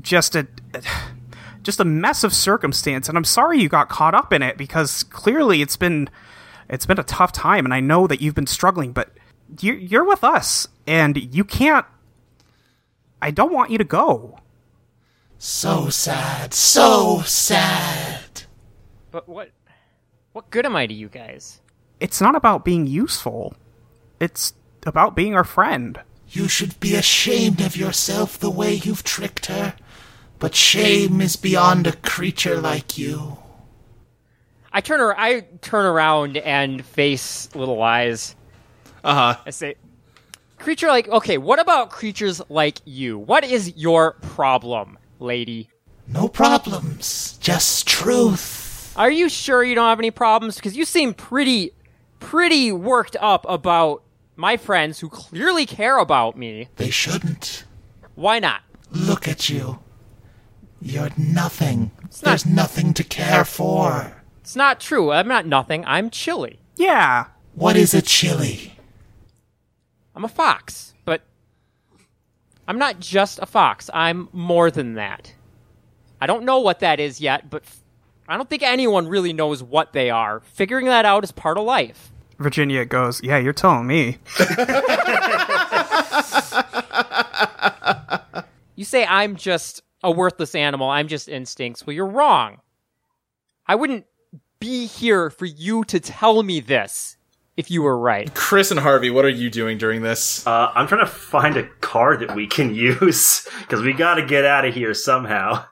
just 0.00 0.36
a 0.36 0.46
just 1.62 1.80
a 1.80 1.84
mess 1.84 2.24
of 2.24 2.34
circumstance 2.34 3.08
and 3.08 3.16
I'm 3.16 3.24
sorry 3.24 3.60
you 3.60 3.68
got 3.68 3.88
caught 3.88 4.14
up 4.14 4.32
in 4.32 4.42
it 4.42 4.56
because 4.56 5.04
clearly 5.04 5.62
it's 5.62 5.76
been 5.76 6.08
it's 6.68 6.86
been 6.86 6.98
a 6.98 7.04
tough 7.04 7.32
time 7.32 7.64
and 7.64 7.72
I 7.72 7.80
know 7.80 8.06
that 8.06 8.20
you've 8.20 8.34
been 8.34 8.46
struggling 8.46 8.92
but 8.92 9.10
you 9.60 9.74
you're 9.74 10.04
with 10.04 10.24
us 10.24 10.66
and 10.86 11.34
you 11.34 11.44
can't 11.44 11.86
I 13.22 13.30
don't 13.30 13.52
want 13.52 13.70
you 13.70 13.78
to 13.78 13.84
go. 13.84 14.40
So 15.38 15.90
sad, 15.90 16.52
so 16.52 17.22
sad. 17.24 18.42
But 19.12 19.28
what 19.28 19.50
what 20.32 20.50
good 20.50 20.66
am 20.66 20.74
I 20.74 20.86
to 20.86 20.94
you 20.94 21.08
guys? 21.08 21.60
It's 22.00 22.20
not 22.20 22.34
about 22.34 22.64
being 22.64 22.88
useful. 22.88 23.54
It's 24.18 24.54
about 24.84 25.14
being 25.14 25.36
our 25.36 25.44
friend. 25.44 26.00
You 26.30 26.48
should 26.48 26.80
be 26.80 26.96
ashamed 26.96 27.60
of 27.60 27.76
yourself 27.76 28.38
the 28.38 28.50
way 28.50 28.74
you've 28.74 29.04
tricked 29.04 29.46
her. 29.46 29.76
But 30.42 30.56
shame 30.56 31.20
is 31.20 31.36
beyond 31.36 31.86
a 31.86 31.92
creature 31.92 32.60
like 32.60 32.98
you. 32.98 33.38
I 34.72 34.80
turn 34.80 34.98
ar- 34.98 35.14
I 35.16 35.42
turn 35.60 35.86
around 35.86 36.36
and 36.36 36.84
face 36.84 37.48
little 37.54 37.80
eyes. 37.80 38.34
Uh 39.04 39.34
huh. 39.34 39.40
I 39.46 39.50
say, 39.50 39.76
creature 40.58 40.88
like 40.88 41.06
okay, 41.08 41.38
what 41.38 41.60
about 41.60 41.90
creatures 41.90 42.42
like 42.48 42.80
you? 42.84 43.20
What 43.20 43.44
is 43.44 43.76
your 43.76 44.14
problem, 44.14 44.98
lady? 45.20 45.68
No 46.08 46.26
problems, 46.26 47.38
just 47.40 47.86
truth. 47.86 48.92
Are 48.96 49.12
you 49.12 49.28
sure 49.28 49.62
you 49.62 49.76
don't 49.76 49.88
have 49.88 50.00
any 50.00 50.10
problems? 50.10 50.56
Because 50.56 50.76
you 50.76 50.84
seem 50.84 51.14
pretty, 51.14 51.70
pretty 52.18 52.72
worked 52.72 53.14
up 53.20 53.46
about 53.48 54.02
my 54.34 54.56
friends 54.56 54.98
who 54.98 55.08
clearly 55.08 55.66
care 55.66 55.98
about 55.98 56.36
me. 56.36 56.66
They 56.78 56.90
shouldn't. 56.90 57.62
Why 58.16 58.40
not? 58.40 58.62
Look 58.90 59.28
at 59.28 59.48
you. 59.48 59.78
You're 60.82 61.10
nothing. 61.16 61.90
not- 62.02 62.20
There's 62.22 62.46
nothing 62.46 62.94
to 62.94 63.04
care 63.04 63.44
for. 63.44 64.22
It's 64.40 64.56
not 64.56 64.80
true. 64.80 65.12
I'm 65.12 65.28
not 65.28 65.46
nothing. 65.46 65.84
I'm 65.86 66.10
Chili. 66.10 66.58
Yeah. 66.76 67.26
What 67.54 67.76
is 67.76 67.94
a 67.94 68.02
Chili? 68.02 68.76
I'm 70.16 70.24
a 70.24 70.28
fox, 70.28 70.94
but 71.04 71.22
I'm 72.66 72.78
not 72.78 72.98
just 72.98 73.38
a 73.40 73.46
fox. 73.46 73.88
I'm 73.94 74.28
more 74.32 74.70
than 74.70 74.94
that. 74.94 75.32
I 76.20 76.26
don't 76.26 76.44
know 76.44 76.58
what 76.60 76.80
that 76.80 76.98
is 77.00 77.20
yet, 77.20 77.48
but 77.50 77.62
f- 77.64 77.80
I 78.28 78.36
don't 78.36 78.48
think 78.50 78.62
anyone 78.62 79.06
really 79.08 79.32
knows 79.32 79.62
what 79.62 79.92
they 79.92 80.10
are. 80.10 80.40
Figuring 80.40 80.86
that 80.86 81.04
out 81.04 81.24
is 81.24 81.32
part 81.32 81.58
of 81.58 81.64
life. 81.64 82.10
Virginia 82.38 82.84
goes, 82.84 83.22
"Yeah, 83.22 83.38
you're 83.38 83.52
telling 83.52 83.86
me." 83.86 84.18
You 88.74 88.86
say 88.86 89.04
I'm 89.04 89.36
just 89.36 89.82
a 90.02 90.10
worthless 90.10 90.54
animal, 90.54 90.88
I'm 90.88 91.08
just 91.08 91.28
instincts. 91.28 91.86
Well, 91.86 91.94
you're 91.94 92.06
wrong. 92.06 92.58
I 93.66 93.74
wouldn't 93.74 94.06
be 94.58 94.86
here 94.86 95.30
for 95.30 95.46
you 95.46 95.84
to 95.84 96.00
tell 96.00 96.42
me 96.42 96.60
this 96.60 97.16
if 97.56 97.70
you 97.70 97.82
were 97.82 97.98
right. 97.98 98.32
Chris 98.34 98.70
and 98.70 98.80
Harvey, 98.80 99.10
what 99.10 99.24
are 99.24 99.30
you 99.30 99.50
doing 99.50 99.78
during 99.78 100.02
this? 100.02 100.46
Uh, 100.46 100.70
I'm 100.74 100.86
trying 100.86 101.04
to 101.04 101.10
find 101.10 101.56
a 101.56 101.64
car 101.80 102.16
that 102.16 102.34
we 102.34 102.46
can 102.46 102.74
use 102.74 103.46
because 103.60 103.82
we 103.82 103.92
got 103.92 104.14
to 104.14 104.26
get 104.26 104.44
out 104.44 104.64
of 104.64 104.74
here 104.74 104.94
somehow. 104.94 105.64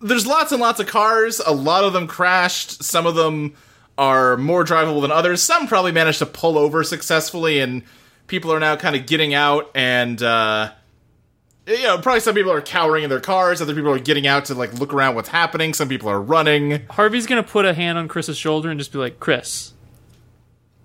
There's 0.00 0.26
lots 0.26 0.52
and 0.52 0.60
lots 0.60 0.80
of 0.80 0.86
cars. 0.86 1.40
A 1.40 1.52
lot 1.52 1.84
of 1.84 1.92
them 1.92 2.06
crashed. 2.06 2.82
Some 2.82 3.06
of 3.06 3.14
them 3.14 3.54
are 3.98 4.36
more 4.38 4.64
drivable 4.64 5.02
than 5.02 5.10
others. 5.12 5.42
Some 5.42 5.66
probably 5.66 5.92
managed 5.92 6.20
to 6.20 6.26
pull 6.26 6.56
over 6.56 6.82
successfully, 6.82 7.60
and 7.60 7.82
people 8.26 8.50
are 8.52 8.60
now 8.60 8.76
kind 8.76 8.96
of 8.96 9.06
getting 9.06 9.34
out 9.34 9.70
and. 9.74 10.22
uh 10.22 10.72
you 11.70 11.82
know, 11.84 11.98
probably 11.98 12.20
some 12.20 12.34
people 12.34 12.52
are 12.52 12.60
cowering 12.60 13.04
in 13.04 13.10
their 13.10 13.20
cars. 13.20 13.60
Other 13.62 13.74
people 13.74 13.90
are 13.92 13.98
getting 13.98 14.26
out 14.26 14.46
to 14.46 14.54
like 14.54 14.72
look 14.74 14.92
around 14.92 15.14
what's 15.14 15.28
happening. 15.28 15.72
Some 15.74 15.88
people 15.88 16.08
are 16.08 16.20
running. 16.20 16.86
Harvey's 16.90 17.26
gonna 17.26 17.42
put 17.42 17.64
a 17.64 17.74
hand 17.74 17.96
on 17.98 18.08
Chris's 18.08 18.36
shoulder 18.36 18.70
and 18.70 18.78
just 18.80 18.92
be 18.92 18.98
like, 18.98 19.20
Chris, 19.20 19.72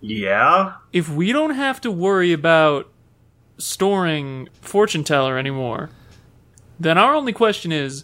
Yeah? 0.01 0.73
if 0.93 1.09
we 1.09 1.31
don't 1.31 1.55
have 1.55 1.81
to 1.81 1.91
worry 1.91 2.31
about 2.33 2.89
storing 3.57 4.49
fortune 4.61 5.03
teller 5.03 5.37
anymore, 5.37 5.89
then 6.79 6.97
our 6.97 7.15
only 7.15 7.33
question 7.33 7.71
is 7.71 8.03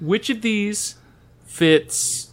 which 0.00 0.30
of 0.30 0.42
these 0.42 0.96
fits 1.44 2.30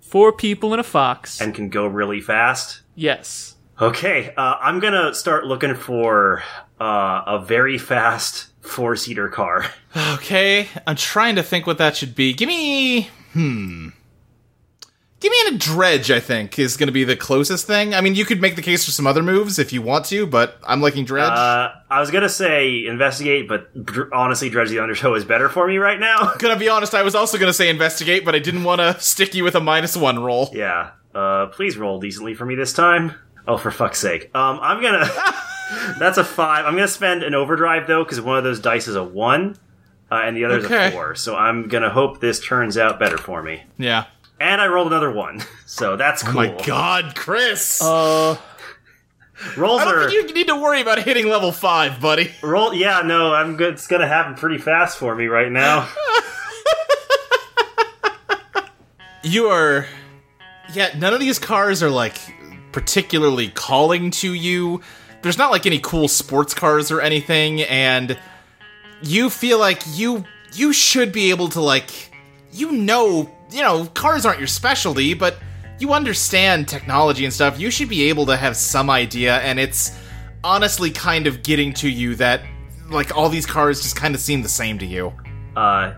four 0.00 0.32
people 0.32 0.72
in 0.72 0.80
a 0.80 0.84
fox? 0.84 1.40
And 1.40 1.54
can 1.54 1.68
go 1.68 1.86
really 1.86 2.20
fast. 2.20 2.82
yes. 2.94 3.54
Okay, 3.80 4.34
uh, 4.36 4.56
I'm 4.60 4.80
gonna 4.80 5.14
start 5.14 5.46
looking 5.46 5.76
for 5.76 6.42
uh, 6.80 7.22
a 7.26 7.38
very 7.44 7.78
fast 7.78 8.46
four 8.60 8.96
seater 8.96 9.28
car. 9.28 9.66
Okay, 10.14 10.68
I'm 10.86 10.94
trying 10.96 11.36
to 11.36 11.42
think 11.42 11.66
what 11.66 11.78
that 11.78 11.96
should 11.96 12.14
be. 12.14 12.32
Give 12.32 12.46
me, 12.46 13.08
hmm. 13.32 13.88
Give 15.20 15.32
me 15.32 15.56
a 15.56 15.58
dredge, 15.58 16.12
I 16.12 16.20
think, 16.20 16.56
is 16.60 16.76
going 16.76 16.86
to 16.86 16.92
be 16.92 17.02
the 17.02 17.16
closest 17.16 17.66
thing. 17.66 17.92
I 17.94 18.00
mean, 18.00 18.14
you 18.14 18.24
could 18.24 18.40
make 18.40 18.54
the 18.54 18.62
case 18.62 18.84
for 18.84 18.92
some 18.92 19.04
other 19.04 19.22
moves 19.22 19.58
if 19.58 19.72
you 19.72 19.82
want 19.82 20.04
to, 20.06 20.26
but 20.26 20.60
I'm 20.64 20.80
liking 20.80 21.04
dredge. 21.04 21.32
Uh, 21.32 21.70
I 21.90 21.98
was 21.98 22.12
gonna 22.12 22.28
say 22.28 22.86
investigate, 22.86 23.48
but 23.48 23.84
dr- 23.84 24.12
honestly, 24.12 24.48
Dredge 24.48 24.68
the 24.68 24.78
Undertow 24.78 25.14
is 25.14 25.24
better 25.24 25.48
for 25.48 25.66
me 25.66 25.78
right 25.78 25.98
now. 25.98 26.34
gonna 26.38 26.56
be 26.58 26.68
honest, 26.68 26.94
I 26.94 27.02
was 27.02 27.16
also 27.16 27.36
gonna 27.38 27.52
say 27.52 27.68
investigate, 27.68 28.24
but 28.24 28.36
I 28.36 28.38
didn't 28.38 28.62
want 28.62 28.80
to 28.80 29.00
stick 29.00 29.34
you 29.34 29.42
with 29.42 29.56
a 29.56 29.60
minus 29.60 29.96
one 29.96 30.20
roll. 30.22 30.50
yeah. 30.52 30.90
Uh, 31.14 31.46
please 31.46 31.76
roll 31.76 31.98
decently 31.98 32.34
for 32.34 32.46
me 32.46 32.54
this 32.54 32.72
time. 32.72 33.12
Oh, 33.48 33.56
for 33.56 33.72
fuck's 33.72 33.98
sake. 33.98 34.30
Um, 34.36 34.60
I'm 34.62 34.80
gonna. 34.80 35.08
that's 35.98 36.18
a 36.18 36.24
five. 36.24 36.64
I'm 36.66 36.74
gonna 36.74 36.88
spend 36.88 37.22
an 37.22 37.34
overdrive 37.34 37.86
though, 37.86 38.04
because 38.04 38.20
one 38.20 38.38
of 38.38 38.44
those 38.44 38.60
dice 38.60 38.88
is 38.88 38.96
a 38.96 39.04
one, 39.04 39.56
uh, 40.10 40.22
and 40.24 40.36
the 40.36 40.44
other's 40.44 40.64
Okay. 40.64 40.88
a 40.88 40.90
four. 40.90 41.14
So 41.14 41.36
I'm 41.36 41.68
gonna 41.68 41.90
hope 41.90 42.20
this 42.20 42.44
turns 42.44 42.76
out 42.78 42.98
better 42.98 43.18
for 43.18 43.42
me. 43.42 43.62
Yeah. 43.76 44.04
And 44.40 44.60
I 44.60 44.66
rolled 44.68 44.86
another 44.88 45.10
one, 45.10 45.42
so 45.66 45.96
that's 45.96 46.22
cool. 46.22 46.40
Oh 46.40 46.52
my 46.56 46.64
god, 46.64 47.14
Chris! 47.16 47.82
Uh, 47.82 48.36
Rolls 49.56 49.82
I 49.82 49.84
don't 49.84 49.94
are 49.94 50.10
think 50.10 50.28
you 50.28 50.34
need 50.34 50.48
to 50.48 50.56
worry 50.56 50.80
about 50.80 50.98
hitting 51.00 51.28
level 51.28 51.52
five, 51.52 52.00
buddy. 52.00 52.32
roll. 52.42 52.74
Yeah, 52.74 53.02
no, 53.04 53.32
I'm 53.34 53.56
good. 53.56 53.74
It's 53.74 53.86
gonna 53.86 54.08
happen 54.08 54.34
pretty 54.34 54.58
fast 54.58 54.98
for 54.98 55.14
me 55.14 55.26
right 55.26 55.50
now. 55.52 55.88
You 59.22 59.48
are. 59.48 59.86
Yeah, 60.72 60.90
none 60.96 61.12
of 61.12 61.20
these 61.20 61.38
cars 61.38 61.82
are 61.82 61.90
like 61.90 62.16
particularly 62.72 63.48
calling 63.48 64.10
to 64.12 64.32
you. 64.32 64.80
There's 65.22 65.38
not 65.38 65.50
like 65.50 65.66
any 65.66 65.80
cool 65.80 66.08
sports 66.08 66.54
cars 66.54 66.90
or 66.90 67.00
anything, 67.00 67.62
and 67.62 68.18
you 69.02 69.30
feel 69.30 69.58
like 69.58 69.82
you 69.94 70.24
you 70.54 70.72
should 70.72 71.12
be 71.12 71.30
able 71.30 71.48
to 71.50 71.60
like 71.60 71.90
you 72.52 72.72
know 72.72 73.30
you 73.50 73.62
know 73.62 73.86
cars 73.86 74.24
aren't 74.24 74.38
your 74.38 74.48
specialty, 74.48 75.14
but 75.14 75.38
you 75.78 75.92
understand 75.92 76.68
technology 76.68 77.24
and 77.24 77.32
stuff. 77.32 77.58
You 77.58 77.70
should 77.70 77.88
be 77.88 78.08
able 78.08 78.26
to 78.26 78.36
have 78.36 78.56
some 78.56 78.90
idea, 78.90 79.38
and 79.38 79.58
it's 79.58 79.96
honestly 80.44 80.90
kind 80.90 81.26
of 81.26 81.42
getting 81.42 81.72
to 81.74 81.88
you 81.88 82.14
that 82.16 82.42
like 82.90 83.16
all 83.16 83.28
these 83.28 83.46
cars 83.46 83.82
just 83.82 83.96
kind 83.96 84.14
of 84.14 84.20
seem 84.20 84.42
the 84.42 84.48
same 84.48 84.78
to 84.78 84.86
you. 84.86 85.12
uh, 85.56 85.94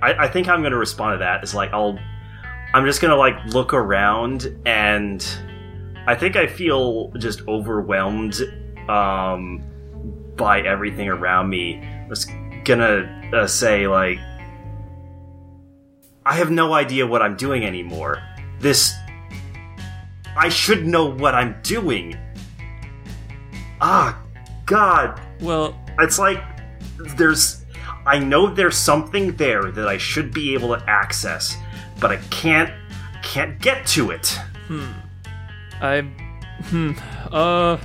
I, 0.00 0.14
I 0.24 0.28
think 0.28 0.48
I'm 0.48 0.62
gonna 0.62 0.76
respond 0.76 1.14
to 1.14 1.18
that. 1.18 1.44
Is 1.44 1.54
like 1.54 1.72
I'll, 1.72 1.98
I'm 2.74 2.84
just 2.84 3.00
gonna 3.00 3.16
like 3.16 3.36
look 3.46 3.72
around 3.74 4.56
and 4.66 5.24
I 6.06 6.14
think 6.14 6.36
I 6.36 6.46
feel 6.46 7.10
just 7.12 7.46
overwhelmed 7.46 8.40
um, 8.88 9.62
by 10.36 10.60
everything 10.62 11.08
around 11.08 11.48
me. 11.48 11.78
I 11.82 12.06
was 12.08 12.26
gonna 12.64 13.30
uh, 13.32 13.46
say, 13.46 13.86
like, 13.86 14.18
I 16.24 16.34
have 16.36 16.50
no 16.50 16.72
idea 16.72 17.06
what 17.06 17.22
I'm 17.22 17.36
doing 17.36 17.64
anymore. 17.64 18.22
This. 18.60 18.94
I 20.36 20.48
should 20.48 20.86
know 20.86 21.04
what 21.10 21.34
I'm 21.34 21.60
doing. 21.62 22.16
Ah, 23.80 24.22
God. 24.66 25.20
Well, 25.40 25.78
It's 25.98 26.18
like 26.18 26.42
there's. 27.16 27.64
I 28.06 28.18
know 28.18 28.52
there's 28.52 28.76
something 28.76 29.36
there 29.36 29.70
that 29.70 29.86
I 29.86 29.98
should 29.98 30.32
be 30.32 30.54
able 30.54 30.76
to 30.76 30.82
access, 30.88 31.56
but 32.00 32.10
I 32.10 32.16
can't. 32.30 32.72
Can't 33.22 33.60
get 33.60 33.86
to 33.88 34.10
it. 34.10 34.36
I. 35.82 36.00
Hmm. 36.70 36.92
Uh. 37.30 37.76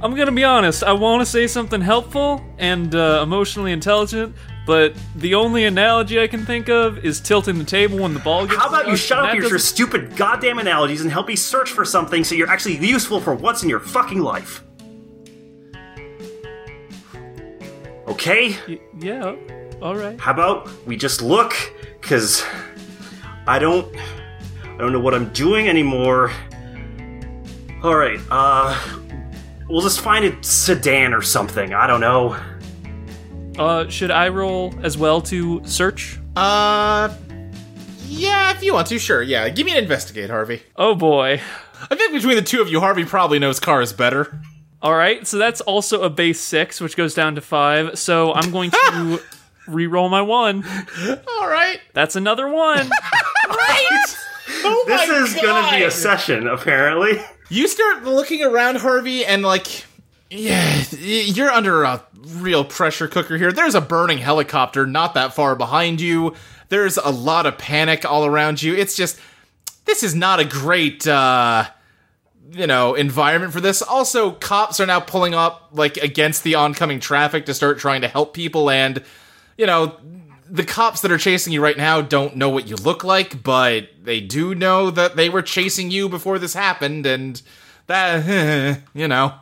I'm 0.00 0.16
gonna 0.16 0.32
be 0.32 0.42
honest. 0.42 0.82
I 0.82 0.92
want 0.92 1.20
to 1.20 1.26
say 1.26 1.46
something 1.46 1.80
helpful 1.80 2.44
and 2.58 2.92
uh, 2.92 3.20
emotionally 3.22 3.70
intelligent, 3.70 4.34
but 4.66 4.94
the 5.14 5.36
only 5.36 5.64
analogy 5.64 6.20
I 6.20 6.26
can 6.26 6.44
think 6.44 6.68
of 6.68 6.98
is 7.04 7.20
tilting 7.20 7.56
the 7.56 7.64
table 7.64 7.98
when 8.00 8.12
the 8.12 8.18
ball 8.18 8.44
gets. 8.46 8.58
How 8.60 8.68
about 8.68 8.88
you 8.88 8.96
shut 8.96 9.20
up 9.20 9.32
with 9.36 9.48
your 9.48 9.60
stupid 9.60 10.16
goddamn 10.16 10.58
analogies 10.58 11.02
and 11.02 11.10
help 11.12 11.28
me 11.28 11.36
search 11.36 11.70
for 11.70 11.84
something 11.84 12.24
so 12.24 12.34
you're 12.34 12.48
actually 12.50 12.78
useful 12.78 13.20
for 13.20 13.32
once 13.32 13.62
in 13.62 13.68
your 13.68 13.78
fucking 13.78 14.18
life? 14.18 14.64
Okay? 18.08 18.56
Y- 18.68 18.80
Yeah. 18.98 19.36
All 19.80 19.94
right. 19.94 20.18
How 20.18 20.32
about 20.32 20.68
we 20.84 20.96
just 20.96 21.22
look? 21.22 21.54
Cause 22.00 22.44
I 23.46 23.60
don't 23.60 23.94
I 24.64 24.78
don't 24.78 24.92
know 24.92 25.00
what 25.00 25.14
I'm 25.14 25.32
doing 25.32 25.68
anymore. 25.68 26.32
Alright, 27.82 28.20
uh 28.30 28.98
we'll 29.68 29.80
just 29.82 30.00
find 30.00 30.24
a 30.24 30.42
sedan 30.42 31.14
or 31.14 31.22
something. 31.22 31.72
I 31.72 31.86
don't 31.86 32.00
know. 32.00 32.36
Uh, 33.58 33.88
should 33.88 34.10
I 34.10 34.28
roll 34.28 34.74
as 34.82 34.96
well 34.96 35.20
to 35.22 35.60
search? 35.66 36.18
Uh, 36.36 37.14
yeah, 38.06 38.50
if 38.52 38.62
you 38.62 38.72
want 38.74 38.86
to, 38.88 38.98
sure. 38.98 39.22
Yeah, 39.22 39.48
give 39.50 39.66
me 39.66 39.72
an 39.72 39.78
investigate, 39.78 40.30
Harvey. 40.30 40.62
Oh 40.76 40.94
boy. 40.94 41.40
I 41.90 41.94
think 41.94 42.12
between 42.12 42.36
the 42.36 42.42
two 42.42 42.60
of 42.62 42.68
you, 42.70 42.80
Harvey 42.80 43.04
probably 43.04 43.38
knows 43.38 43.58
cars 43.60 43.92
better. 43.92 44.40
All 44.80 44.94
right, 44.94 45.26
so 45.26 45.38
that's 45.38 45.60
also 45.60 46.02
a 46.02 46.10
base 46.10 46.40
six, 46.40 46.80
which 46.80 46.96
goes 46.96 47.14
down 47.14 47.34
to 47.34 47.40
five. 47.40 47.98
So 47.98 48.32
I'm 48.32 48.50
going 48.50 48.70
to 48.70 49.20
re-roll 49.68 50.08
my 50.08 50.22
one. 50.22 50.64
All 51.28 51.48
right. 51.48 51.78
That's 51.94 52.16
another 52.16 52.48
one. 52.48 52.90
Right. 53.48 54.16
This 55.22 55.36
is 55.36 55.42
gonna 55.42 55.76
be 55.76 55.84
a 55.84 55.90
session, 55.90 56.46
apparently. 56.46 57.22
You 57.48 57.68
start 57.68 58.04
looking 58.04 58.42
around, 58.42 58.76
Harvey, 58.78 59.24
and 59.24 59.42
like, 59.42 59.84
yeah, 60.30 60.82
you're 60.98 61.50
under 61.50 61.84
a 61.84 62.04
real 62.36 62.64
pressure 62.64 63.08
cooker 63.08 63.36
here. 63.36 63.52
There's 63.52 63.74
a 63.74 63.80
burning 63.80 64.18
helicopter 64.18 64.86
not 64.86 65.14
that 65.14 65.34
far 65.34 65.54
behind 65.54 66.00
you. 66.00 66.34
There's 66.70 66.96
a 66.96 67.10
lot 67.10 67.46
of 67.46 67.58
panic 67.58 68.04
all 68.04 68.24
around 68.24 68.62
you. 68.62 68.74
It's 68.74 68.96
just, 68.96 69.18
this 69.84 70.02
is 70.02 70.14
not 70.14 70.40
a 70.40 70.44
great, 70.44 71.06
uh, 71.06 71.64
you 72.50 72.66
know, 72.66 72.94
environment 72.94 73.52
for 73.52 73.60
this. 73.60 73.82
Also, 73.82 74.32
cops 74.32 74.80
are 74.80 74.86
now 74.86 75.00
pulling 75.00 75.34
up, 75.34 75.68
like, 75.72 75.98
against 75.98 76.44
the 76.44 76.54
oncoming 76.54 77.00
traffic 77.00 77.46
to 77.46 77.54
start 77.54 77.78
trying 77.78 78.00
to 78.00 78.08
help 78.08 78.34
people, 78.34 78.70
and, 78.70 79.02
you 79.58 79.66
know, 79.66 79.98
the 80.52 80.64
cops 80.64 81.00
that 81.00 81.10
are 81.10 81.18
chasing 81.18 81.50
you 81.50 81.62
right 81.62 81.78
now 81.78 82.02
don't 82.02 82.36
know 82.36 82.50
what 82.50 82.68
you 82.68 82.76
look 82.76 83.02
like, 83.02 83.42
but 83.42 83.88
they 84.04 84.20
do 84.20 84.54
know 84.54 84.90
that 84.90 85.16
they 85.16 85.30
were 85.30 85.40
chasing 85.40 85.90
you 85.90 86.10
before 86.10 86.38
this 86.38 86.52
happened, 86.52 87.06
and 87.06 87.40
that, 87.86 88.82
you 88.94 89.08
know. 89.08 89.34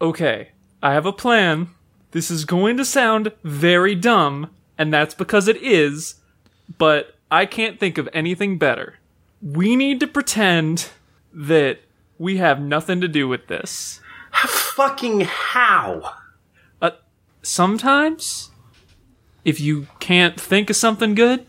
okay, 0.00 0.50
I 0.80 0.94
have 0.94 1.06
a 1.06 1.12
plan. 1.12 1.70
This 2.12 2.30
is 2.30 2.44
going 2.44 2.76
to 2.76 2.84
sound 2.84 3.32
very 3.42 3.96
dumb, 3.96 4.50
and 4.78 4.92
that's 4.92 5.12
because 5.12 5.48
it 5.48 5.60
is, 5.60 6.14
but 6.78 7.16
I 7.28 7.44
can't 7.44 7.80
think 7.80 7.98
of 7.98 8.08
anything 8.12 8.58
better. 8.58 8.94
We 9.42 9.74
need 9.74 9.98
to 10.00 10.06
pretend 10.06 10.88
that 11.32 11.80
we 12.16 12.36
have 12.36 12.60
nothing 12.60 13.00
to 13.00 13.08
do 13.08 13.26
with 13.26 13.48
this. 13.48 14.00
Fucking 14.32 15.22
how? 15.22 16.14
Uh, 16.80 16.90
sometimes, 17.42 18.49
if 19.44 19.60
you 19.60 19.86
can't 19.98 20.40
think 20.40 20.70
of 20.70 20.76
something 20.76 21.14
good, 21.14 21.46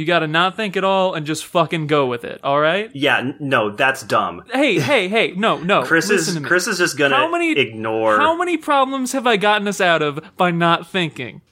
you 0.00 0.06
gotta 0.06 0.26
not 0.26 0.56
think 0.56 0.76
at 0.76 0.84
all 0.84 1.14
and 1.14 1.26
just 1.26 1.44
fucking 1.44 1.86
go 1.86 2.06
with 2.06 2.24
it, 2.24 2.42
alright? 2.42 2.90
Yeah, 2.94 3.32
no, 3.38 3.70
that's 3.70 4.02
dumb. 4.02 4.44
Hey, 4.52 4.80
hey, 4.80 5.08
hey, 5.08 5.32
no, 5.32 5.58
no. 5.58 5.82
Chris 5.82 6.08
is 6.10 6.34
to. 6.34 6.40
Chris 6.40 6.66
is 6.66 6.78
just 6.78 6.96
gonna 6.96 7.16
how 7.16 7.30
many, 7.30 7.52
ignore 7.52 8.16
How 8.16 8.36
many 8.36 8.56
problems 8.56 9.12
have 9.12 9.26
I 9.26 9.36
gotten 9.36 9.68
us 9.68 9.80
out 9.80 10.02
of 10.02 10.20
by 10.36 10.50
not 10.50 10.86
thinking? 10.86 11.42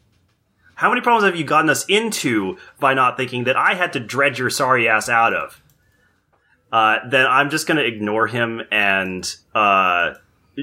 How 0.77 0.89
many 0.89 1.01
problems 1.01 1.25
have 1.25 1.37
you 1.37 1.45
gotten 1.45 1.69
us 1.69 1.85
into 1.87 2.57
by 2.79 2.95
not 2.95 3.17
thinking 3.17 3.45
that 3.45 3.57
I 3.57 3.75
had 3.75 3.93
to 3.95 4.01
dredge 4.01 4.39
your 4.39 4.49
sorry 4.49 4.89
ass 4.89 5.09
out 5.09 5.35
of? 5.35 5.61
Uh, 6.71 6.99
then 7.09 7.27
I'm 7.27 7.51
just 7.51 7.67
gonna 7.67 7.83
ignore 7.83 8.29
him 8.29 8.63
and 8.71 9.35
uh, 9.55 10.15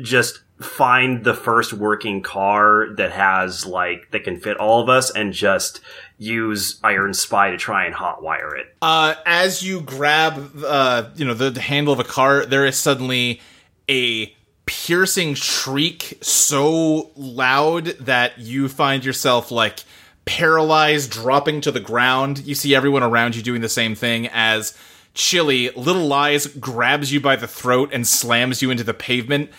just 0.02 0.42
find 0.60 1.24
the 1.24 1.34
first 1.34 1.74
working 1.74 2.22
car 2.22 2.88
that 2.96 3.12
has 3.12 3.66
like 3.66 4.12
that 4.12 4.24
can 4.24 4.40
fit 4.40 4.58
all 4.58 4.82
of 4.82 4.90
us 4.90 5.12
and 5.12 5.34
just 5.34 5.82
use 6.18 6.80
Iron 6.84 7.14
Spy 7.14 7.52
to 7.52 7.58
try 7.58 7.86
and 7.86 7.94
hotwire 7.94 8.58
it. 8.58 8.74
Uh, 8.82 9.16
as 9.26 9.64
you 9.64 9.82
grab, 9.82 10.52
uh, 10.66 11.10
you 11.16 11.26
know, 11.26 11.34
the, 11.34 11.50
the 11.50 11.62
handle 11.62 11.94
of 11.94 12.00
a 12.00 12.06
car, 12.06 12.46
there 12.46 12.66
is 12.66 12.78
suddenly 12.78 13.42
a 13.90 14.34
piercing 14.66 15.36
shriek 15.36 16.18
so 16.22 17.12
loud 17.16 17.86
that 18.00 18.40
you 18.40 18.70
find 18.70 19.04
yourself 19.04 19.52
like 19.52 19.84
paralyzed, 20.26 21.12
dropping 21.12 21.62
to 21.62 21.72
the 21.72 21.80
ground. 21.80 22.40
You 22.46 22.56
see 22.56 22.74
everyone 22.74 23.04
around 23.04 23.36
you 23.36 23.44
doing 23.44 23.62
the 23.62 23.70
same 23.70 23.94
thing 23.94 24.28
as 24.32 24.76
Chili, 25.14 25.70
Little 25.72 26.12
Eyes 26.12 26.48
grabs 26.48 27.12
you 27.14 27.20
by 27.20 27.36
the 27.36 27.48
throat 27.48 27.90
and 27.94 28.06
slams 28.08 28.62
you 28.62 28.70
into 28.72 28.84
the 28.84 28.94
pavement, 28.94 29.50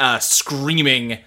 uh, 0.00 0.18
screaming, 0.18 1.18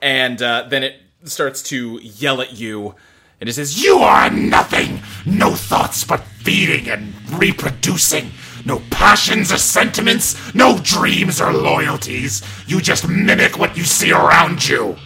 and 0.00 0.40
uh, 0.40 0.66
then 0.68 0.82
it 0.82 1.00
starts 1.24 1.62
to 1.64 1.98
yell 2.02 2.40
at 2.40 2.58
you. 2.58 2.94
And 3.40 3.48
it 3.48 3.54
says, 3.54 3.82
You 3.82 3.98
are 3.98 4.30
nothing. 4.30 5.02
No 5.26 5.54
thoughts 5.54 6.04
but 6.04 6.20
feeding 6.20 6.88
and 6.88 7.12
reproducing. 7.32 8.30
No 8.64 8.80
passions 8.90 9.52
or 9.52 9.58
sentiments. 9.58 10.54
No 10.54 10.78
dreams 10.82 11.40
or 11.40 11.52
loyalties. 11.52 12.42
You 12.66 12.80
just 12.80 13.08
mimic 13.08 13.58
what 13.58 13.76
you 13.76 13.84
see 13.84 14.12
around 14.12 14.66
you. 14.66 14.96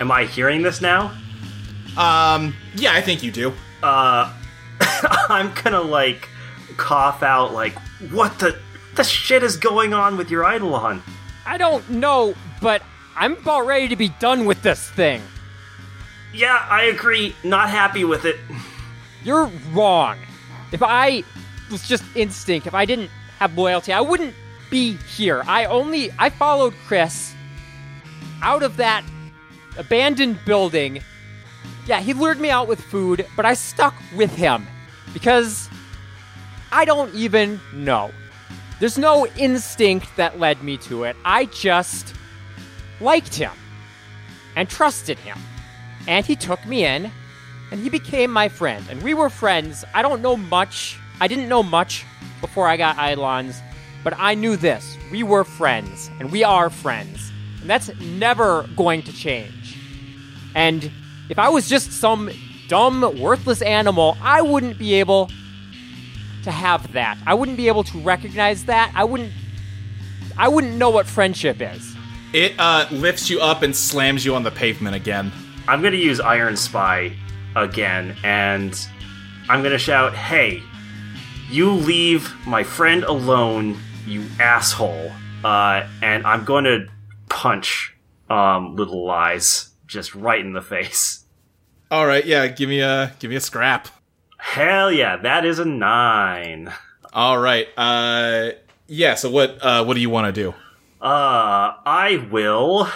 Am 0.00 0.10
I 0.10 0.24
hearing 0.24 0.62
this 0.62 0.80
now? 0.80 1.16
Um, 1.96 2.54
yeah, 2.76 2.92
I 2.92 3.00
think 3.00 3.22
you 3.22 3.30
do. 3.30 3.52
I'm 3.82 5.52
gonna 5.62 5.80
like 5.80 6.28
cough 6.76 7.22
out 7.22 7.52
like 7.52 7.78
what 8.10 8.38
the 8.38 8.58
the 8.96 9.04
shit 9.04 9.42
is 9.42 9.56
going 9.56 9.92
on 9.92 10.16
with 10.16 10.30
your 10.30 10.42
Eidolon? 10.42 11.02
I 11.46 11.58
don't 11.58 11.88
know, 11.90 12.34
but 12.60 12.82
I'm 13.16 13.32
about 13.32 13.66
ready 13.66 13.88
to 13.88 13.96
be 13.96 14.08
done 14.20 14.44
with 14.44 14.62
this 14.62 14.88
thing. 14.90 15.22
Yeah, 16.32 16.66
I 16.68 16.84
agree. 16.84 17.34
Not 17.44 17.70
happy 17.70 18.04
with 18.04 18.24
it. 18.24 18.36
You're 19.22 19.50
wrong. 19.72 20.18
If 20.72 20.82
I 20.82 21.22
was 21.70 21.86
just 21.86 22.04
instinct, 22.16 22.66
if 22.66 22.74
I 22.74 22.84
didn't 22.84 23.10
have 23.38 23.56
loyalty, 23.56 23.92
I 23.92 24.00
wouldn't 24.00 24.34
be 24.70 24.96
here. 25.16 25.42
I 25.46 25.66
only 25.66 26.10
I 26.18 26.30
followed 26.30 26.74
Chris 26.86 27.34
out 28.42 28.62
of 28.62 28.76
that 28.78 29.04
abandoned 29.78 30.38
building. 30.44 31.00
Yeah, 31.86 32.00
he 32.00 32.12
lured 32.12 32.40
me 32.40 32.50
out 32.50 32.66
with 32.66 32.80
food, 32.80 33.26
but 33.36 33.44
I 33.44 33.54
stuck 33.54 33.94
with 34.16 34.34
him 34.34 34.66
because 35.12 35.68
I 36.72 36.84
don't 36.84 37.14
even 37.14 37.60
know. 37.72 38.10
There's 38.80 38.98
no 38.98 39.26
instinct 39.36 40.16
that 40.16 40.40
led 40.40 40.62
me 40.62 40.76
to 40.78 41.04
it. 41.04 41.16
I 41.24 41.46
just 41.46 42.14
liked 43.00 43.34
him 43.34 43.52
and 44.56 44.68
trusted 44.68 45.18
him. 45.18 45.38
And 46.06 46.24
he 46.24 46.36
took 46.36 46.64
me 46.66 46.84
in 46.84 47.10
and 47.70 47.80
he 47.80 47.88
became 47.88 48.30
my 48.30 48.48
friend. 48.48 48.84
And 48.90 49.02
we 49.02 49.14
were 49.14 49.30
friends. 49.30 49.84
I 49.94 50.02
don't 50.02 50.22
know 50.22 50.36
much. 50.36 50.98
I 51.20 51.28
didn't 51.28 51.48
know 51.48 51.62
much 51.62 52.04
before 52.40 52.68
I 52.68 52.76
got 52.76 52.96
Eidolons, 52.98 53.60
but 54.02 54.14
I 54.18 54.34
knew 54.34 54.56
this. 54.56 54.98
We 55.10 55.22
were 55.22 55.44
friends, 55.44 56.10
and 56.20 56.30
we 56.30 56.44
are 56.44 56.68
friends. 56.68 57.32
And 57.60 57.70
that's 57.70 57.88
never 58.00 58.68
going 58.76 59.02
to 59.02 59.12
change. 59.12 59.78
And 60.54 60.90
if 61.30 61.38
I 61.38 61.48
was 61.48 61.68
just 61.68 61.92
some 61.92 62.30
dumb, 62.68 63.18
worthless 63.18 63.62
animal, 63.62 64.16
I 64.20 64.42
wouldn't 64.42 64.78
be 64.78 64.94
able 64.94 65.30
to 66.42 66.50
have 66.50 66.92
that. 66.92 67.18
I 67.26 67.34
wouldn't 67.34 67.56
be 67.56 67.68
able 67.68 67.84
to 67.84 67.98
recognize 67.98 68.66
that. 68.66 68.92
I 68.94 69.04
wouldn't 69.04 69.32
I 70.36 70.48
wouldn't 70.48 70.74
know 70.76 70.90
what 70.90 71.06
friendship 71.06 71.60
is. 71.60 71.93
It 72.34 72.54
uh, 72.58 72.86
lifts 72.90 73.30
you 73.30 73.40
up 73.40 73.62
and 73.62 73.74
slams 73.74 74.24
you 74.24 74.34
on 74.34 74.42
the 74.42 74.50
pavement 74.50 74.96
again. 74.96 75.32
I'm 75.66 75.80
gonna 75.80 75.96
use 75.96 76.20
Iron 76.20 76.56
Spy 76.56 77.16
again, 77.56 78.16
and 78.24 78.78
I'm 79.48 79.62
gonna 79.62 79.78
shout, 79.78 80.14
"Hey, 80.14 80.62
you 81.50 81.70
leave 81.70 82.34
my 82.46 82.64
friend 82.64 83.04
alone. 83.04 83.78
you 84.06 84.22
asshole. 84.38 85.12
Uh, 85.42 85.86
and 86.02 86.26
I'm 86.26 86.44
going 86.44 86.64
to 86.64 86.88
punch 87.30 87.94
um, 88.28 88.76
Little 88.76 89.10
Eyes 89.10 89.70
just 89.86 90.14
right 90.14 90.40
in 90.40 90.52
the 90.52 90.60
face. 90.60 91.24
All 91.90 92.06
right, 92.06 92.24
yeah, 92.24 92.46
give 92.48 92.68
me 92.68 92.80
a 92.80 93.14
give 93.18 93.30
me 93.30 93.36
a 93.36 93.40
scrap. 93.40 93.88
Hell 94.38 94.90
yeah, 94.92 95.16
that 95.16 95.44
is 95.44 95.58
a 95.58 95.64
nine. 95.64 96.72
All 97.12 97.38
right, 97.38 97.68
uh, 97.76 98.50
yeah. 98.88 99.14
So 99.14 99.30
what 99.30 99.58
uh, 99.62 99.84
what 99.84 99.94
do 99.94 100.00
you 100.00 100.10
want 100.10 100.34
to 100.34 100.42
do? 100.42 100.54
Uh, 101.04 101.76
I 101.84 102.26
will. 102.30 102.88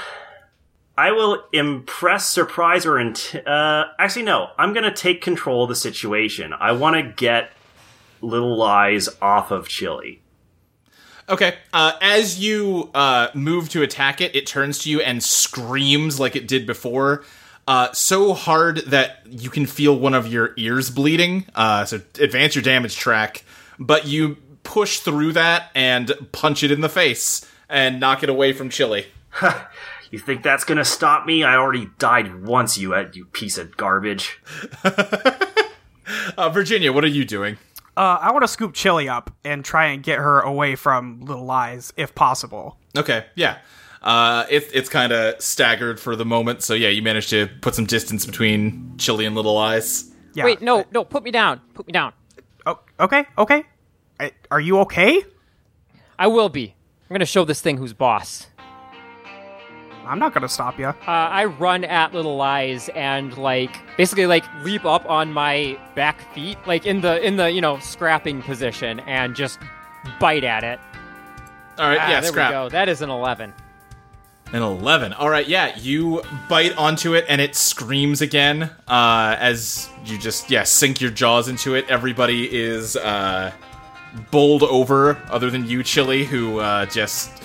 I 0.96 1.12
will 1.12 1.44
impress, 1.52 2.26
surprise, 2.26 2.86
or 2.86 2.98
int- 2.98 3.34
uh. 3.46 3.84
Actually, 3.98 4.22
no. 4.22 4.48
I'm 4.56 4.72
gonna 4.72 4.94
take 4.94 5.20
control 5.20 5.64
of 5.64 5.68
the 5.68 5.76
situation. 5.76 6.54
I 6.54 6.72
want 6.72 6.96
to 6.96 7.02
get 7.02 7.52
Little 8.22 8.62
Eyes 8.62 9.10
off 9.20 9.50
of 9.50 9.68
Chili. 9.68 10.22
Okay. 11.28 11.56
Uh, 11.74 11.92
as 12.00 12.38
you 12.38 12.90
uh, 12.94 13.28
move 13.34 13.68
to 13.68 13.82
attack 13.82 14.22
it, 14.22 14.34
it 14.34 14.46
turns 14.46 14.78
to 14.80 14.90
you 14.90 15.02
and 15.02 15.22
screams 15.22 16.18
like 16.18 16.34
it 16.34 16.48
did 16.48 16.66
before. 16.66 17.24
Uh, 17.66 17.92
so 17.92 18.32
hard 18.32 18.78
that 18.86 19.18
you 19.28 19.50
can 19.50 19.66
feel 19.66 19.98
one 19.98 20.14
of 20.14 20.26
your 20.26 20.54
ears 20.56 20.88
bleeding. 20.88 21.44
Uh, 21.54 21.84
so 21.84 22.00
advance 22.18 22.54
your 22.54 22.62
damage 22.62 22.96
track, 22.96 23.44
but 23.78 24.06
you 24.06 24.38
push 24.62 25.00
through 25.00 25.34
that 25.34 25.70
and 25.74 26.10
punch 26.32 26.62
it 26.62 26.70
in 26.70 26.80
the 26.80 26.88
face 26.88 27.44
and 27.68 28.00
knock 28.00 28.22
it 28.22 28.28
away 28.28 28.52
from 28.52 28.70
Chili. 28.70 29.06
You 30.10 30.18
think 30.18 30.42
that's 30.42 30.64
gonna 30.64 30.86
stop 30.86 31.26
me? 31.26 31.44
I 31.44 31.56
already 31.56 31.90
died 31.98 32.42
once, 32.46 32.78
you 32.78 32.96
you 33.12 33.26
piece 33.26 33.58
of 33.58 33.76
garbage. 33.76 34.40
Uh, 36.36 36.48
Virginia, 36.48 36.92
what 36.92 37.04
are 37.04 37.08
you 37.08 37.24
doing? 37.24 37.58
Uh, 37.96 38.18
I 38.20 38.32
want 38.32 38.42
to 38.42 38.48
scoop 38.48 38.74
Chili 38.74 39.08
up 39.08 39.30
and 39.44 39.64
try 39.64 39.86
and 39.86 40.02
get 40.02 40.18
her 40.18 40.40
away 40.40 40.76
from 40.76 41.20
Little 41.20 41.50
Eyes 41.50 41.92
if 41.96 42.14
possible. 42.14 42.78
Okay, 42.96 43.26
yeah. 43.34 43.58
Uh, 44.00 44.46
it, 44.48 44.70
it's 44.72 44.88
kind 44.88 45.12
of 45.12 45.40
staggered 45.42 45.98
for 45.98 46.14
the 46.14 46.24
moment, 46.24 46.62
so 46.62 46.74
yeah, 46.74 46.88
you 46.88 47.02
managed 47.02 47.30
to 47.30 47.48
put 47.60 47.74
some 47.74 47.84
distance 47.84 48.24
between 48.24 48.94
Chili 48.98 49.26
and 49.26 49.34
Little 49.34 49.58
Eyes. 49.58 50.10
Yeah. 50.34 50.44
Wait, 50.44 50.62
no, 50.62 50.84
no, 50.92 51.04
put 51.04 51.24
me 51.24 51.32
down. 51.32 51.60
Put 51.74 51.86
me 51.86 51.92
down. 51.92 52.12
Oh, 52.64 52.78
okay, 53.00 53.26
okay. 53.36 53.64
I, 54.20 54.32
are 54.50 54.60
you 54.60 54.78
okay? 54.80 55.22
I 56.18 56.28
will 56.28 56.48
be. 56.48 56.74
I'm 57.08 57.14
gonna 57.14 57.24
show 57.26 57.44
this 57.44 57.60
thing 57.60 57.76
who's 57.78 57.92
boss. 57.92 58.46
I'm 60.06 60.18
not 60.18 60.32
gonna 60.32 60.48
stop 60.48 60.78
you. 60.78 60.86
Uh, 60.86 60.94
I 61.06 61.44
run 61.46 61.84
at 61.84 62.14
Little 62.14 62.40
Eyes 62.40 62.88
and 62.90 63.36
like 63.36 63.76
basically 63.96 64.26
like 64.26 64.44
leap 64.62 64.84
up 64.84 65.08
on 65.08 65.32
my 65.32 65.78
back 65.94 66.32
feet, 66.34 66.56
like 66.66 66.86
in 66.86 67.00
the 67.00 67.22
in 67.26 67.36
the 67.36 67.50
you 67.50 67.60
know 67.60 67.78
scrapping 67.78 68.42
position, 68.42 69.00
and 69.00 69.34
just 69.36 69.58
bite 70.20 70.44
at 70.44 70.64
it. 70.64 70.78
All 71.78 71.88
right, 71.88 71.98
Ah, 72.00 72.08
yeah, 72.10 72.20
there 72.20 72.30
scrap. 72.30 72.50
we 72.50 72.54
go. 72.54 72.68
That 72.70 72.88
is 72.88 73.02
an 73.02 73.10
eleven. 73.10 73.52
An 74.50 74.62
11. 74.62 75.12
All 75.12 75.28
right, 75.28 75.46
yeah, 75.46 75.76
you 75.76 76.22
bite 76.48 76.74
onto 76.78 77.12
it 77.14 77.26
and 77.28 77.38
it 77.38 77.54
screams 77.54 78.22
again 78.22 78.70
uh, 78.88 79.36
as 79.38 79.90
you 80.06 80.16
just, 80.16 80.50
yeah, 80.50 80.62
sink 80.62 81.02
your 81.02 81.10
jaws 81.10 81.48
into 81.48 81.74
it. 81.74 81.84
Everybody 81.90 82.48
is 82.50 82.96
uh, 82.96 83.52
bowled 84.30 84.62
over, 84.62 85.16
other 85.30 85.50
than 85.50 85.66
you, 85.66 85.82
Chili, 85.82 86.24
who 86.24 86.58
uh, 86.58 86.86
just 86.86 87.42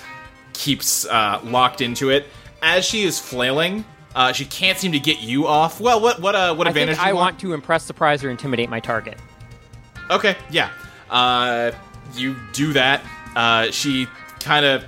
keeps 0.54 1.06
uh, 1.06 1.40
locked 1.44 1.82
into 1.82 2.10
it. 2.10 2.28
As 2.62 2.86
she 2.86 3.04
is 3.04 3.20
flailing, 3.20 3.84
uh, 4.16 4.32
she 4.32 4.46
can't 4.46 4.78
seem 4.78 4.92
to 4.92 5.00
get 5.00 5.22
you 5.22 5.48
off. 5.48 5.82
Well, 5.82 6.00
what 6.00 6.22
what 6.22 6.36
uh, 6.36 6.56
what 6.56 6.68
I 6.68 6.70
advantage 6.70 6.96
think 6.96 7.06
I 7.06 7.10
you 7.10 7.16
want 7.16 7.40
to 7.40 7.54
impress, 7.54 7.84
surprise, 7.84 8.24
or 8.24 8.30
intimidate 8.30 8.70
my 8.70 8.80
target. 8.80 9.18
Okay, 10.10 10.36
yeah. 10.50 10.70
Uh, 11.10 11.72
you 12.16 12.36
do 12.54 12.74
that. 12.74 13.04
Uh, 13.36 13.72
she 13.72 14.08
kind 14.40 14.66
of 14.66 14.84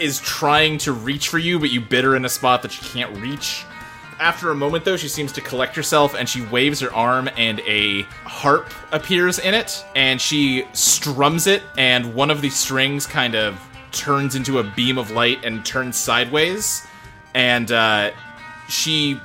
is 0.00 0.20
trying 0.20 0.78
to 0.78 0.92
reach 0.92 1.28
for 1.28 1.38
you, 1.38 1.58
but 1.58 1.70
you 1.70 1.80
bit 1.80 2.04
her 2.04 2.16
in 2.16 2.24
a 2.24 2.28
spot 2.28 2.62
that 2.62 2.72
she 2.72 2.82
can't 2.86 3.14
reach. 3.18 3.64
After 4.22 4.52
a 4.52 4.54
moment, 4.54 4.84
though, 4.84 4.96
she 4.96 5.08
seems 5.08 5.32
to 5.32 5.40
collect 5.40 5.74
herself 5.74 6.14
and 6.14 6.28
she 6.28 6.42
waves 6.42 6.78
her 6.78 6.94
arm, 6.94 7.28
and 7.36 7.58
a 7.66 8.02
harp 8.22 8.72
appears 8.92 9.40
in 9.40 9.52
it. 9.52 9.84
And 9.96 10.20
she 10.20 10.64
strums 10.74 11.48
it, 11.48 11.60
and 11.76 12.14
one 12.14 12.30
of 12.30 12.40
the 12.40 12.48
strings 12.48 13.04
kind 13.04 13.34
of 13.34 13.60
turns 13.90 14.36
into 14.36 14.60
a 14.60 14.62
beam 14.62 14.96
of 14.96 15.10
light 15.10 15.44
and 15.44 15.66
turns 15.66 15.96
sideways. 15.96 16.86
And 17.34 17.72
uh, 17.72 18.12
she 18.68 19.20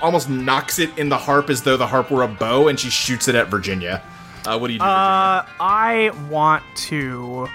almost 0.00 0.30
knocks 0.30 0.78
it 0.78 0.96
in 0.96 1.10
the 1.10 1.18
harp 1.18 1.50
as 1.50 1.62
though 1.62 1.76
the 1.76 1.86
harp 1.86 2.10
were 2.10 2.22
a 2.22 2.28
bow, 2.28 2.68
and 2.68 2.80
she 2.80 2.88
shoots 2.88 3.28
it 3.28 3.34
at 3.34 3.48
Virginia. 3.48 4.02
Uh, 4.46 4.58
what 4.58 4.68
do 4.68 4.72
you 4.72 4.78
do? 4.78 4.84
Uh, 4.86 5.44
I 5.60 6.10
want 6.30 6.64
to. 6.86 7.48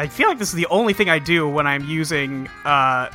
I 0.00 0.08
feel 0.08 0.26
like 0.26 0.40
this 0.40 0.48
is 0.48 0.56
the 0.56 0.66
only 0.66 0.94
thing 0.94 1.08
I 1.08 1.20
do 1.20 1.48
when 1.48 1.68
I'm 1.68 1.84
using 1.84 2.48
uh, 2.64 3.08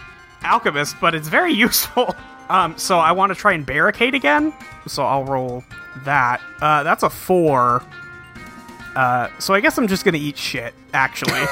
Alchemist, 0.45 0.95
but 1.01 1.14
it's 1.14 1.28
very 1.28 1.51
useful. 1.68 2.16
Um, 2.54 2.78
so 2.78 2.99
I 2.99 3.12
want 3.12 3.32
to 3.32 3.36
try 3.36 3.54
and 3.54 3.66
barricade 3.66 4.14
again. 4.14 4.54
So 4.88 5.04
I'll 5.04 5.26
roll 5.26 5.64
that. 6.06 6.39
Uh, 6.62 6.84
that's 6.84 7.04
a 7.04 7.10
four. 7.10 7.84
Uh, 8.95 9.28
so 9.39 9.54
I 9.56 9.60
guess 9.60 9.78
I'm 9.78 9.88
just 9.88 10.06
gonna 10.06 10.20
eat 10.20 10.38
shit. 10.38 10.74
Actually, 10.93 11.41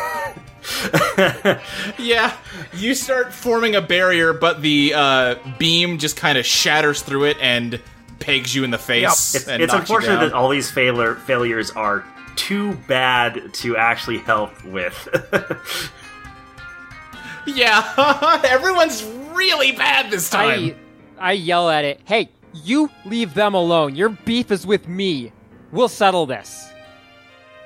Yeah, 1.98 2.38
you 2.74 2.94
start 2.94 3.34
forming 3.34 3.76
a 3.76 3.82
barrier, 3.82 4.32
but 4.32 4.62
the 4.62 4.94
uh, 4.96 5.36
beam 5.58 5.98
just 5.98 6.18
kind 6.18 6.38
of 6.38 6.46
shatters 6.46 7.02
through 7.02 7.26
it 7.26 7.38
and 7.42 7.82
pegs 8.20 8.54
you 8.54 8.64
in 8.64 8.70
the 8.70 8.78
face. 8.78 9.34
It's, 9.34 9.48
and 9.48 9.64
it's 9.64 9.74
unfortunate 9.74 10.20
that 10.20 10.34
all 10.34 10.50
these 10.50 10.70
failure, 10.70 11.16
failures 11.16 11.72
are 11.72 12.06
too 12.36 12.74
bad 12.88 13.54
to 13.56 13.76
actually 13.76 14.20
help 14.20 14.64
with. 14.66 15.08
Yeah, 17.48 18.40
everyone's 18.46 19.04
really 19.34 19.72
bad 19.72 20.12
this 20.12 20.30
time. 20.30 20.60
I 20.60 20.76
I 21.22 21.34
yell 21.34 21.70
at 21.70 21.86
it. 21.86 22.02
Hey, 22.06 22.30
you 22.52 22.90
leave 23.06 23.36
them 23.36 23.54
alone. 23.54 23.96
Your 23.96 24.10
beef 24.10 24.52
is 24.52 24.66
with 24.66 24.88
me. 24.88 25.32
We'll 25.72 25.88
settle 25.88 26.26
this. 26.26 26.74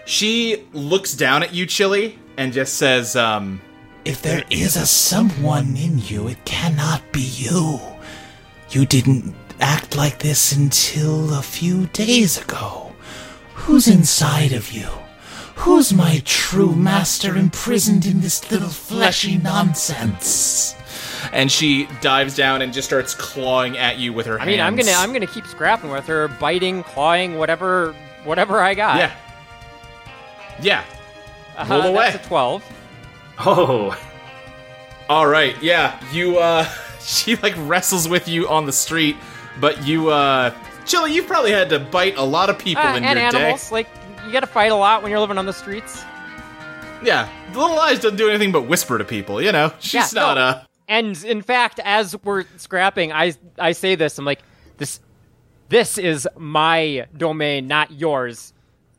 She 0.06 0.66
looks 0.74 1.14
down 1.14 1.42
at 1.42 1.54
you, 1.54 1.66
Chili, 1.66 2.20
and 2.38 2.54
just 2.54 2.76
says, 2.76 3.16
um, 3.16 3.62
If 4.04 4.22
there 4.22 4.44
is 4.50 4.76
a 4.76 4.86
someone 4.86 5.76
in 5.78 6.00
you, 6.00 6.28
it 6.28 6.44
cannot 6.46 7.02
be 7.12 7.22
you. 7.22 7.80
You 8.70 8.86
didn't 8.86 9.34
act 9.60 9.96
like 9.96 10.20
this 10.20 10.52
until 10.52 11.34
a 11.34 11.42
few 11.42 11.88
days 11.88 12.40
ago. 12.40 12.94
Who's 13.54 13.88
inside 13.88 14.52
of 14.52 14.72
you? 14.74 14.90
Who's 15.56 15.94
my 15.94 16.22
true 16.26 16.76
master 16.76 17.38
imprisoned 17.38 18.06
in 18.06 18.20
this 18.20 18.52
little 18.52 18.70
fleshy 18.70 19.38
nonsense? 19.38 20.76
And 21.34 21.52
she 21.52 21.88
dives 22.02 22.36
down 22.36 22.62
and 22.62 22.74
just 22.74 22.88
starts 22.88 23.14
clawing 23.14 23.78
at 23.78 23.98
you 23.98 24.14
with 24.14 24.26
her 24.26 24.40
I 24.40 24.46
mean, 24.46 24.60
I'm 24.60 24.76
gonna 24.76 24.92
I'm 24.94 25.14
gonna 25.14 25.28
keep 25.28 25.46
scrapping 25.48 25.90
with 25.90 26.06
her, 26.08 26.28
biting, 26.28 26.84
clawing, 26.84 27.38
whatever 27.38 27.94
whatever 28.24 28.60
I 28.62 28.74
got. 28.74 28.98
Yeah. 28.98 29.12
Yeah. 30.62 30.84
uh, 31.58 31.66
roll 31.70 31.82
away. 31.84 32.12
That's 32.12 32.26
a 32.26 32.28
twelve. 32.28 32.64
oh, 33.40 33.98
All 35.10 35.28
right, 35.28 35.56
yeah. 35.62 36.00
You 36.12 36.38
uh 36.40 36.66
she 37.02 37.36
like 37.38 37.54
wrestles 37.58 38.08
with 38.08 38.28
you 38.28 38.48
on 38.48 38.66
the 38.66 38.72
street, 38.74 39.16
but 39.60 39.86
you 39.86 40.10
uh 40.10 40.54
Chili, 40.86 41.14
you've 41.14 41.28
probably 41.28 41.52
had 41.52 41.70
to 41.70 41.80
bite 41.80 42.16
a 42.18 42.24
lot 42.24 42.50
of 42.50 42.60
people 42.60 42.84
Uh, 42.84 42.96
in 42.96 43.04
and 43.04 43.18
your 43.20 43.28
animals, 43.28 43.72
like 43.72 43.88
you 44.26 44.32
got 44.32 44.40
to 44.42 44.48
fight 44.48 44.72
a 44.72 44.76
lot 44.76 45.02
when 45.04 45.12
you're 45.12 45.20
living 45.20 45.38
on 45.38 45.46
the 45.46 45.54
streets. 45.54 46.02
day. 46.02 46.08
Yeah. 47.04 47.28
Little 47.54 47.78
Eyes 47.80 48.00
doesn't 48.00 48.18
do 48.18 48.28
anything 48.30 48.52
but 48.52 48.64
whisper 48.64 48.98
to 48.98 49.04
people, 49.04 49.40
you 49.42 49.52
know. 49.52 49.72
She's 49.80 49.94
Yeah, 50.14 50.22
not 50.22 50.36
no. 50.36 50.42
uh 50.42 50.64
And 50.88 51.22
in 51.24 51.42
fact, 51.42 51.80
as 51.84 52.16
we're 52.24 52.46
scrapping, 52.58 53.12
I 53.12 53.34
I 53.58 53.72
say 53.72 53.96
this. 53.96 54.18
I'm 54.18 54.26
like, 54.26 54.42
this 54.78 55.00
this 55.70 55.98
is 55.98 56.28
my 56.38 57.08
domain, 57.18 57.68
not 57.68 57.92
yours. 57.92 58.54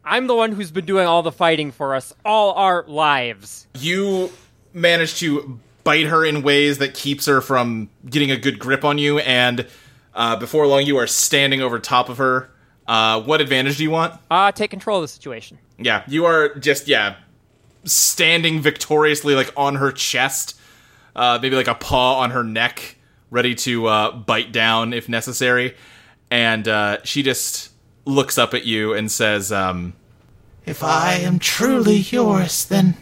I'm 0.05 0.27
the 0.27 0.35
one 0.35 0.53
who's 0.53 0.71
been 0.71 0.87
doing 0.87 1.07
all 1.07 1.23
the 1.23 1.33
fighting 1.33 1.73
for 1.73 1.95
us 1.95 2.15
all 2.25 2.53
our 2.55 2.85
lives. 2.87 3.67
you 3.75 4.31
manage 4.73 5.19
to 5.19 5.59
bite 5.85 6.07
her 6.07 6.25
in 6.25 6.43
ways 6.43 6.79
that 6.79 6.93
keeps 6.93 7.27
her 7.27 7.41
from 7.41 7.89
getting 8.11 8.31
a 8.31 8.37
good 8.37 8.59
grip 8.59 8.85
on 8.85 8.99
you 8.99 9.19
and 9.21 9.67
uh, 10.15 10.37
before 10.37 10.67
long 10.67 10.85
you 10.85 10.97
are 10.97 11.07
standing 11.07 11.63
over 11.63 11.79
top 11.79 12.09
of 12.09 12.19
her. 12.19 12.51
Uh, 12.87 13.21
what 13.23 13.41
advantage 13.41 13.79
do 13.79 13.83
you 13.85 13.91
want? 13.91 14.21
Uh, 14.31 14.53
take 14.53 14.71
control 14.71 14.99
of 14.99 15.03
the 15.03 15.09
situation. 15.09 15.59
Yeah, 15.79 16.03
you 16.07 16.25
are 16.25 16.55
just 16.57 16.89
yeah, 16.89 17.17
standing 17.85 18.61
victoriously 18.61 19.35
like 19.35 19.53
on 19.57 19.77
her 19.77 19.93
chest, 19.93 20.56
uh, 21.17 21.39
maybe 21.43 21.57
like 21.57 21.67
a 21.67 21.75
paw 21.75 22.21
on 22.21 22.31
her 22.31 22.45
neck, 22.45 22.97
ready 23.31 23.55
to 23.57 23.87
uh, 23.87 24.13
bite 24.13 24.53
down 24.53 24.93
if 24.93 25.09
necessary. 25.09 25.75
And 26.31 26.69
uh, 26.69 26.99
she 27.03 27.23
just 27.25 27.71
looks 28.05 28.39
up 28.39 28.55
at 28.55 28.65
you 28.65 28.93
and 28.95 29.11
says, 29.11 29.51
um, 29.51 29.95
If 30.65 30.85
I 30.85 31.15
am 31.15 31.39
truly 31.41 31.97
yours, 31.97 32.65
then 32.67 32.97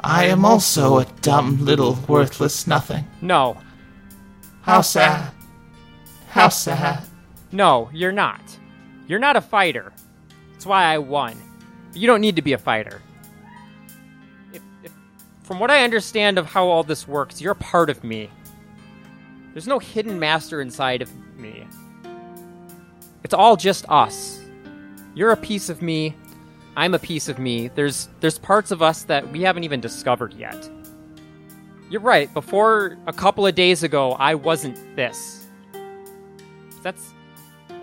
I 0.00 0.26
am 0.26 0.44
also 0.44 0.98
a 0.98 1.04
dumb 1.20 1.64
little 1.64 1.98
worthless 2.08 2.66
nothing. 2.66 3.04
No, 3.20 3.56
How 4.62 4.80
sad. 4.82 5.32
How 6.28 6.48
sad. 6.48 7.04
no, 7.52 7.90
you're 7.92 8.12
not. 8.12 8.40
You're 9.08 9.18
not 9.18 9.36
a 9.36 9.40
fighter. 9.40 9.92
That's 10.52 10.66
why 10.66 10.84
I 10.84 10.98
won. 10.98 11.36
You 11.94 12.06
don't 12.06 12.20
need 12.20 12.36
to 12.36 12.42
be 12.42 12.52
a 12.52 12.58
fighter. 12.58 13.02
From 15.50 15.58
what 15.58 15.68
I 15.68 15.82
understand 15.82 16.38
of 16.38 16.46
how 16.46 16.68
all 16.68 16.84
this 16.84 17.08
works, 17.08 17.40
you're 17.40 17.56
part 17.56 17.90
of 17.90 18.04
me. 18.04 18.30
There's 19.52 19.66
no 19.66 19.80
hidden 19.80 20.16
master 20.16 20.60
inside 20.60 21.02
of 21.02 21.10
me. 21.36 21.66
It's 23.24 23.34
all 23.34 23.56
just 23.56 23.84
us. 23.88 24.40
You're 25.16 25.32
a 25.32 25.36
piece 25.36 25.68
of 25.68 25.82
me. 25.82 26.14
I'm 26.76 26.94
a 26.94 27.00
piece 27.00 27.28
of 27.28 27.40
me. 27.40 27.66
There's 27.66 28.08
there's 28.20 28.38
parts 28.38 28.70
of 28.70 28.80
us 28.80 29.02
that 29.02 29.28
we 29.32 29.42
haven't 29.42 29.64
even 29.64 29.80
discovered 29.80 30.34
yet. 30.34 30.70
You're 31.90 32.00
right. 32.00 32.32
Before 32.32 32.96
a 33.08 33.12
couple 33.12 33.44
of 33.44 33.56
days 33.56 33.82
ago, 33.82 34.12
I 34.20 34.36
wasn't 34.36 34.78
this. 34.94 35.48
That's 36.84 37.12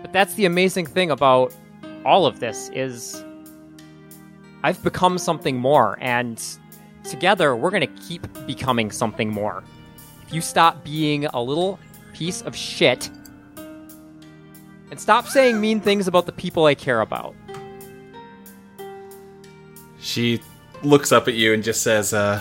but 0.00 0.10
that's 0.10 0.32
the 0.36 0.46
amazing 0.46 0.86
thing 0.86 1.10
about 1.10 1.54
all 2.06 2.24
of 2.24 2.40
this 2.40 2.70
is 2.70 3.22
I've 4.64 4.82
become 4.82 5.18
something 5.18 5.58
more 5.58 5.98
and 6.00 6.42
together 7.08 7.56
we're 7.56 7.70
going 7.70 7.80
to 7.80 8.02
keep 8.02 8.26
becoming 8.46 8.90
something 8.90 9.30
more. 9.30 9.64
If 10.26 10.34
you 10.34 10.40
stop 10.40 10.84
being 10.84 11.26
a 11.26 11.40
little 11.42 11.78
piece 12.12 12.42
of 12.42 12.54
shit 12.54 13.10
and 14.90 14.98
stop 15.00 15.26
saying 15.26 15.60
mean 15.60 15.80
things 15.80 16.06
about 16.08 16.26
the 16.26 16.32
people 16.32 16.64
I 16.66 16.74
care 16.74 17.00
about. 17.00 17.34
She 20.00 20.40
looks 20.82 21.12
up 21.12 21.28
at 21.28 21.34
you 21.34 21.52
and 21.54 21.62
just 21.62 21.82
says, 21.82 22.12
uh, 22.14 22.40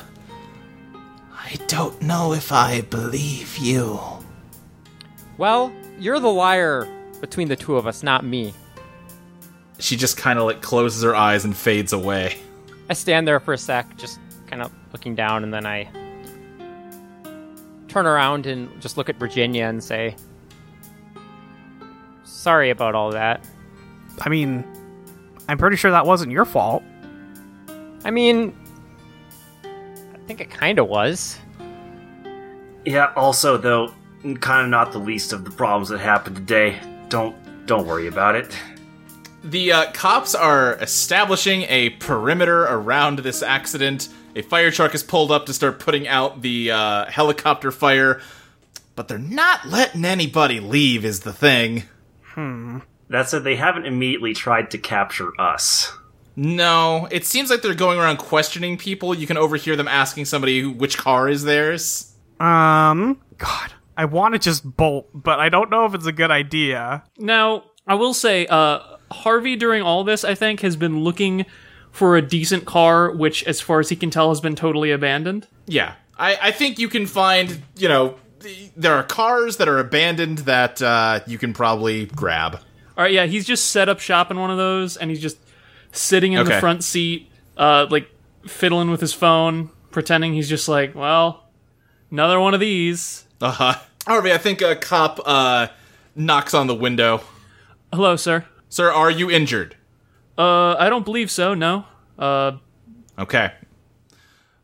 I 1.34 1.56
don't 1.68 2.02
know 2.02 2.34
if 2.34 2.52
I 2.52 2.82
believe 2.82 3.58
you. 3.58 4.00
Well, 5.38 5.72
you're 6.00 6.20
the 6.20 6.30
liar 6.30 6.88
between 7.22 7.48
the 7.48 7.56
two 7.56 7.78
of 7.78 7.88
us, 7.88 8.04
not 8.04 8.24
me. 8.24 8.54
she 9.80 9.96
just 9.96 10.18
kind 10.18 10.40
of 10.40 10.46
like 10.46 10.62
closes 10.62 11.04
her 11.04 11.16
eyes 11.16 11.46
and 11.46 11.56
fades 11.56 11.94
away. 11.94 12.38
I 12.90 12.94
stand 12.94 13.28
there 13.28 13.40
for 13.40 13.54
a 13.54 13.58
sec, 13.58 13.98
just 13.98 14.20
kind 14.48 14.62
of 14.62 14.72
looking 14.92 15.16
down, 15.16 15.44
and 15.44 15.54
then 15.54 15.66
I 15.66 15.90
turn 17.88 18.06
around 18.06 18.46
and 18.46 18.82
just 18.82 18.98
look 18.98 19.10
at 19.10 19.18
Virginia 19.18 19.66
and 19.66 19.84
say, 19.84 20.16
Sorry 22.24 22.70
about 22.70 22.96
all 22.96 23.12
that. 23.12 23.46
I 24.22 24.30
mean, 24.30 24.66
I'm 25.50 25.58
pretty 25.58 25.76
sure 25.76 25.92
that 25.92 26.06
wasn't 26.06 26.32
your 26.32 26.46
fault. 26.46 26.84
I 28.04 28.12
mean, 28.12 28.56
I 29.64 30.18
think 30.28 30.42
it 30.42 30.50
kind 30.50 30.80
of 30.80 30.88
was. 30.88 31.38
Yeah. 32.86 33.12
Also, 33.16 33.58
though, 33.58 33.94
kind 34.40 34.66
of 34.66 34.70
not 34.70 34.92
the 34.92 35.00
least 35.00 35.34
of 35.34 35.46
the 35.46 35.52
problems 35.52 35.90
that 35.90 36.00
happened 36.00 36.36
today. 36.36 36.80
Don't 37.10 37.36
don't 37.66 37.86
worry 37.86 38.08
about 38.08 38.36
it. 38.36 38.58
The 39.44 39.72
uh, 39.72 39.92
cops 39.92 40.36
are 40.36 40.76
establishing 40.76 41.64
a 41.64 41.92
perimeter 41.92 42.64
around 42.64 43.20
this 43.20 43.44
accident. 43.44 44.10
A 44.38 44.44
fire 44.44 44.70
truck 44.70 44.94
is 44.94 45.02
pulled 45.02 45.32
up 45.32 45.48
to 45.48 45.54
start 45.54 45.80
putting 45.80 46.08
out 46.08 46.44
the 46.44 46.70
uh, 46.70 47.06
helicopter 47.08 47.72
fire, 47.72 48.22
but 48.96 49.08
they're 49.08 49.18
not 49.18 49.66
letting 49.66 50.06
anybody 50.06 50.60
leave, 50.60 51.04
is 51.04 51.22
the 51.22 51.34
thing. 51.34 51.86
Hmm. 52.36 52.80
That 53.10 53.28
said, 53.28 53.44
they 53.44 53.56
haven't 53.56 53.88
immediately 53.88 54.36
tried 54.36 54.70
to 54.70 54.78
capture 54.78 55.32
us. 55.42 55.92
No, 56.36 57.08
it 57.10 57.26
seems 57.26 57.50
like 57.50 57.64
they're 57.64 57.74
going 57.74 57.98
around 57.98 58.18
questioning 58.18 58.78
people. 58.78 59.16
You 59.16 59.26
can 59.26 59.38
overhear 59.38 59.76
them 59.76 59.88
asking 59.88 60.26
somebody 60.26 60.64
which 60.64 61.00
car 61.00 61.28
is 61.28 61.44
theirs. 61.44 62.14
Um, 62.40 63.20
God, 63.40 63.74
I 63.98 64.06
want 64.06 64.36
to 64.36 64.40
just 64.40 64.64
bolt, 64.78 65.10
but 65.16 65.40
I 65.40 65.50
don't 65.50 65.72
know 65.72 65.86
if 65.86 65.96
it's 65.96 66.06
a 66.06 66.12
good 66.12 66.30
idea. 66.30 67.04
Now, 67.18 67.64
I 67.88 67.96
will 67.96 68.14
say, 68.14 68.46
uh, 68.46 68.82
Harvey 69.10 69.56
during 69.56 69.82
all 69.82 70.04
this, 70.04 70.24
I 70.24 70.36
think, 70.36 70.60
has 70.60 70.76
been 70.76 71.00
looking 71.00 71.48
for 71.98 72.16
a 72.16 72.22
decent 72.22 72.66
car, 72.66 73.10
which, 73.12 73.44
as 73.46 73.60
far 73.60 73.80
as 73.80 73.90
he 73.90 73.96
can 73.96 74.12
tell, 74.12 74.30
has 74.30 74.40
been 74.40 74.56
totally 74.56 74.92
abandoned. 74.92 75.48
Yeah, 75.66 75.96
I, 76.18 76.38
I 76.42 76.52
think 76.52 76.78
you 76.78 76.90
can 76.90 77.08
find, 77.08 77.62
you 77.76 77.88
know, 77.88 78.16
there 78.76 78.94
are 78.94 79.02
cars 79.02 79.58
that 79.58 79.68
are 79.68 79.80
abandoned 79.80 80.40
that 80.40 80.80
uh, 80.80 81.22
you 81.26 81.40
can 81.40 81.54
probably 81.54 82.06
grab. 82.06 82.54
All 82.96 83.04
right, 83.04 83.12
yeah, 83.12 83.26
he's 83.26 83.46
just 83.48 83.72
set 83.72 83.90
up 83.90 84.00
shop 84.00 84.30
in 84.30 84.40
one 84.40 84.52
of 84.52 84.58
those, 84.58 84.96
and 84.96 85.10
he's 85.10 85.20
just 85.20 85.38
sitting 85.92 86.34
in 86.34 86.40
Okay. 86.42 86.54
the 86.54 86.60
front 86.60 86.84
seat, 86.84 87.32
uh, 87.58 87.88
like 87.90 88.08
fiddling 88.46 88.92
with 88.92 89.02
his 89.02 89.14
phone, 89.14 89.72
pretending 89.90 90.34
he's 90.36 90.48
just 90.50 90.70
like, 90.70 90.94
well, 90.94 91.46
another 92.12 92.40
one 92.40 92.54
of 92.54 92.60
these. 92.60 93.26
Uh 93.42 93.52
huh. 93.52 93.74
Harvey, 94.06 94.32
I 94.32 94.38
think 94.38 94.62
a 94.62 94.76
cop 94.76 95.20
uh, 95.26 95.68
knocks 96.16 96.54
on 96.54 96.68
the 96.68 96.76
window. 96.76 97.22
Hello, 97.92 98.16
sir. 98.16 98.46
Sir, 98.70 98.92
are 98.92 99.10
you 99.12 99.32
injured? 99.32 99.76
Uh, 100.38 100.76
I 100.76 100.90
don't 100.90 101.06
believe 101.06 101.32
so. 101.32 101.54
No. 101.54 101.86
Uh, 102.18 102.54
Okay. 103.20 103.52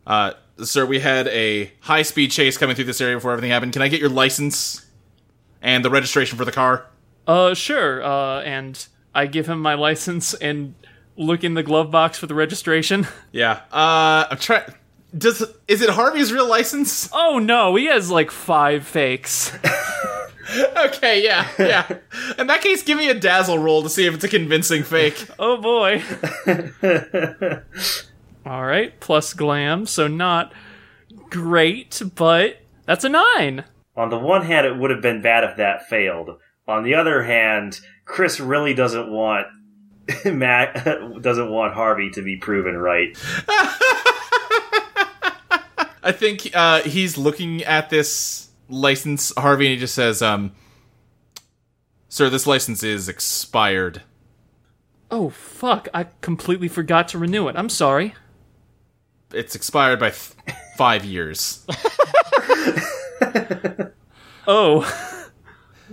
Uh, 0.06 0.34
sir, 0.64 0.86
we 0.86 1.00
had 1.00 1.28
a 1.30 1.72
high 1.80 2.04
speed 2.04 2.30
chase 2.32 2.58
coming 2.58 2.76
through 2.76 2.86
this 2.86 3.02
area 3.02 3.16
before 3.18 3.32
everything 3.32 3.50
happened. 3.50 3.74
Can 3.74 3.82
I 3.82 3.88
get 3.88 4.00
your 4.00 4.10
license 4.10 4.86
and 5.62 5.84
the 5.84 5.90
registration 5.90 6.38
for 6.38 6.46
the 6.46 6.52
car? 6.52 6.86
uh, 7.28 7.54
sure. 7.56 8.04
Uh, 8.04 8.42
and 8.42 8.86
I 9.16 9.26
give 9.28 9.48
him 9.48 9.60
my 9.60 9.74
license 9.74 10.34
and 10.36 10.76
look 11.18 11.44
in 11.44 11.54
the 11.56 11.64
glove 11.64 11.90
box 11.90 12.18
for 12.20 12.28
the 12.28 12.36
registration. 12.36 13.08
Yeah. 13.32 13.62
Uh, 13.72 14.28
I'm 14.30 14.38
trying. 14.38 14.72
Does 15.18 15.42
is 15.68 15.82
it 15.82 15.90
Harvey's 15.90 16.32
real 16.32 16.48
license? 16.48 17.10
oh 17.14 17.40
no, 17.40 17.76
he 17.76 17.86
has 17.86 18.12
like 18.12 18.30
five 18.30 18.86
fakes. 18.86 19.52
Okay, 20.86 21.24
yeah, 21.24 21.48
yeah. 21.58 21.88
In 22.38 22.48
that 22.48 22.62
case, 22.62 22.84
give 22.84 22.98
me 22.98 23.10
a 23.10 23.14
dazzle 23.14 23.58
roll 23.58 23.84
to 23.84 23.90
see 23.90 24.06
if 24.06 24.14
it's 24.14 24.24
a 24.24 24.30
convincing 24.30 24.84
fake. 24.84 25.28
Oh 25.40 25.58
boy. 25.58 26.04
All 28.46 28.66
right, 28.66 29.00
plus 29.00 29.34
glam, 29.34 29.86
so 29.86 30.08
not 30.08 30.54
great, 31.30 32.02
but 32.16 32.60
that's 32.86 33.04
a 33.04 33.10
nine. 33.10 33.64
On 33.96 34.10
the 34.10 34.18
one 34.20 34.46
hand, 34.46 34.68
it 34.68 34.78
would 34.78 34.92
have 34.92 35.02
been 35.02 35.22
bad 35.22 35.44
if 35.44 35.58
that 35.58 35.88
failed. 35.88 36.38
On 36.68 36.84
the 36.84 36.96
other 36.96 37.24
hand, 37.24 37.80
Chris 38.06 38.40
really 38.40 38.74
doesn't 38.74 39.10
want 39.12 39.48
Matt 40.26 41.22
doesn't 41.22 41.50
want 41.50 41.74
Harvey 41.74 42.10
to 42.12 42.22
be 42.22 42.36
proven 42.38 42.78
right. 42.78 43.18
I 46.06 46.12
think 46.12 46.52
uh, 46.54 46.82
he's 46.82 47.18
looking 47.18 47.64
at 47.64 47.90
this 47.90 48.50
license, 48.70 49.34
Harvey, 49.38 49.68
and 49.68 49.74
he 49.74 49.80
just 49.80 49.96
says, 49.96 50.22
um, 50.22 50.52
Sir, 52.10 52.30
this 52.30 52.46
license 52.46 52.84
is 52.84 53.10
expired. 53.10 54.04
Oh 55.10 55.30
fuck, 55.30 55.88
I 55.94 56.08
completely 56.22 56.68
forgot 56.68 57.08
to 57.10 57.18
renew 57.18 57.48
it. 57.48 57.56
I'm 57.56 57.70
sorry. 57.70 58.14
It's 59.34 59.56
expired 59.56 60.00
by 60.00 60.12
five 60.78 61.06
years. 61.06 61.66
Oh. 64.48 64.82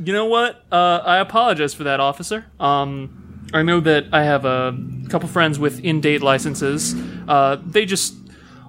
you 0.02 0.12
know 0.12 0.26
what? 0.26 0.64
Uh, 0.72 1.00
I 1.04 1.18
apologize 1.18 1.72
for 1.74 1.84
that, 1.84 2.00
officer. 2.00 2.46
Um, 2.58 3.46
I 3.52 3.62
know 3.62 3.80
that 3.80 4.06
I 4.12 4.24
have 4.24 4.44
a 4.44 4.76
couple 5.08 5.28
friends 5.28 5.58
with 5.58 5.84
in-date 5.84 6.22
licenses. 6.22 6.94
Uh, 7.28 7.58
they 7.64 7.84
just 7.84 8.14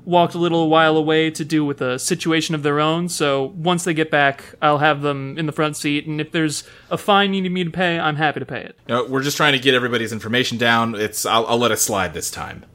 walked 0.05 0.33
a 0.33 0.37
little 0.37 0.69
while 0.69 0.97
away 0.97 1.29
to 1.31 1.45
do 1.45 1.63
with 1.63 1.81
a 1.81 1.99
situation 1.99 2.55
of 2.55 2.63
their 2.63 2.79
own. 2.79 3.09
So 3.09 3.53
once 3.55 3.83
they 3.83 3.93
get 3.93 4.09
back, 4.11 4.55
I'll 4.61 4.79
have 4.79 5.01
them 5.01 5.37
in 5.37 5.45
the 5.45 5.51
front 5.51 5.77
seat. 5.77 6.07
And 6.07 6.19
if 6.19 6.31
there's 6.31 6.63
a 6.89 6.97
fine 6.97 7.33
you 7.33 7.41
need 7.41 7.51
me 7.51 7.63
to 7.63 7.69
pay, 7.69 7.99
I'm 7.99 8.15
happy 8.15 8.39
to 8.39 8.45
pay 8.45 8.61
it. 8.61 8.77
You 8.87 8.95
know, 8.95 9.05
we're 9.05 9.23
just 9.23 9.37
trying 9.37 9.53
to 9.53 9.59
get 9.59 9.73
everybody's 9.73 10.11
information 10.11 10.57
down. 10.57 10.95
It's 10.95 11.25
I'll, 11.25 11.45
I'll 11.47 11.57
let 11.57 11.71
it 11.71 11.77
slide 11.77 12.13
this 12.13 12.31
time. 12.31 12.65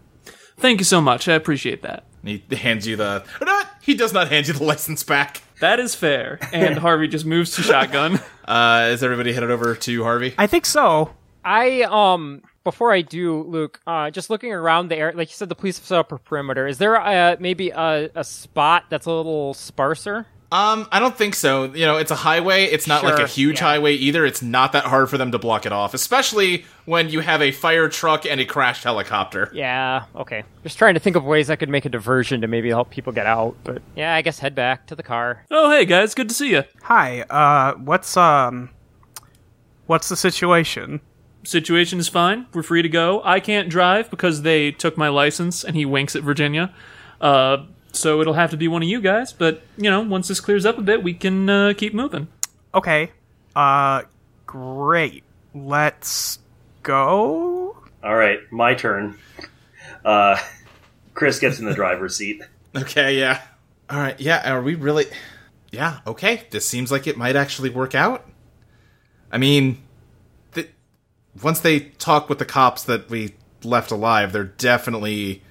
Thank 0.58 0.80
you 0.80 0.84
so 0.84 1.00
much. 1.00 1.28
I 1.28 1.34
appreciate 1.34 1.82
that. 1.82 2.04
And 2.22 2.40
he 2.48 2.56
hands 2.56 2.86
you 2.86 2.96
the. 2.96 3.24
Or 3.40 3.44
not, 3.44 3.68
he 3.82 3.94
does 3.94 4.12
not 4.12 4.28
hand 4.28 4.46
you 4.48 4.54
the 4.54 4.64
license 4.64 5.02
back. 5.02 5.42
That 5.60 5.80
is 5.80 5.94
fair. 5.94 6.38
And 6.52 6.78
Harvey 6.78 7.08
just 7.08 7.26
moves 7.26 7.54
to 7.56 7.62
shotgun. 7.62 8.20
Uh, 8.46 8.90
is 8.92 9.02
everybody 9.02 9.32
headed 9.32 9.50
over 9.50 9.74
to 9.74 10.04
Harvey? 10.04 10.32
I 10.38 10.46
think 10.46 10.66
so. 10.66 11.10
I 11.44 11.82
um 11.82 12.42
before 12.66 12.92
I 12.92 13.00
do, 13.00 13.44
Luke, 13.44 13.80
uh, 13.86 14.10
just 14.10 14.28
looking 14.28 14.52
around 14.52 14.88
the 14.88 14.96
area, 14.96 15.16
like 15.16 15.28
you 15.28 15.34
said, 15.34 15.48
the 15.48 15.54
police 15.54 15.78
have 15.78 15.86
set 15.86 15.98
up 16.00 16.10
a 16.10 16.18
perimeter. 16.18 16.66
Is 16.66 16.78
there 16.78 17.00
uh, 17.00 17.36
maybe 17.38 17.70
a, 17.70 18.10
a 18.12 18.24
spot 18.24 18.86
that's 18.90 19.06
a 19.06 19.12
little 19.12 19.54
sparser? 19.54 20.26
Um, 20.50 20.88
I 20.90 20.98
don't 20.98 21.16
think 21.16 21.36
so. 21.36 21.72
You 21.72 21.86
know, 21.86 21.96
it's 21.98 22.10
a 22.10 22.16
highway. 22.16 22.64
It's 22.64 22.88
not 22.88 23.04
like 23.04 23.20
a 23.20 23.26
huge 23.28 23.60
yeah. 23.60 23.66
highway 23.66 23.94
either. 23.94 24.26
It's 24.26 24.42
not 24.42 24.72
that 24.72 24.82
hard 24.82 25.08
for 25.08 25.16
them 25.16 25.30
to 25.30 25.38
block 25.38 25.64
it 25.64 25.70
off, 25.70 25.94
especially 25.94 26.64
when 26.86 27.08
you 27.08 27.20
have 27.20 27.40
a 27.40 27.52
fire 27.52 27.88
truck 27.88 28.26
and 28.26 28.40
a 28.40 28.44
crashed 28.44 28.82
helicopter. 28.82 29.48
Yeah, 29.54 30.06
okay. 30.16 30.42
Just 30.64 30.76
trying 30.76 30.94
to 30.94 31.00
think 31.00 31.14
of 31.14 31.24
ways 31.24 31.50
I 31.50 31.54
could 31.54 31.68
make 31.68 31.84
a 31.84 31.88
diversion 31.88 32.40
to 32.40 32.48
maybe 32.48 32.70
help 32.70 32.90
people 32.90 33.12
get 33.12 33.26
out. 33.26 33.54
But 33.62 33.80
yeah, 33.94 34.12
I 34.12 34.22
guess 34.22 34.40
head 34.40 34.56
back 34.56 34.88
to 34.88 34.96
the 34.96 35.04
car. 35.04 35.46
oh, 35.52 35.70
hey 35.70 35.84
guys, 35.84 36.14
good 36.14 36.30
to 36.30 36.34
see 36.34 36.50
you. 36.50 36.64
Hi. 36.82 37.20
Uh, 37.22 37.74
what's 37.74 38.16
um, 38.16 38.70
what's 39.86 40.08
the 40.08 40.16
situation? 40.16 41.00
Situation 41.46 41.98
is 41.98 42.08
fine. 42.08 42.46
We're 42.52 42.62
free 42.62 42.82
to 42.82 42.88
go. 42.88 43.22
I 43.24 43.40
can't 43.40 43.68
drive 43.68 44.10
because 44.10 44.42
they 44.42 44.70
took 44.72 44.96
my 44.96 45.08
license, 45.08 45.64
and 45.64 45.76
he 45.76 45.84
winks 45.84 46.14
at 46.16 46.22
Virginia. 46.22 46.74
Uh, 47.20 47.64
so 47.92 48.20
it'll 48.20 48.34
have 48.34 48.50
to 48.50 48.56
be 48.56 48.68
one 48.68 48.82
of 48.82 48.88
you 48.88 49.00
guys. 49.00 49.32
But 49.32 49.62
you 49.76 49.90
know, 49.90 50.00
once 50.02 50.28
this 50.28 50.40
clears 50.40 50.66
up 50.66 50.78
a 50.78 50.82
bit, 50.82 51.02
we 51.02 51.14
can 51.14 51.48
uh, 51.48 51.72
keep 51.76 51.94
moving. 51.94 52.28
Okay. 52.74 53.12
Uh, 53.54 54.02
great. 54.44 55.24
Let's 55.54 56.38
go. 56.82 57.76
All 58.04 58.14
right, 58.16 58.40
my 58.52 58.74
turn. 58.74 59.18
Uh, 60.04 60.36
Chris 61.14 61.38
gets 61.38 61.58
in 61.58 61.64
the 61.64 61.74
driver's 61.74 62.16
seat. 62.16 62.42
Okay, 62.76 63.18
yeah. 63.18 63.40
All 63.88 63.98
right, 63.98 64.20
yeah. 64.20 64.52
Are 64.52 64.60
we 64.60 64.74
really? 64.74 65.06
Yeah. 65.72 66.00
Okay. 66.06 66.42
This 66.50 66.68
seems 66.68 66.92
like 66.92 67.06
it 67.06 67.16
might 67.16 67.34
actually 67.34 67.70
work 67.70 67.94
out. 67.94 68.28
I 69.32 69.38
mean, 69.38 69.74
th- 69.74 69.80
once 71.42 71.60
they 71.60 71.80
talk 71.80 72.28
with 72.28 72.38
the 72.38 72.44
cops 72.44 72.82
that 72.84 73.08
we 73.10 73.34
left 73.64 73.90
alive, 73.90 74.32
they're 74.32 74.44
definitely 74.44 75.42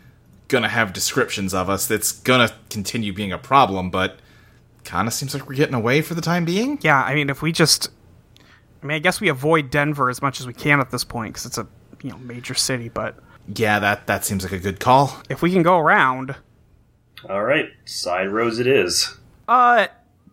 gonna 0.47 0.69
have 0.69 0.93
descriptions 0.93 1.53
of 1.53 1.69
us. 1.69 1.87
That's 1.87 2.11
gonna 2.11 2.51
continue 2.69 3.11
being 3.13 3.31
a 3.31 3.37
problem, 3.37 3.89
but 3.89 4.19
kind 4.83 5.07
of 5.07 5.13
seems 5.13 5.33
like 5.33 5.47
we're 5.49 5.55
getting 5.55 5.73
away 5.75 6.01
for 6.01 6.13
the 6.13 6.21
time 6.21 6.45
being. 6.45 6.77
Yeah, 6.81 7.01
I 7.01 7.15
mean, 7.15 7.29
if 7.29 7.41
we 7.41 7.51
just, 7.51 7.89
I 8.83 8.85
mean, 8.85 8.95
I 8.95 8.99
guess 8.99 9.19
we 9.19 9.29
avoid 9.29 9.71
Denver 9.71 10.09
as 10.09 10.21
much 10.21 10.39
as 10.39 10.45
we 10.47 10.53
can 10.53 10.79
at 10.79 10.91
this 10.91 11.03
point 11.03 11.33
because 11.33 11.45
it's 11.47 11.57
a 11.57 11.67
you 12.03 12.11
know 12.11 12.17
major 12.19 12.53
city. 12.53 12.89
But 12.89 13.17
Yeah, 13.55 13.79
that 13.79 14.05
that 14.07 14.23
seems 14.25 14.43
like 14.43 14.51
a 14.53 14.59
good 14.59 14.79
call. 14.79 15.17
if 15.29 15.41
we 15.41 15.51
can 15.51 15.63
go 15.63 15.77
around, 15.79 16.35
All 17.27 17.43
right, 17.43 17.69
side 17.85 18.29
roads 18.29 18.59
it 18.59 18.67
is. 18.67 19.17
uh, 19.47 19.87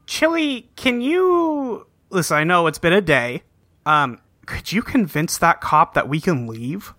Chili, 0.07 0.69
can 0.77 1.01
you 1.01 1.87
listen? 2.11 2.37
I 2.37 2.45
know 2.45 2.67
it's 2.67 2.79
been 2.79 2.93
a 2.93 3.01
day. 3.01 3.43
Um, 3.87 4.19
could 4.47 4.72
you 4.72 4.82
convince 4.82 5.38
that 5.38 5.61
cop 5.61 5.95
that 5.95 6.09
we 6.09 6.20
can 6.20 6.47
leave? 6.47 6.95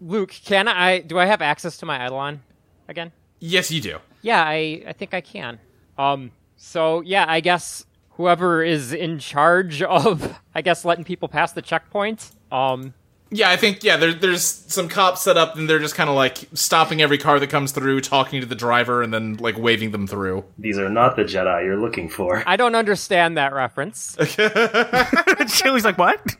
Luke, 0.00 0.30
can 0.30 0.66
I? 0.68 1.00
Do 1.00 1.18
I 1.18 1.26
have 1.26 1.42
access 1.42 1.76
to 1.78 1.86
my 1.86 2.04
Eidolon 2.04 2.42
again? 2.88 3.12
Yes, 3.38 3.70
you 3.70 3.80
do. 3.80 3.98
Yeah, 4.22 4.42
I 4.42 4.82
I 4.86 4.92
think 4.92 5.14
I 5.14 5.20
can. 5.20 5.58
Um. 5.98 6.30
So 6.56 7.00
yeah, 7.02 7.24
I 7.28 7.40
guess 7.40 7.84
whoever 8.10 8.62
is 8.62 8.92
in 8.92 9.18
charge 9.18 9.82
of, 9.82 10.38
I 10.54 10.62
guess, 10.62 10.84
letting 10.84 11.04
people 11.04 11.28
pass 11.28 11.52
the 11.52 11.62
checkpoint. 11.62 12.30
Um. 12.50 12.94
Yeah, 13.32 13.48
I 13.50 13.56
think 13.56 13.84
yeah. 13.84 13.96
There, 13.96 14.12
there's 14.12 14.42
some 14.42 14.88
cops 14.88 15.22
set 15.22 15.36
up, 15.36 15.56
and 15.56 15.70
they're 15.70 15.78
just 15.78 15.94
kind 15.94 16.10
of 16.10 16.16
like 16.16 16.38
stopping 16.52 17.00
every 17.00 17.16
car 17.16 17.38
that 17.38 17.46
comes 17.48 17.70
through, 17.70 18.00
talking 18.00 18.40
to 18.40 18.46
the 18.46 18.56
driver, 18.56 19.02
and 19.02 19.14
then 19.14 19.36
like 19.36 19.56
waving 19.56 19.92
them 19.92 20.08
through. 20.08 20.44
These 20.58 20.78
are 20.78 20.88
not 20.88 21.14
the 21.14 21.22
Jedi 21.22 21.64
you're 21.64 21.78
looking 21.78 22.08
for. 22.08 22.42
I 22.44 22.56
don't 22.56 22.74
understand 22.74 23.36
that 23.36 23.52
reference. 23.52 24.16
Chili's 25.48 25.84
like, 25.84 25.96
what? 25.96 26.36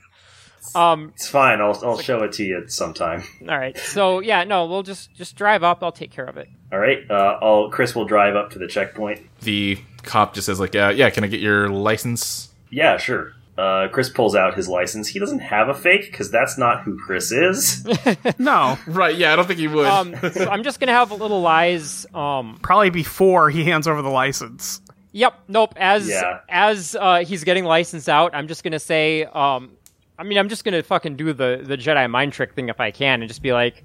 Um. 0.74 1.12
It's 1.14 1.28
fine. 1.28 1.60
I'll 1.60 1.78
I'll 1.84 1.98
show 1.98 2.22
it 2.22 2.32
to 2.34 2.44
you 2.44 2.64
sometime. 2.68 3.22
All 3.48 3.58
right. 3.58 3.76
So 3.78 4.20
yeah, 4.20 4.44
no, 4.44 4.66
we'll 4.66 4.82
just 4.82 5.14
just 5.14 5.36
drive 5.36 5.62
up. 5.62 5.82
I'll 5.82 5.92
take 5.92 6.10
care 6.10 6.26
of 6.26 6.36
it. 6.36 6.48
All 6.72 6.78
right. 6.78 6.98
Uh, 7.10 7.38
I'll 7.42 7.70
Chris 7.70 7.94
will 7.94 8.04
drive 8.04 8.36
up 8.36 8.50
to 8.52 8.58
the 8.58 8.66
checkpoint. 8.68 9.20
The 9.40 9.78
cop 10.02 10.34
just 10.34 10.46
says 10.46 10.60
like, 10.60 10.74
"Yeah, 10.74 10.90
yeah, 10.90 11.10
can 11.10 11.24
I 11.24 11.26
get 11.26 11.40
your 11.40 11.68
license?" 11.68 12.50
Yeah, 12.70 12.96
sure. 12.98 13.32
Uh, 13.58 13.88
Chris 13.88 14.08
pulls 14.08 14.34
out 14.34 14.54
his 14.54 14.68
license. 14.68 15.08
He 15.08 15.18
doesn't 15.18 15.40
have 15.40 15.68
a 15.68 15.74
fake 15.74 16.10
because 16.10 16.30
that's 16.30 16.56
not 16.56 16.82
who 16.82 16.98
Chris 16.98 17.30
is. 17.30 17.86
No, 18.38 18.78
Right. 18.86 19.14
Yeah, 19.14 19.32
I 19.34 19.36
don't 19.36 19.46
think 19.46 19.58
he 19.58 19.68
would. 19.68 19.84
Um. 19.86 20.14
so 20.32 20.48
I'm 20.48 20.62
just 20.62 20.80
gonna 20.80 20.92
have 20.92 21.10
a 21.10 21.14
little 21.14 21.42
lies. 21.42 22.06
Um. 22.14 22.58
probably 22.62 22.88
before 22.90 23.50
he 23.50 23.64
hands 23.64 23.86
over 23.86 24.00
the 24.02 24.08
license. 24.08 24.80
Yep. 25.12 25.34
Nope. 25.48 25.74
As 25.76 26.08
Yeah. 26.08 26.38
as 26.48 26.94
uh, 26.98 27.24
he's 27.24 27.44
getting 27.44 27.64
licensed 27.64 28.08
out, 28.08 28.34
I'm 28.34 28.46
just 28.48 28.62
gonna 28.64 28.78
say. 28.78 29.24
Um. 29.24 29.72
I 30.20 30.22
mean, 30.22 30.36
I'm 30.36 30.50
just 30.50 30.64
gonna 30.64 30.82
fucking 30.82 31.16
do 31.16 31.32
the 31.32 31.62
the 31.64 31.78
Jedi 31.78 32.08
mind 32.10 32.34
trick 32.34 32.52
thing 32.52 32.68
if 32.68 32.78
I 32.78 32.90
can, 32.90 33.22
and 33.22 33.28
just 33.28 33.42
be 33.42 33.52
like, 33.52 33.84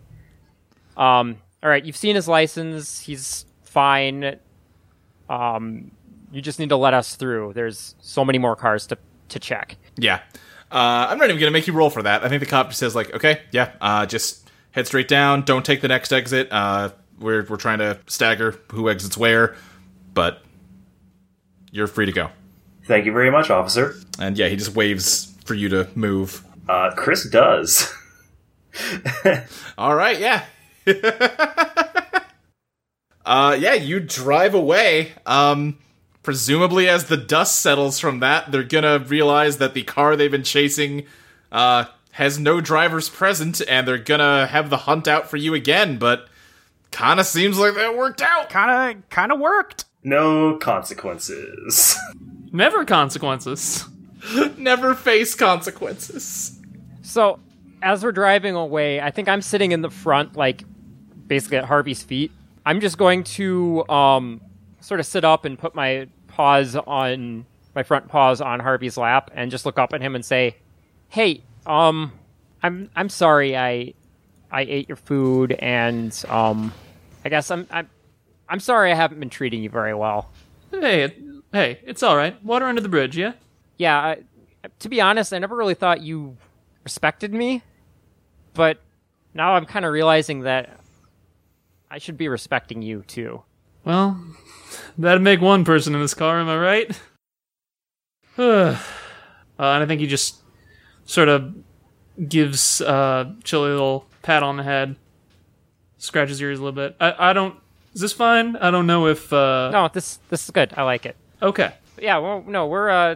um. 0.97 1.37
All 1.63 1.69
right, 1.69 1.83
you've 1.83 1.97
seen 1.97 2.13
his 2.15 2.27
license. 2.27 2.99
He's 2.99 3.45
fine. 3.63 4.37
Um. 5.29 5.91
You 6.31 6.41
just 6.41 6.59
need 6.59 6.69
to 6.69 6.75
let 6.75 6.93
us 6.93 7.15
through. 7.15 7.53
There's 7.53 7.95
so 7.99 8.25
many 8.25 8.37
more 8.37 8.57
cars 8.57 8.85
to 8.87 8.97
to 9.29 9.39
check. 9.39 9.77
yeah. 9.95 10.19
Uh, 10.71 11.07
I'm 11.09 11.17
not 11.19 11.29
even 11.29 11.39
gonna 11.39 11.51
make 11.51 11.67
you 11.67 11.73
roll 11.73 11.89
for 11.89 12.03
that. 12.03 12.23
I 12.25 12.27
think 12.27 12.41
the 12.41 12.47
cop 12.47 12.67
just 12.67 12.79
says 12.79 12.95
like, 12.95 13.13
"Okay, 13.13 13.41
yeah, 13.51 13.71
uh, 13.79 14.05
just 14.05 14.49
head 14.71 14.87
straight 14.87 15.07
down. 15.07 15.43
Don't 15.43 15.63
take 15.63 15.79
the 15.79 15.87
next 15.87 16.11
exit. 16.11 16.49
Uh, 16.51 16.89
we're 17.17 17.45
we're 17.45 17.55
trying 17.55 17.79
to 17.79 17.97
stagger 18.07 18.59
who 18.71 18.89
exits 18.89 19.15
where, 19.15 19.55
but 20.13 20.41
you're 21.71 21.87
free 21.87 22.07
to 22.07 22.11
go." 22.11 22.29
Thank 22.87 23.05
you 23.05 23.13
very 23.13 23.31
much, 23.31 23.49
officer. 23.49 23.95
And 24.19 24.37
yeah, 24.37 24.47
he 24.49 24.55
just 24.57 24.75
waves 24.75 25.34
for 25.45 25.53
you 25.53 25.69
to 25.69 25.87
move. 25.95 26.43
Uh, 26.67 26.91
Chris 26.95 27.29
does. 27.29 27.93
All 29.77 29.95
right, 29.95 30.19
yeah. 30.19 30.45
uh 33.25 33.57
yeah, 33.59 33.73
you 33.73 33.99
drive 33.99 34.53
away. 34.53 35.13
Um 35.25 35.77
presumably 36.23 36.89
as 36.89 37.05
the 37.05 37.17
dust 37.17 37.61
settles 37.61 37.99
from 37.99 38.19
that, 38.19 38.51
they're 38.51 38.63
going 38.63 38.83
to 38.83 39.03
realize 39.07 39.57
that 39.59 39.73
the 39.73 39.83
car 39.83 40.15
they've 40.15 40.29
been 40.29 40.43
chasing 40.43 41.05
uh 41.51 41.85
has 42.11 42.39
no 42.39 42.61
drivers 42.61 43.09
present 43.09 43.61
and 43.67 43.87
they're 43.87 43.97
going 43.97 44.19
to 44.21 44.47
have 44.47 44.69
the 44.69 44.77
hunt 44.77 45.07
out 45.07 45.29
for 45.29 45.37
you 45.37 45.53
again, 45.53 45.97
but 45.97 46.27
kind 46.91 47.19
of 47.19 47.25
seems 47.25 47.59
like 47.59 47.75
that 47.75 47.97
worked 47.97 48.21
out. 48.21 48.49
Kind 48.49 48.97
of, 48.97 49.09
kind 49.09 49.31
of 49.33 49.39
worked. 49.39 49.83
No 50.01 50.57
consequences. 50.57 51.97
Never 52.53 52.85
consequences. 52.85 53.85
Never 54.57 54.95
face 54.95 55.35
consequences. 55.35 56.59
So, 57.01 57.39
as 57.81 58.03
we're 58.03 58.11
driving 58.11 58.55
away, 58.55 58.99
I 59.01 59.11
think 59.11 59.29
I'm 59.29 59.41
sitting 59.41 59.71
in 59.71 59.81
the 59.81 59.89
front, 59.89 60.35
like 60.35 60.63
basically 61.27 61.57
at 61.57 61.65
Harvey's 61.65 62.03
feet. 62.03 62.31
I'm 62.65 62.81
just 62.81 62.97
going 62.97 63.23
to 63.23 63.87
um, 63.89 64.41
sort 64.79 64.99
of 64.99 65.05
sit 65.05 65.23
up 65.23 65.45
and 65.45 65.57
put 65.57 65.75
my 65.75 66.07
paws 66.27 66.75
on 66.75 67.45
my 67.75 67.83
front 67.83 68.07
paws 68.07 68.41
on 68.41 68.59
Harvey's 68.59 68.97
lap, 68.97 69.31
and 69.33 69.51
just 69.51 69.65
look 69.65 69.77
up 69.77 69.93
at 69.93 70.01
him 70.01 70.15
and 70.15 70.25
say, 70.25 70.55
"Hey, 71.09 71.43
um, 71.65 72.11
I'm 72.63 72.89
I'm 72.95 73.09
sorry 73.09 73.55
I 73.55 73.93
I 74.51 74.61
ate 74.61 74.87
your 74.89 74.95
food, 74.95 75.51
and 75.51 76.23
um, 76.29 76.73
I 77.23 77.29
guess 77.29 77.51
I'm 77.51 77.67
I'm 77.69 77.89
I'm 78.49 78.59
sorry 78.59 78.91
I 78.91 78.95
haven't 78.95 79.19
been 79.19 79.29
treating 79.29 79.61
you 79.61 79.69
very 79.69 79.93
well. 79.93 80.31
Hey, 80.71 81.15
hey, 81.51 81.79
it's 81.85 82.03
all 82.03 82.15
right. 82.17 82.43
Water 82.43 82.65
under 82.65 82.81
the 82.81 82.89
bridge, 82.89 83.17
yeah. 83.17 83.33
Yeah, 83.77 83.97
I, 83.97 84.17
to 84.79 84.89
be 84.89 85.01
honest, 85.01 85.33
I 85.33 85.39
never 85.39 85.55
really 85.55 85.73
thought 85.73 86.01
you 86.01 86.37
respected 86.83 87.33
me, 87.33 87.61
but 88.53 88.79
now 89.33 89.53
I'm 89.55 89.65
kind 89.65 89.85
of 89.85 89.91
realizing 89.91 90.41
that 90.41 90.79
I 91.89 91.97
should 91.97 92.17
be 92.17 92.27
respecting 92.27 92.81
you 92.81 93.03
too. 93.07 93.43
Well, 93.83 94.19
that'd 94.97 95.21
make 95.21 95.41
one 95.41 95.63
person 95.65 95.93
in 95.93 96.01
this 96.01 96.13
car, 96.13 96.39
am 96.39 96.49
I 96.49 96.57
right? 96.57 97.01
uh, 98.37 98.75
and 99.59 99.83
I 99.83 99.85
think 99.85 100.01
he 100.01 100.07
just 100.07 100.41
sort 101.05 101.29
of 101.29 101.53
gives 102.27 102.81
uh, 102.81 103.31
Chili 103.43 103.69
a 103.69 103.73
little 103.73 104.07
pat 104.21 104.41
on 104.43 104.57
the 104.57 104.63
head, 104.63 104.95
scratches 105.97 106.39
your 106.41 106.49
ears 106.49 106.59
a 106.59 106.63
little 106.63 106.75
bit. 106.75 106.95
I, 106.99 107.29
I 107.29 107.33
don't. 107.33 107.55
Is 107.93 108.01
this 108.01 108.13
fine? 108.13 108.55
I 108.57 108.71
don't 108.71 108.87
know 108.87 109.07
if. 109.07 109.31
Uh, 109.31 109.69
No, 109.71 109.89
this 109.91 110.19
this 110.29 110.43
is 110.45 110.51
good. 110.51 110.73
I 110.75 110.83
like 110.83 111.05
it. 111.05 111.15
Okay. 111.41 111.73
Yeah, 112.01 112.17
well, 112.17 112.43
no, 112.45 112.67
we're 112.67 112.89
uh 112.89 113.15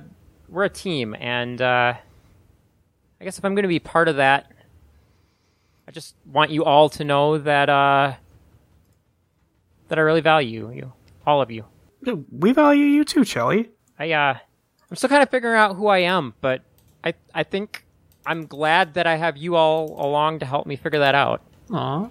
we're 0.49 0.65
a 0.65 0.69
team, 0.69 1.15
and 1.19 1.61
uh, 1.61 1.93
I 3.19 3.23
guess 3.23 3.37
if 3.37 3.45
I'm 3.45 3.53
going 3.55 3.63
to 3.63 3.69
be 3.69 3.79
part 3.79 4.07
of 4.07 4.17
that, 4.17 4.51
I 5.87 5.91
just 5.91 6.15
want 6.25 6.51
you 6.51 6.63
all 6.65 6.87
to 6.89 7.03
know 7.03 7.39
that 7.39 7.67
uh 7.67 8.13
that 9.87 9.97
I 9.97 10.01
really 10.01 10.21
value 10.21 10.71
you, 10.71 10.93
all 11.25 11.41
of 11.41 11.49
you. 11.49 11.65
We 12.31 12.51
value 12.51 12.85
you 12.85 13.03
too, 13.03 13.25
Chili. 13.25 13.71
I 13.97 14.11
uh 14.11 14.37
I'm 14.89 14.95
still 14.95 15.09
kind 15.09 15.23
of 15.23 15.29
figuring 15.31 15.57
out 15.57 15.75
who 15.75 15.87
I 15.87 15.99
am, 15.99 16.35
but 16.41 16.61
I 17.03 17.15
I 17.33 17.41
think 17.41 17.85
I'm 18.23 18.45
glad 18.45 18.93
that 18.93 19.07
I 19.07 19.15
have 19.15 19.35
you 19.35 19.55
all 19.55 19.95
along 19.99 20.39
to 20.39 20.45
help 20.45 20.67
me 20.67 20.75
figure 20.75 20.99
that 20.99 21.15
out. 21.15 21.41
Aw. 21.71 22.07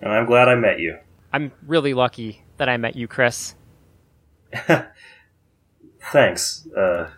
and 0.00 0.12
I'm 0.12 0.24
glad 0.24 0.48
I 0.48 0.54
met 0.54 0.80
you. 0.80 0.96
I'm 1.34 1.52
really 1.66 1.92
lucky 1.92 2.42
that 2.56 2.70
I 2.70 2.78
met 2.78 2.96
you, 2.96 3.06
Chris. 3.06 3.54
Thanks. 6.12 6.66
Uh, 6.74 7.10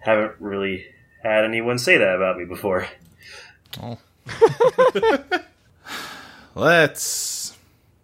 haven't 0.00 0.32
really 0.40 0.86
had 1.22 1.44
anyone 1.44 1.78
say 1.78 1.98
that 1.98 2.16
about 2.16 2.38
me 2.38 2.44
before. 2.44 2.86
Oh. 3.82 3.98
Let's 6.54 7.56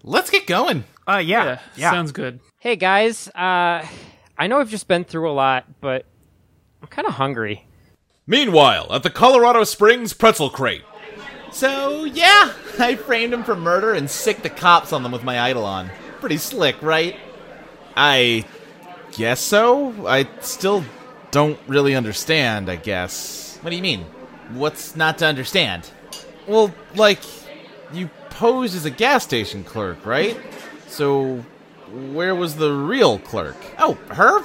let's 0.03 0.31
get 0.31 0.47
going. 0.47 0.85
Uh, 1.09 1.17
yeah, 1.25 1.45
Yeah, 1.45 1.59
yeah. 1.77 1.91
sounds 1.91 2.13
good. 2.13 2.41
Hey 2.61 2.77
guys, 2.77 3.29
uh 3.29 3.85
I 4.39 4.47
know 4.47 4.59
I've 4.61 4.71
just 4.71 4.89
been 4.89 5.05
through 5.05 5.31
a 5.31 5.33
lot, 5.35 5.65
but 5.81 6.05
I'm 6.83 6.89
kind 6.89 7.07
of 7.09 7.15
hungry. 7.15 7.67
Meanwhile, 8.27 8.93
at 8.93 9.03
the 9.03 9.11
Colorado 9.11 9.65
Springs 9.65 10.13
pretzel 10.13 10.51
crate. 10.51 10.83
So, 11.53 12.05
yeah, 12.05 12.53
I 12.81 12.97
framed 12.97 13.33
him 13.33 13.45
for 13.45 13.55
murder 13.55 13.93
and 13.93 14.11
sicked 14.11 14.43
the 14.43 14.51
cops 14.51 14.93
on 14.93 15.03
them 15.05 15.13
with 15.13 15.23
my 15.23 15.49
Eidolon. 15.51 15.89
Pretty 16.21 16.39
slick, 16.39 16.81
right? 16.83 17.17
I 17.97 18.45
guess 19.13 19.41
so. 19.41 20.07
I 20.09 20.29
still 20.41 20.85
don't 21.35 21.59
really 21.67 21.97
understand, 21.97 22.71
I 22.71 22.77
guess. 22.77 23.59
What 23.61 23.71
do 23.71 23.77
you 23.77 23.83
mean? 23.83 24.03
What's 24.51 24.95
not 24.95 25.19
to 25.19 25.27
understand? 25.27 25.91
Well, 26.47 26.73
like, 26.95 27.19
you 27.93 28.09
posed 28.31 28.77
as 28.77 28.85
a 28.85 28.91
gas 28.91 29.25
station 29.25 29.65
clerk, 29.65 30.07
right? 30.07 30.41
So, 30.87 31.45
where 32.13 32.37
was 32.37 32.55
the 32.55 32.73
real 32.73 33.19
clerk? 33.19 33.57
Oh, 33.81 33.95
her? 34.11 34.45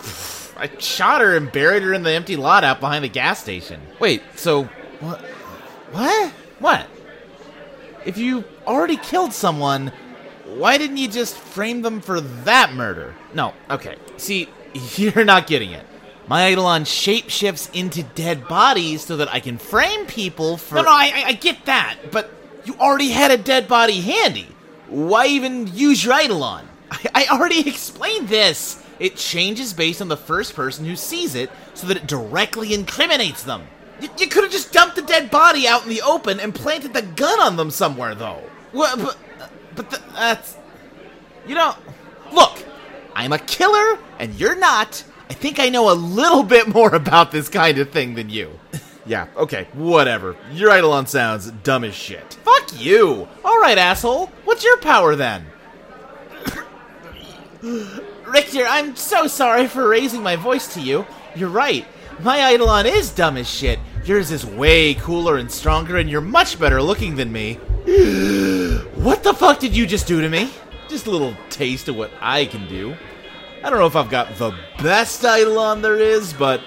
I 0.60 0.72
shot 0.80 1.22
her 1.22 1.38
and 1.38 1.52
buried 1.52 1.84
her 1.84 1.94
in 1.94 2.02
the 2.02 2.10
empty 2.10 2.36
lot 2.36 2.64
out 2.64 2.80
behind 2.80 3.04
the 3.04 3.10
gas 3.10 3.40
station. 3.40 3.80
Wait, 4.00 4.24
so 4.36 4.64
what? 5.00 5.22
What? 5.92 6.32
What? 6.58 6.88
If 8.04 8.18
you 8.18 8.44
already 8.66 8.98
killed 8.98 9.34
someone, 9.34 9.92
why 10.46 10.80
didn't 10.80 10.98
you 10.98 11.08
just 11.08 11.38
frame 11.38 11.84
them 11.84 12.02
for 12.02 12.20
that 12.20 12.74
murder? 12.74 13.14
No, 13.36 13.54
okay. 13.70 13.96
See, 14.18 14.50
you're 14.96 15.24
not 15.24 15.46
getting 15.46 15.70
it. 15.70 15.86
My 16.30 16.52
Eidolon 16.52 16.84
shapeshifts 16.84 17.74
into 17.74 18.04
dead 18.04 18.48
bodies 18.48 19.04
so 19.04 19.18
that 19.18 19.34
I 19.34 19.40
can 19.40 19.58
frame 19.58 20.06
people 20.06 20.58
for. 20.58 20.76
No, 20.76 20.84
no, 20.84 20.92
I, 20.92 21.12
I, 21.16 21.24
I 21.30 21.34
get 21.34 21.66
that, 21.66 21.98
but 22.12 22.32
you 22.66 22.76
already 22.76 23.10
had 23.10 23.32
a 23.32 23.38
dead 23.38 23.68
body 23.68 24.00
handy. 24.00 24.48
Why 24.90 25.26
even 25.26 25.66
use 25.76 26.06
your 26.06 26.14
Eidolon? 26.14 26.68
I, 26.92 27.00
I 27.16 27.28
already 27.36 27.68
explained 27.68 28.30
this. 28.30 28.80
It 29.00 29.16
changes 29.16 29.74
based 29.74 30.04
on 30.04 30.08
the 30.08 30.18
first 30.18 30.56
person 30.56 30.86
who 30.86 30.96
sees 30.96 31.34
it 31.34 31.50
so 31.74 31.88
that 31.88 31.98
it 31.98 32.06
directly 32.06 32.76
incriminates 32.76 33.42
them. 33.42 33.64
You, 34.00 34.10
you 34.20 34.28
could 34.28 34.44
have 34.44 34.52
just 34.52 34.72
dumped 34.72 34.98
the 34.98 35.02
dead 35.02 35.32
body 35.32 35.68
out 35.68 35.82
in 35.82 35.90
the 35.90 36.04
open 36.04 36.40
and 36.40 36.54
planted 36.54 36.94
the 36.94 37.02
gun 37.02 37.40
on 37.40 37.56
them 37.56 37.72
somewhere, 37.72 38.14
though. 38.14 38.44
Well, 38.72 38.96
but, 38.98 39.18
but 39.76 39.90
the, 39.90 40.00
that's. 40.14 40.56
You 41.48 41.56
know, 41.56 41.74
look, 42.32 42.64
I'm 43.16 43.34
a 43.34 43.40
killer 43.40 43.98
and 44.20 44.36
you're 44.36 44.56
not. 44.56 45.04
I 45.30 45.34
think 45.34 45.60
I 45.60 45.70
know 45.70 45.92
a 45.92 45.94
little 45.94 46.44
bit 46.44 46.68
more 46.68 46.94
about 46.96 47.32
this 47.32 47.50
kind 47.50 47.78
of 47.78 47.92
thing 47.92 48.16
than 48.16 48.30
you. 48.30 48.60
yeah, 49.06 49.28
okay, 49.38 49.68
whatever. 49.74 50.36
Your 50.54 50.76
Eidolon 50.76 51.06
sounds 51.06 51.52
dumb 51.52 51.84
as 51.84 51.94
shit. 51.94 52.34
Fuck 52.44 52.82
you! 52.82 53.28
Alright, 53.46 53.78
asshole, 53.78 54.28
what's 54.46 54.64
your 54.64 54.78
power 54.78 55.16
then? 55.16 55.46
Richter, 57.62 58.66
I'm 58.66 58.96
so 58.96 59.28
sorry 59.28 59.68
for 59.68 59.88
raising 59.88 60.24
my 60.24 60.36
voice 60.36 60.74
to 60.74 60.82
you. 60.82 61.06
You're 61.36 61.50
right. 61.50 61.86
My 62.22 62.52
Eidolon 62.52 62.86
is 62.86 63.12
dumb 63.12 63.38
as 63.38 63.50
shit. 63.50 63.80
Yours 64.06 64.32
is 64.32 64.46
way 64.46 64.94
cooler 64.96 65.38
and 65.38 65.52
stronger, 65.52 65.98
and 65.98 66.10
you're 66.10 66.22
much 66.22 66.60
better 66.60 66.82
looking 66.82 67.16
than 67.16 67.32
me. 67.32 67.54
what 68.96 69.24
the 69.24 69.34
fuck 69.34 69.60
did 69.60 69.76
you 69.76 69.86
just 69.86 70.08
do 70.08 70.22
to 70.22 70.30
me? 70.30 70.50
Just 70.88 71.08
a 71.08 71.12
little 71.12 71.36
taste 71.50 71.88
of 71.88 71.96
what 71.96 72.12
I 72.20 72.46
can 72.46 72.68
do. 72.68 72.96
I 73.62 73.70
don't 73.70 73.80
know 73.80 73.86
if 73.86 73.95
I've 73.97 74.10
got 74.10 74.36
the 74.36 74.55
best 74.82 75.24
Eidolon 75.24 75.82
there 75.82 75.97
is, 75.97 76.32
but 76.32 76.62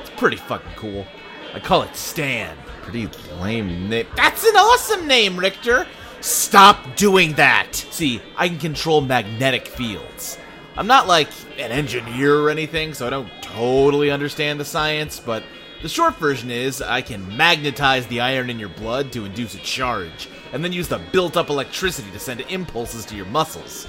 it's 0.00 0.10
pretty 0.10 0.38
fucking 0.38 0.72
cool. 0.76 1.06
I 1.52 1.60
call 1.60 1.82
it 1.82 1.94
Stan. 1.94 2.56
Pretty 2.82 3.06
lame 3.38 3.90
name. 3.90 4.06
That's 4.16 4.44
an 4.44 4.56
awesome 4.56 5.06
name, 5.06 5.38
Richter! 5.38 5.86
Stop 6.20 6.96
doing 6.96 7.34
that! 7.34 7.74
See, 7.74 8.22
I 8.34 8.48
can 8.48 8.58
control 8.58 9.02
magnetic 9.02 9.66
fields. 9.66 10.38
I'm 10.74 10.86
not 10.86 11.06
like 11.06 11.28
an 11.58 11.70
engineer 11.70 12.40
or 12.40 12.50
anything, 12.50 12.94
so 12.94 13.06
I 13.06 13.10
don't 13.10 13.30
totally 13.42 14.10
understand 14.10 14.58
the 14.58 14.64
science, 14.64 15.20
but 15.20 15.42
the 15.82 15.88
short 15.88 16.16
version 16.16 16.50
is 16.50 16.80
I 16.80 17.02
can 17.02 17.36
magnetize 17.36 18.06
the 18.06 18.20
iron 18.20 18.48
in 18.48 18.58
your 18.58 18.70
blood 18.70 19.12
to 19.12 19.26
induce 19.26 19.54
a 19.54 19.58
charge, 19.58 20.28
and 20.52 20.64
then 20.64 20.72
use 20.72 20.88
the 20.88 21.00
built 21.12 21.36
up 21.36 21.50
electricity 21.50 22.10
to 22.12 22.18
send 22.18 22.40
impulses 22.40 23.04
to 23.06 23.16
your 23.16 23.26
muscles. 23.26 23.86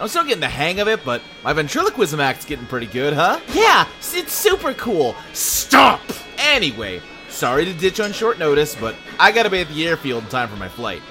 I'm 0.00 0.08
still 0.08 0.24
getting 0.24 0.40
the 0.40 0.48
hang 0.48 0.80
of 0.80 0.88
it, 0.88 1.04
but 1.04 1.20
my 1.44 1.52
ventriloquism 1.52 2.20
act's 2.20 2.46
getting 2.46 2.64
pretty 2.64 2.86
good, 2.86 3.12
huh? 3.12 3.38
Yeah, 3.52 3.86
it's 4.00 4.32
super 4.32 4.72
cool. 4.72 5.14
Stop! 5.34 6.00
Anyway, 6.38 7.02
sorry 7.28 7.66
to 7.66 7.74
ditch 7.74 8.00
on 8.00 8.12
short 8.12 8.38
notice, 8.38 8.74
but 8.74 8.94
I 9.18 9.30
gotta 9.30 9.50
be 9.50 9.60
at 9.60 9.68
the 9.68 9.86
airfield 9.86 10.24
in 10.24 10.30
time 10.30 10.48
for 10.48 10.56
my 10.56 10.68
flight. 10.68 11.02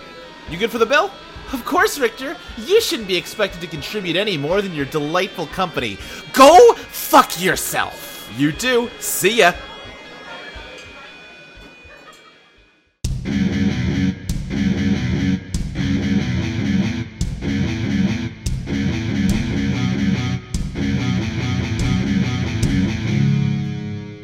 You 0.49 0.57
good 0.57 0.71
for 0.71 0.79
the 0.79 0.87
bill? 0.87 1.11
Of 1.53 1.65
course, 1.65 1.99
Richter. 1.99 2.35
You 2.57 2.81
shouldn't 2.81 3.07
be 3.07 3.15
expected 3.15 3.61
to 3.61 3.67
contribute 3.67 4.15
any 4.15 4.37
more 4.37 4.61
than 4.61 4.73
your 4.73 4.85
delightful 4.85 5.45
company. 5.47 5.97
Go 6.33 6.73
fuck 6.73 7.39
yourself. 7.39 8.31
You 8.37 8.51
too. 8.51 8.89
See 8.99 9.37
ya. 9.37 9.53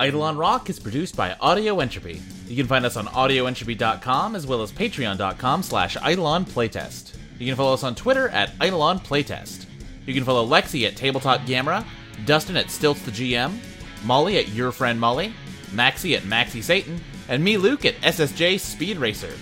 Eidolon 0.05 0.37
Rock 0.37 0.69
is 0.69 0.77
produced 0.77 1.15
by 1.17 1.35
Audio 1.41 1.79
Entropy. 1.79 2.21
You 2.47 2.55
can 2.55 2.67
find 2.67 2.85
us 2.85 2.95
on 2.95 3.07
audioentropy.com 3.07 4.35
as 4.35 4.45
well 4.45 4.61
as 4.61 4.71
patreon.com 4.71 5.63
slash 5.63 5.97
Eidolon 5.97 6.45
Playtest. 6.45 7.15
You 7.39 7.47
can 7.47 7.55
follow 7.55 7.73
us 7.73 7.83
on 7.83 7.95
Twitter 7.95 8.29
at 8.29 8.51
Eidolon 8.61 8.99
Playtest. 8.99 9.65
You 10.05 10.13
can 10.13 10.23
follow 10.23 10.45
Lexi 10.45 10.85
at 10.85 10.95
Tabletop 10.95 11.41
Gamera, 11.41 11.83
Dustin 12.25 12.55
at 12.55 12.69
Stilts 12.69 13.01
the 13.01 13.09
GM, 13.09 13.57
Molly 14.03 14.37
at 14.37 14.49
Your 14.49 14.71
Friend 14.71 14.99
Molly, 14.99 15.33
Maxi 15.71 16.15
at 16.15 16.25
Maxie 16.25 16.61
Satan, 16.61 17.01
and 17.27 17.43
me, 17.43 17.57
Luke, 17.57 17.83
at 17.83 17.95
SSJ 18.01 18.59
Speed 18.59 18.97
Racer. 18.97 19.33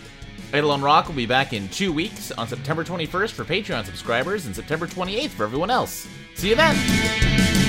Eidolon 0.53 0.82
Rock 0.82 1.09
will 1.09 1.16
be 1.16 1.26
back 1.26 1.51
in 1.51 1.68
two 1.70 1.91
weeks 1.91 2.32
on 2.32 2.47
September 2.47 2.86
21st 2.86 3.32
for 3.32 3.43
Patreon 3.43 3.84
subscribers 3.84 4.45
and 4.45 4.55
September 4.55 4.88
28th 4.88 5.32
for 5.32 5.43
everyone 5.43 5.70
else. 5.70 6.07
See 6.36 6.51
you 6.51 6.55
then! 6.55 7.62